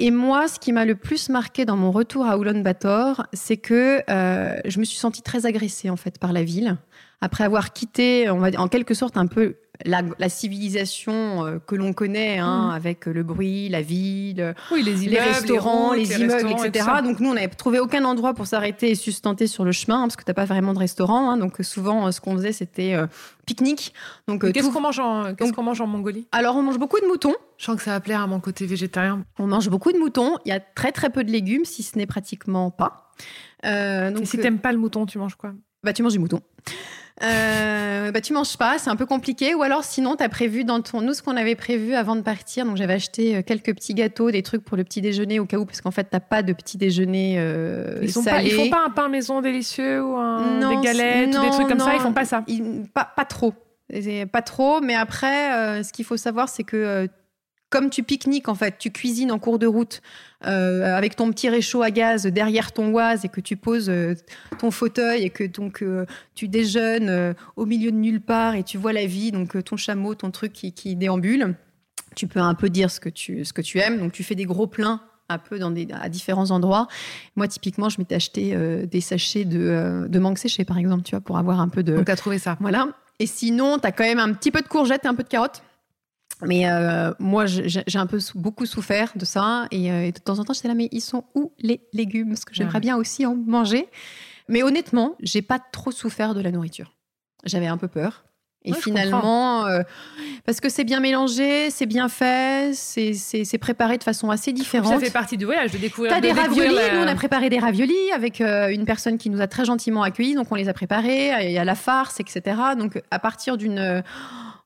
Et 0.02 0.12
moi, 0.12 0.48
ce 0.48 0.58
qui 0.58 0.72
m'a 0.72 0.86
le 0.86 0.96
plus 0.96 1.28
marqué 1.28 1.66
dans 1.66 1.76
mon 1.76 1.92
retour 1.92 2.26
à 2.26 2.38
Ulaanbaatar, 2.38 3.28
c'est 3.34 3.58
que 3.58 4.02
je 4.08 4.80
me 4.80 4.86
suis 4.86 4.98
sentie 4.98 5.22
très 5.22 5.46
agressée 5.46 5.90
en 5.90 5.98
fait 5.98 6.18
par 6.18 6.32
la 6.32 6.44
ville 6.44 6.78
après 7.22 7.44
avoir 7.44 7.74
quitté, 7.74 8.30
on 8.30 8.38
va 8.38 8.50
en 8.58 8.68
quelque 8.68 8.94
sorte 8.94 9.18
un 9.18 9.28
peu 9.28 9.58
la, 9.86 10.30
civilisation 10.30 11.46
euh, 11.46 11.60
que 11.66 11.76
l'on 11.76 11.94
connaît, 11.94 12.38
hein, 12.38 12.68
mhm. 12.68 12.76
avec 12.76 13.06
le 13.06 13.24
bruit, 13.24 13.70
la 13.70 13.82
ville, 13.82 14.56
oui, 14.72 14.84
les, 14.84 15.06
immeubles, 15.06 15.22
restaurants, 15.22 15.94
les, 15.94 16.12
immeubles, 16.20 16.52
etc. 16.52 16.86
donc 17.04 17.20
nous, 17.20 17.30
on 17.30 17.34
n'avait 17.34 17.48
trouvé 17.48 17.80
aucun 17.80 18.04
endroit 18.04 18.34
pour 18.34 18.48
s'arrêter 18.48 18.92
et 18.92 18.96
sustenter 18.96 19.48
sur 19.48 19.64
le 19.64 19.72
chemin, 19.72 20.00
hein, 20.00 20.02
parce 20.04 20.16
que 20.16 20.24
tu 20.24 20.30
n'as 20.30 20.34
pas 20.34 20.46
vraiment 20.46 20.74
de 20.74 20.80
restaurant. 20.80 21.32
Hein. 21.32 21.38
donc 21.38 21.58
souvent, 21.62 22.08
euh, 22.08 22.12
ce 22.12 22.20
qu'on 22.20 22.36
faisait, 22.36 22.52
c'était 22.52 22.94
euh, 22.94 23.08
pique-nique. 23.46 23.94
Donc 24.28 24.52
qu'est-ce 24.52 24.70
qu'on 24.70 24.82
mange 24.82 25.00
en 25.00 25.34
qu'est-ce 25.34 25.54
qu'on 25.54 25.64
mange 25.64 25.82
en 25.82 25.88
Mongolie? 25.88 26.28
Alors 26.32 26.56
on 26.58 26.62
mange 26.62 26.78
beaucoup 26.78 27.00
de 27.00 27.08
moutons. 27.08 27.36
Je 27.58 27.66
sens 27.66 27.78
que 27.78 27.84
ça 27.84 27.92
va 27.92 28.00
plaire 28.00 28.22
à 28.22 28.28
mon 28.28 28.40
côté 28.40 28.66
végétarien. 28.66 29.26
On 29.38 29.48
mange 29.48 29.70
beaucoup 29.70 29.92
de 29.92 29.98
moutons. 29.98 30.36
Il 30.46 30.50
y 30.50 30.54
a 30.54 30.60
très 30.60 30.92
très 30.92 31.10
peu 31.10 31.24
de 31.24 31.32
légumes, 31.32 31.66
si 31.66 31.84
ce 31.84 31.98
n'est 31.98 32.08
pratiquement 32.08 32.70
pas. 32.70 33.12
donc, 33.64 34.22
et 34.22 34.26
si 34.26 34.38
t'aimes 34.38 34.60
pas 34.60 34.72
le 34.72 34.78
mouton, 34.78 35.06
tu 35.06 35.18
manges 35.18 35.36
quoi? 35.36 35.54
Bah 35.84 35.94
tu 35.94 36.04
manges 36.04 36.14
du 36.14 36.20
mouton. 36.20 36.42
Euh, 37.22 38.12
bah, 38.12 38.22
tu 38.22 38.34
manges 38.34 38.58
pas, 38.58 38.78
c'est 38.78 38.90
un 38.90 38.96
peu 38.96 39.06
compliqué. 39.06 39.54
Ou 39.56 39.62
alors, 39.62 39.84
sinon, 39.84 40.16
tu 40.16 40.24
as 40.24 40.30
prévu 40.30 40.64
dans 40.64 40.82
ton. 40.82 41.02
Nous, 41.02 41.14
ce 41.14 41.22
qu'on 41.22 41.36
avait 41.36 41.56
prévu 41.56 41.94
avant 41.94 42.16
de 42.16 42.22
partir, 42.22 42.66
donc 42.66 42.78
j'avais 42.78 42.94
acheté 42.94 43.36
euh, 43.36 43.42
quelques 43.42 43.74
petits 43.76 43.94
gâteaux, 43.94 44.32
des 44.32 44.44
trucs 44.44 44.64
pour 44.64 44.78
le 44.78 44.84
petit 44.84 45.02
déjeuner 45.02 45.40
au 45.40 45.46
cas 45.46 45.58
où, 45.58 45.66
parce 45.66 45.82
qu'en 45.82 45.92
fait, 45.92 46.08
t'as 46.10 46.20
pas 46.20 46.44
de 46.44 46.54
petit 46.54 46.78
déjeuner 46.78 47.36
euh, 47.38 48.00
ils, 48.02 48.14
pas, 48.24 48.42
ils 48.42 48.52
font 48.52 48.70
pas 48.70 48.84
un 48.86 48.90
pain 48.90 49.10
maison 49.10 49.42
délicieux 49.42 50.04
ou 50.04 50.16
des 50.70 50.82
galettes 50.82 51.36
ou 51.36 51.42
des 51.42 51.50
trucs 51.50 51.68
comme 51.68 51.80
ça 51.80 51.94
Ils 51.94 52.02
font 52.02 52.14
pas 52.14 52.26
ça 52.26 52.44
pas, 52.94 53.12
pas 53.16 53.26
trop. 53.26 53.54
Pas 54.32 54.42
trop, 54.44 54.82
mais 54.82 54.94
après, 54.94 55.54
euh, 55.54 55.84
ce 55.84 55.92
qu'il 55.92 56.06
faut 56.06 56.18
savoir, 56.18 56.48
c'est 56.48 56.64
que 56.64 57.10
comme 57.70 57.90
tu 57.90 58.04
pique-niques, 58.04 58.50
en 58.50 58.56
fait, 58.56 58.78
tu 58.80 58.92
cuisines 58.92 59.32
en 59.32 59.40
cours 59.40 59.60
de 59.60 59.68
route 59.68 60.02
euh, 60.46 60.96
avec 60.96 61.16
ton 61.16 61.30
petit 61.32 61.50
réchaud 61.50 61.84
à 61.84 61.92
gaz 61.92 62.26
derrière 62.26 62.72
ton 62.72 62.92
oise 62.94 63.26
et 63.26 63.30
que 63.30 63.42
tu 63.42 63.58
poses 63.58 63.90
euh, 63.90 64.16
ton 64.58 64.72
fauteuil 64.72 65.24
et 65.24 65.30
que 65.30 65.44
donc 65.44 65.84
euh, 65.84 66.06
tu 66.34 66.48
déjeunes 66.48 67.36
au 67.56 67.66
milieu 67.66 67.92
de 67.92 67.98
nulle 67.98 68.22
part 68.22 68.56
et 68.56 68.64
tu 68.64 68.78
vois 68.78 68.94
la 68.94 69.06
vie, 69.06 69.32
donc 69.32 69.64
ton 69.64 69.78
chameau, 69.78 70.16
ton 70.16 70.32
truc 70.32 70.54
qui, 70.54 70.96
déambule. 70.96 71.56
Tu 72.16 72.28
peux 72.28 72.40
un 72.40 72.56
peu 72.56 72.70
dire 72.70 72.90
ce 72.90 73.00
que 73.00 73.10
tu, 73.10 73.46
ce 73.46 73.54
que 73.54 73.62
tu 73.62 73.78
aimes, 73.78 74.00
donc 74.00 74.12
tu 74.12 74.24
fais 74.24 74.36
des 74.36 74.46
gros 74.46 74.68
pleins 74.68 75.02
un 75.32 75.38
peu 75.38 75.60
dans 75.60 75.70
des, 75.70 75.88
à 75.94 76.10
différents 76.10 76.50
endroits. 76.50 76.88
Moi, 77.36 77.48
typiquement, 77.48 77.88
je 77.90 78.00
m'étais 78.00 78.16
acheté 78.16 78.58
des 78.88 79.02
sachets 79.02 79.46
de, 79.46 80.08
de 80.10 80.20
mangue 80.20 80.40
séchée, 80.40 80.66
par 80.66 80.80
exemple, 80.80 81.04
tu 81.04 81.12
vois, 81.12 81.22
pour 81.22 81.38
avoir 81.38 81.60
un 81.60 81.70
peu 81.70 81.84
de... 81.84 81.96
Donc, 81.96 82.06
tu 82.06 82.12
as 82.12 82.16
trouvé 82.16 82.40
ça 82.40 82.58
Voilà. 82.60 82.88
Et 83.20 83.28
sinon, 83.28 83.78
tu 83.78 83.86
as 83.86 83.92
quand 83.92 84.06
même 84.06 84.18
un 84.18 84.34
petit 84.34 84.50
peu 84.50 84.62
de 84.62 84.68
courgettes 84.68 85.06
et 85.06 85.08
un 85.08 85.14
peu 85.14 85.24
de 85.24 85.28
carottes. 85.28 85.62
Mais 86.46 86.70
euh, 86.70 87.12
moi, 87.20 87.46
j'ai 87.46 87.84
un 87.96 88.06
peu 88.06 88.20
beaucoup 88.36 88.66
souffert 88.66 89.12
de 89.16 89.26
ça. 89.26 89.68
Et, 89.72 89.92
euh, 89.92 90.12
de 90.12 90.20
temps 90.20 90.40
en 90.40 90.46
temps, 90.46 90.54
j'étais 90.54 90.70
là, 90.70 90.74
mais 90.74 90.88
ils 90.92 91.02
sont 91.02 91.26
où 91.36 91.52
les 91.60 91.82
légumes? 91.94 92.30
Parce 92.30 92.46
que 92.46 92.54
j'aimerais 92.54 92.80
bien 92.80 92.96
aussi 92.96 93.26
en 93.26 93.36
manger. 93.36 93.88
Mais 94.48 94.64
honnêtement, 94.64 95.16
j'ai 95.20 95.42
pas 95.42 95.60
trop 95.60 95.92
souffert 95.92 96.34
de 96.34 96.42
la 96.42 96.52
nourriture. 96.52 96.94
J'avais 97.46 97.68
un 97.68 97.78
peu 97.78 97.88
peur. 97.88 98.24
Et 98.66 98.74
finalement, 98.74 99.66
euh, 99.68 99.84
parce 100.46 100.60
que 100.60 100.68
c'est 100.68 100.84
bien 100.84 101.00
mélangé, 101.00 101.70
c'est 101.70 101.86
bien 101.86 102.10
fait, 102.10 102.74
c'est 102.76 103.58
préparé 103.58 103.98
de 103.98 104.04
façon 104.04 104.30
assez 104.30 104.52
différente. 104.52 104.92
Ça 104.92 105.00
fait 105.00 105.12
partie 105.12 105.38
du 105.38 105.46
voyage, 105.46 105.72
de 105.72 105.78
découvrir. 105.78 106.12
T'as 106.12 106.20
des 106.20 106.34
raviolis? 106.34 106.76
Nous, 106.94 107.00
on 107.00 107.08
a 107.08 107.16
préparé 107.16 107.50
des 107.50 107.58
raviolis 107.58 108.12
avec 108.14 108.42
une 108.42 108.84
personne 108.84 109.18
qui 109.18 109.30
nous 109.30 109.40
a 109.40 109.48
très 109.48 109.64
gentiment 109.64 110.04
accueillis, 110.04 110.36
donc 110.36 110.52
on 110.52 110.56
les 110.56 110.68
a 110.68 110.74
préparés. 110.74 111.32
Il 111.46 111.52
y 111.52 111.58
a 111.58 111.64
la 111.64 111.76
farce, 111.76 112.20
etc. 112.20 112.58
Donc, 112.78 113.02
à 113.12 113.20
partir 113.20 113.56
d'une 113.56 114.04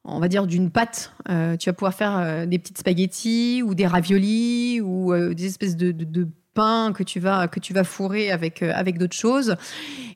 on 0.05 0.19
va 0.19 0.27
dire 0.27 0.47
d'une 0.47 0.69
pâte. 0.69 1.13
Euh, 1.29 1.55
tu 1.57 1.69
vas 1.69 1.73
pouvoir 1.73 1.93
faire 1.93 2.17
euh, 2.17 2.45
des 2.45 2.59
petites 2.59 2.77
spaghettis 2.77 3.61
ou 3.63 3.73
des 3.75 3.87
raviolis 3.87 4.81
ou 4.81 5.13
euh, 5.13 5.33
des 5.33 5.45
espèces 5.45 5.77
de, 5.77 5.91
de, 5.91 6.03
de 6.03 6.27
pain 6.53 6.91
que 6.93 7.03
tu 7.03 7.19
vas 7.19 7.47
que 7.47 7.59
tu 7.59 7.73
vas 7.73 7.83
fourrer 7.83 8.31
avec 8.31 8.61
avec 8.61 8.97
d'autres 8.97 9.15
choses. 9.15 9.55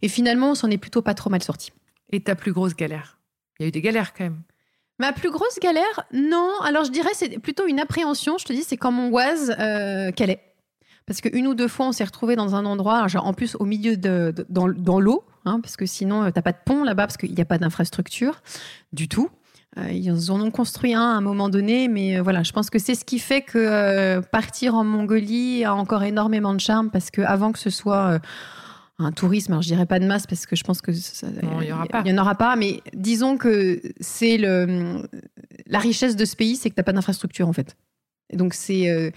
Et 0.01 0.07
finalement, 0.07 0.51
on 0.51 0.55
s'en 0.55 0.69
est 0.69 0.77
plutôt 0.77 1.01
pas 1.01 1.13
trop 1.13 1.29
mal 1.29 1.41
sorti. 1.41 1.71
Et 2.11 2.21
ta 2.21 2.35
plus 2.35 2.53
grosse 2.53 2.75
galère? 2.75 3.17
Il 3.59 3.63
y 3.63 3.65
a 3.65 3.69
eu 3.69 3.71
des 3.71 3.81
galères 3.81 4.13
quand 4.13 4.25
même. 4.25 4.41
Ma 4.99 5.13
plus 5.13 5.29
grosse 5.29 5.59
galère, 5.61 6.05
non. 6.11 6.51
Alors 6.63 6.83
je 6.83 6.91
dirais 6.91 7.11
c'est 7.13 7.39
plutôt 7.39 7.67
une 7.67 7.79
appréhension. 7.79 8.37
Je 8.37 8.45
te 8.45 8.53
dis, 8.53 8.63
c'est 8.63 8.77
quand 8.77 8.91
mon 8.91 9.15
euh, 9.15 10.11
est 10.15 10.39
Parce 11.05 11.21
qu'une 11.21 11.47
ou 11.47 11.53
deux 11.53 11.67
fois, 11.67 11.87
on 11.87 11.91
s'est 11.91 12.03
retrouvé 12.03 12.35
dans 12.35 12.55
un 12.55 12.65
endroit, 12.65 13.07
genre 13.07 13.25
en 13.25 13.33
plus 13.33 13.55
au 13.55 13.65
milieu 13.65 13.95
de, 13.95 14.33
dans, 14.49 14.67
dans 14.67 14.99
l'eau, 14.99 15.23
hein, 15.45 15.59
parce 15.61 15.77
que 15.77 15.85
sinon, 15.85 16.31
t'as 16.31 16.41
pas 16.41 16.51
de 16.51 16.57
pont 16.65 16.83
là-bas, 16.83 17.05
parce 17.05 17.17
qu'il 17.17 17.33
n'y 17.33 17.41
a 17.41 17.45
pas 17.45 17.59
d'infrastructure 17.59 18.41
du 18.91 19.07
tout. 19.07 19.29
Euh, 19.77 19.91
ils 19.91 20.31
en 20.31 20.41
ont 20.41 20.51
construit 20.51 20.93
un 20.93 21.01
à 21.01 21.17
un 21.17 21.21
moment 21.21 21.49
donné, 21.49 21.87
mais 21.87 22.17
euh, 22.17 22.21
voilà, 22.21 22.43
je 22.43 22.51
pense 22.51 22.69
que 22.69 22.79
c'est 22.79 22.95
ce 22.95 23.05
qui 23.05 23.19
fait 23.19 23.41
que 23.41 23.57
euh, 23.57 24.21
partir 24.21 24.75
en 24.75 24.83
Mongolie 24.83 25.63
a 25.65 25.75
encore 25.75 26.03
énormément 26.03 26.53
de 26.53 26.59
charme 26.59 26.89
parce 26.89 27.11
que 27.11 27.21
avant 27.21 27.51
que 27.51 27.59
ce 27.59 27.69
soit 27.69 28.19
un 28.99 29.11
tourisme, 29.11 29.53
alors 29.53 29.61
je 29.61 29.67
dirais 29.67 29.85
pas 29.85 29.99
de 29.99 30.05
masse 30.05 30.25
parce 30.25 30.45
que 30.45 30.55
je 30.55 30.63
pense 30.63 30.81
que 30.81 30.91
il 30.91 31.67
y 31.67 31.71
aura 31.71 31.85
pas. 31.85 32.01
Il 32.05 32.11
y 32.11 32.13
en 32.13 32.21
aura 32.21 32.35
pas, 32.35 32.55
mais 32.55 32.81
disons 32.93 33.37
que 33.37 33.81
c'est 33.99 34.37
le 34.37 35.07
la 35.67 35.79
richesse 35.79 36.15
de 36.15 36.25
ce 36.25 36.35
pays, 36.35 36.55
c'est 36.55 36.69
que 36.69 36.75
t'as 36.75 36.83
pas 36.83 36.93
d'infrastructure 36.93 37.47
en 37.47 37.53
fait. 37.53 37.75
Et 38.29 38.37
donc 38.37 38.53
c'est 38.53 39.13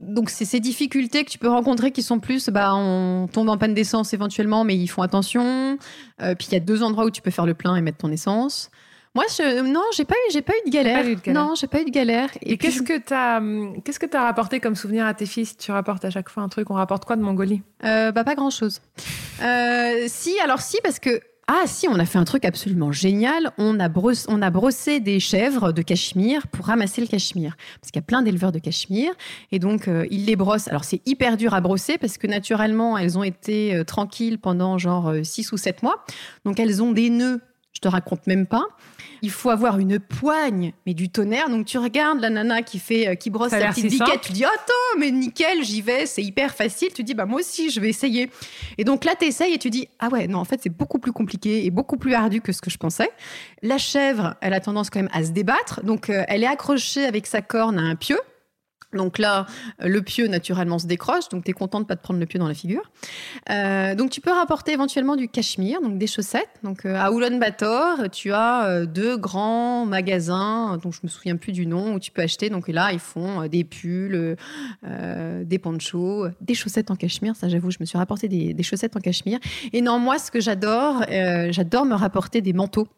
donc 0.00 0.30
c'est 0.30 0.44
ces 0.44 0.60
difficultés 0.60 1.24
que 1.24 1.30
tu 1.30 1.38
peux 1.38 1.48
rencontrer 1.48 1.90
qui 1.90 2.02
sont 2.02 2.20
plus, 2.20 2.48
bah 2.48 2.74
on 2.74 3.28
tombe 3.30 3.48
en 3.50 3.58
panne 3.58 3.74
d'essence 3.74 4.14
éventuellement, 4.14 4.64
mais 4.64 4.76
ils 4.76 4.88
font 4.88 5.02
attention. 5.02 5.76
puis 6.18 6.48
il 6.48 6.52
y 6.52 6.56
a 6.56 6.60
deux 6.60 6.82
endroits 6.82 7.04
où 7.04 7.10
tu 7.10 7.20
peux 7.20 7.30
faire 7.30 7.46
le 7.46 7.54
plein 7.54 7.76
et 7.76 7.82
mettre 7.82 7.98
ton 7.98 8.10
essence. 8.10 8.70
Moi, 9.16 9.24
je, 9.30 9.62
non, 9.62 9.80
j'ai 9.96 10.04
pas 10.04 10.14
eu, 10.14 10.30
j'ai 10.30 10.42
pas 10.42 10.52
eu 10.52 10.68
de 10.68 10.70
galère. 10.70 11.02
Non, 11.28 11.54
j'ai 11.54 11.66
pas 11.68 11.80
eu 11.80 11.86
de 11.86 11.90
galère. 11.90 12.28
Et, 12.42 12.58
qu'est-ce 12.58 12.82
que 12.82 12.98
tu 12.98 13.14
as, 13.14 13.40
qu'est-ce 13.82 13.98
que 13.98 14.14
as 14.14 14.22
rapporté 14.22 14.60
comme 14.60 14.74
souvenir 14.74 15.06
à 15.06 15.14
tes 15.14 15.24
fils? 15.24 15.56
Tu 15.56 15.72
rapportes 15.72 16.04
à 16.04 16.10
chaque 16.10 16.28
fois 16.28 16.42
un 16.42 16.50
truc. 16.50 16.68
On 16.68 16.74
rapporte 16.74 17.06
quoi 17.06 17.16
de 17.16 17.22
Mongolie? 17.22 17.62
Euh, 17.82 18.12
Bah 18.12 18.24
pas 18.24 18.34
grand 18.34 18.50
chose. 18.50 18.82
Euh, 19.42 20.04
si, 20.08 20.38
alors 20.40 20.60
si, 20.60 20.76
parce 20.82 20.98
que 20.98 21.18
ah 21.48 21.62
si, 21.64 21.88
on 21.88 21.98
a 21.98 22.04
fait 22.04 22.18
un 22.18 22.24
truc 22.24 22.44
absolument 22.44 22.92
génial. 22.92 23.52
On 23.56 23.80
a, 23.80 23.88
brossé, 23.88 24.26
on 24.28 24.42
a 24.42 24.50
brossé 24.50 25.00
des 25.00 25.18
chèvres 25.18 25.72
de 25.72 25.80
cachemire 25.80 26.46
pour 26.48 26.66
ramasser 26.66 27.00
le 27.00 27.06
cachemire. 27.06 27.56
Parce 27.80 27.92
qu'il 27.92 28.00
y 28.00 28.04
a 28.04 28.06
plein 28.06 28.20
d'éleveurs 28.20 28.52
de 28.52 28.58
cachemire. 28.58 29.12
Et 29.50 29.58
donc, 29.58 29.88
euh, 29.88 30.06
ils 30.10 30.26
les 30.26 30.36
brossent. 30.36 30.68
Alors, 30.68 30.84
c'est 30.84 31.00
hyper 31.06 31.38
dur 31.38 31.54
à 31.54 31.62
brosser 31.62 31.96
parce 31.96 32.18
que 32.18 32.26
naturellement, 32.26 32.98
elles 32.98 33.16
ont 33.16 33.22
été 33.22 33.82
tranquilles 33.86 34.38
pendant 34.38 34.76
genre 34.76 35.10
6 35.22 35.52
ou 35.52 35.56
7 35.56 35.82
mois. 35.82 36.04
Donc, 36.44 36.60
elles 36.60 36.82
ont 36.82 36.92
des 36.92 37.08
nœuds 37.08 37.40
je 37.76 37.80
te 37.82 37.88
raconte 37.88 38.26
même 38.26 38.46
pas. 38.46 38.64
Il 39.22 39.30
faut 39.30 39.50
avoir 39.50 39.78
une 39.78 39.98
poigne, 39.98 40.72
mais 40.86 40.94
du 40.94 41.08
tonnerre. 41.08 41.48
Donc 41.48 41.66
tu 41.66 41.78
regardes 41.78 42.20
la 42.20 42.30
nana 42.30 42.62
qui 42.62 42.78
fait, 42.78 43.08
euh, 43.08 43.14
qui 43.14 43.30
brosse 43.30 43.50
sa 43.50 43.68
petite 43.68 43.90
biquette, 43.90 44.20
tu 44.22 44.32
dis 44.32 44.44
attends, 44.44 44.98
mais 44.98 45.10
nickel, 45.10 45.62
j'y 45.62 45.80
vais, 45.80 46.06
c'est 46.06 46.22
hyper 46.22 46.54
facile. 46.54 46.88
Tu 46.94 47.02
dis 47.02 47.14
bah 47.14 47.26
moi 47.26 47.40
aussi 47.40 47.70
je 47.70 47.80
vais 47.80 47.88
essayer. 47.88 48.30
Et 48.78 48.84
donc 48.84 49.04
là 49.04 49.14
tu 49.18 49.26
essayes 49.26 49.54
et 49.54 49.58
tu 49.58 49.70
dis 49.70 49.88
ah 49.98 50.08
ouais 50.08 50.26
non 50.26 50.38
en 50.38 50.44
fait 50.44 50.60
c'est 50.62 50.76
beaucoup 50.76 50.98
plus 50.98 51.12
compliqué 51.12 51.64
et 51.64 51.70
beaucoup 51.70 51.96
plus 51.96 52.14
ardu 52.14 52.40
que 52.40 52.52
ce 52.52 52.60
que 52.60 52.70
je 52.70 52.78
pensais. 52.78 53.10
La 53.62 53.78
chèvre, 53.78 54.34
elle 54.40 54.54
a 54.54 54.60
tendance 54.60 54.90
quand 54.90 55.00
même 55.00 55.10
à 55.12 55.24
se 55.24 55.30
débattre, 55.30 55.84
donc 55.84 56.10
euh, 56.10 56.24
elle 56.28 56.42
est 56.42 56.48
accrochée 56.48 57.04
avec 57.04 57.26
sa 57.26 57.42
corne 57.42 57.78
à 57.78 57.82
un 57.82 57.96
pieu. 57.96 58.18
Donc 58.96 59.18
là, 59.18 59.46
euh, 59.82 59.88
le 59.88 60.02
pieu 60.02 60.26
naturellement 60.26 60.78
se 60.78 60.86
décroche, 60.86 61.28
donc 61.28 61.44
tu 61.44 61.50
es 61.50 61.54
content 61.54 61.80
de 61.80 61.86
pas 61.86 61.96
te 61.96 62.02
prendre 62.02 62.20
le 62.20 62.26
pieu 62.26 62.38
dans 62.38 62.48
la 62.48 62.54
figure. 62.54 62.90
Euh, 63.50 63.94
donc 63.94 64.10
tu 64.10 64.20
peux 64.20 64.32
rapporter 64.32 64.72
éventuellement 64.72 65.16
du 65.16 65.28
cachemire, 65.28 65.80
donc 65.80 65.98
des 65.98 66.06
chaussettes. 66.06 66.48
Donc 66.62 66.84
euh, 66.84 66.96
à 66.96 67.10
Ulaanbaatar, 67.10 68.10
tu 68.10 68.32
as 68.32 68.86
deux 68.86 69.16
grands 69.16 69.86
magasins, 69.86 70.78
dont 70.82 70.90
je 70.90 71.00
me 71.02 71.08
souviens 71.08 71.36
plus 71.36 71.52
du 71.52 71.66
nom, 71.66 71.94
où 71.94 71.98
tu 71.98 72.10
peux 72.10 72.22
acheter. 72.22 72.50
Donc 72.50 72.68
là, 72.68 72.92
ils 72.92 72.98
font 72.98 73.46
des 73.46 73.64
pulls, 73.64 74.36
des 74.82 75.58
ponchos, 75.58 76.28
des 76.40 76.54
chaussettes 76.54 76.90
en 76.90 76.96
cachemire. 76.96 77.36
Ça, 77.36 77.48
j'avoue, 77.48 77.70
je 77.70 77.78
me 77.80 77.84
suis 77.84 77.98
rapporté 77.98 78.28
des, 78.28 78.54
des, 78.54 78.62
chaussettes 78.62 78.96
en 78.96 79.00
cachemire. 79.00 79.38
Et 79.72 79.80
non, 79.80 79.98
moi, 79.98 80.18
ce 80.18 80.30
que 80.30 80.40
j'adore, 80.40 81.04
j'adore 81.50 81.84
me 81.84 81.94
rapporter 81.94 82.40
des 82.40 82.52
manteaux 82.52 82.88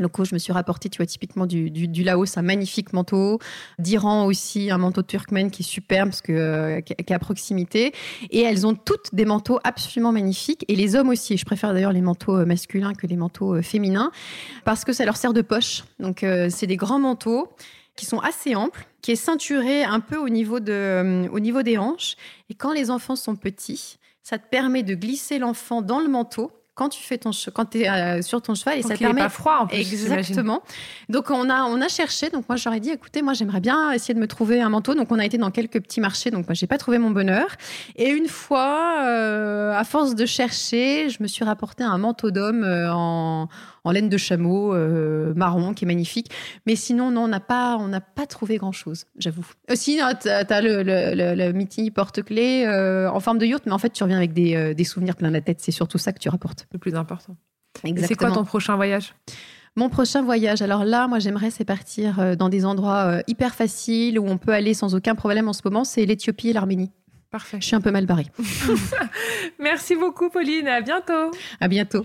locaux. 0.00 0.24
Je 0.24 0.34
me 0.34 0.38
suis 0.38 0.52
rapporté, 0.52 0.88
tu 0.88 0.98
vois, 0.98 1.06
typiquement 1.06 1.46
du, 1.46 1.70
du, 1.70 2.02
Laos, 2.02 2.36
un 2.36 2.42
magnifique 2.42 2.92
manteau. 2.92 3.38
D'Iran 3.78 4.26
aussi, 4.26 4.70
un 4.70 4.78
manteau 4.78 5.02
turkmène 5.02 5.50
qui 5.50 5.62
est 5.62 5.66
superbe 5.66 6.10
parce 6.10 6.22
que, 6.22 6.32
euh, 6.32 6.80
qui 6.80 6.92
est 6.92 7.12
à 7.12 7.18
proximité. 7.18 7.92
Et 8.30 8.40
elles 8.40 8.66
ont 8.66 8.74
toutes 8.74 9.14
des 9.14 9.24
manteaux 9.24 9.60
absolument 9.64 10.12
magnifiques. 10.12 10.64
Et 10.68 10.76
les 10.76 10.96
hommes 10.96 11.10
aussi. 11.10 11.36
Je 11.36 11.44
préfère 11.44 11.72
d'ailleurs 11.72 11.92
les 11.92 12.00
manteaux 12.00 12.36
euh, 12.36 12.44
masculins 12.44 12.94
que 12.94 13.06
les 13.06 13.16
manteaux 13.16 13.56
euh, 13.56 13.62
féminins 13.62 14.10
parce 14.64 14.84
que 14.84 14.92
ça 14.92 15.04
leur 15.04 15.16
sert 15.16 15.32
de 15.32 15.42
poche. 15.42 15.84
Donc, 15.98 16.24
c'est 16.48 16.66
des 16.66 16.76
grands 16.76 16.98
manteaux 16.98 17.48
qui 17.96 18.06
sont 18.06 18.18
assez 18.18 18.54
amples, 18.54 18.86
qui 19.02 19.12
est 19.12 19.16
ceinturé 19.16 19.84
un 19.84 20.00
peu 20.00 20.16
au 20.16 20.28
niveau, 20.28 20.60
de, 20.60 21.28
au 21.32 21.40
niveau 21.40 21.62
des 21.62 21.78
hanches. 21.78 22.16
Et 22.48 22.54
quand 22.54 22.72
les 22.72 22.90
enfants 22.90 23.16
sont 23.16 23.36
petits, 23.36 23.98
ça 24.22 24.38
te 24.38 24.48
permet 24.48 24.82
de 24.82 24.94
glisser 24.94 25.38
l'enfant 25.38 25.82
dans 25.82 26.00
le 26.00 26.08
manteau 26.08 26.52
quand 26.74 26.88
tu 26.88 27.02
fais 27.02 27.18
ton 27.18 27.30
quand 27.52 27.76
es 27.76 27.88
euh, 27.88 28.22
sur 28.22 28.40
ton 28.40 28.54
cheval 28.54 28.78
et 28.78 28.82
ça 28.82 28.96
permet 28.96 29.22
pas 29.22 29.28
froid 29.28 29.58
en 29.60 29.66
plus 29.66 29.78
exactement. 29.78 30.62
Donc 31.08 31.30
on 31.30 31.50
a 31.50 31.64
on 31.64 31.80
a 31.80 31.88
cherché. 31.88 32.30
Donc 32.30 32.48
moi 32.48 32.56
j'aurais 32.56 32.80
dit 32.80 32.90
écoutez 32.90 33.22
moi 33.22 33.34
j'aimerais 33.34 33.60
bien 33.60 33.92
essayer 33.92 34.14
de 34.14 34.20
me 34.20 34.26
trouver 34.26 34.60
un 34.60 34.70
manteau. 34.70 34.94
Donc 34.94 35.12
on 35.12 35.18
a 35.18 35.24
été 35.24 35.36
dans 35.36 35.50
quelques 35.50 35.80
petits 35.80 36.00
marchés. 36.00 36.30
Donc 36.30 36.46
moi 36.48 36.54
j'ai 36.54 36.66
pas 36.66 36.78
trouvé 36.78 36.98
mon 36.98 37.10
bonheur. 37.10 37.48
Et 37.96 38.08
une 38.08 38.28
fois 38.28 38.98
euh, 39.02 39.72
à 39.74 39.84
force 39.84 40.14
de 40.14 40.26
chercher 40.26 41.10
je 41.10 41.22
me 41.22 41.28
suis 41.28 41.44
rapporté 41.44 41.84
un 41.84 41.98
manteau 41.98 42.30
d'homme 42.30 42.64
euh, 42.64 42.90
en 42.92 43.48
en 43.84 43.92
laine 43.92 44.08
de 44.08 44.16
chameau 44.16 44.74
euh, 44.74 45.32
marron 45.34 45.74
qui 45.74 45.84
est 45.84 45.86
magnifique. 45.86 46.30
Mais 46.66 46.76
sinon, 46.76 47.10
non, 47.10 47.22
on 47.22 47.28
n'a 47.28 47.40
pas, 47.40 47.76
on 47.78 47.88
n'a 47.88 48.00
pas 48.00 48.26
trouvé 48.26 48.56
grand 48.56 48.72
chose, 48.72 49.06
j'avoue. 49.18 49.46
Aussi, 49.70 50.00
tu 50.20 50.28
as, 50.28 50.60
le, 50.60 50.82
le, 50.82 51.34
le, 51.34 51.90
porte-clés 51.90 52.64
euh, 52.66 53.10
en 53.10 53.20
forme 53.20 53.38
de 53.38 53.46
yacht, 53.46 53.66
mais 53.66 53.72
en 53.72 53.78
fait, 53.78 53.90
tu 53.90 54.02
reviens 54.02 54.16
avec 54.16 54.32
des, 54.32 54.54
euh, 54.54 54.74
des 54.74 54.84
souvenirs 54.84 55.16
plein 55.16 55.30
la 55.30 55.40
tête. 55.40 55.60
C'est 55.60 55.72
surtout 55.72 55.98
ça 55.98 56.12
que 56.12 56.18
tu 56.18 56.28
rapportes. 56.28 56.66
Le 56.72 56.78
plus 56.78 56.94
important. 56.94 57.36
C'est 57.84 58.14
quoi 58.16 58.30
ton 58.30 58.44
prochain 58.44 58.76
voyage? 58.76 59.14
Mon 59.76 59.88
prochain 59.88 60.22
voyage, 60.22 60.62
alors 60.62 60.84
là, 60.84 61.06
moi 61.06 61.20
j'aimerais 61.20 61.50
c'est 61.50 61.64
partir 61.64 62.36
dans 62.36 62.48
des 62.48 62.66
endroits 62.66 63.22
hyper 63.28 63.54
faciles 63.54 64.18
où 64.18 64.26
on 64.26 64.36
peut 64.36 64.52
aller 64.52 64.74
sans 64.74 64.96
aucun 64.96 65.14
problème 65.14 65.48
en 65.48 65.52
ce 65.52 65.60
moment, 65.64 65.84
c'est 65.84 66.04
l'Éthiopie 66.04 66.48
et 66.48 66.52
l'Arménie. 66.52 66.90
Parfait. 67.30 67.58
Je 67.60 67.66
suis 67.66 67.76
un 67.76 67.80
peu 67.80 67.92
mal 67.92 68.06
barrée. 68.06 68.26
Merci 69.60 69.94
beaucoup 69.94 70.30
Pauline, 70.30 70.66
à 70.66 70.80
bientôt. 70.80 71.30
À 71.60 71.68
bientôt. 71.68 72.04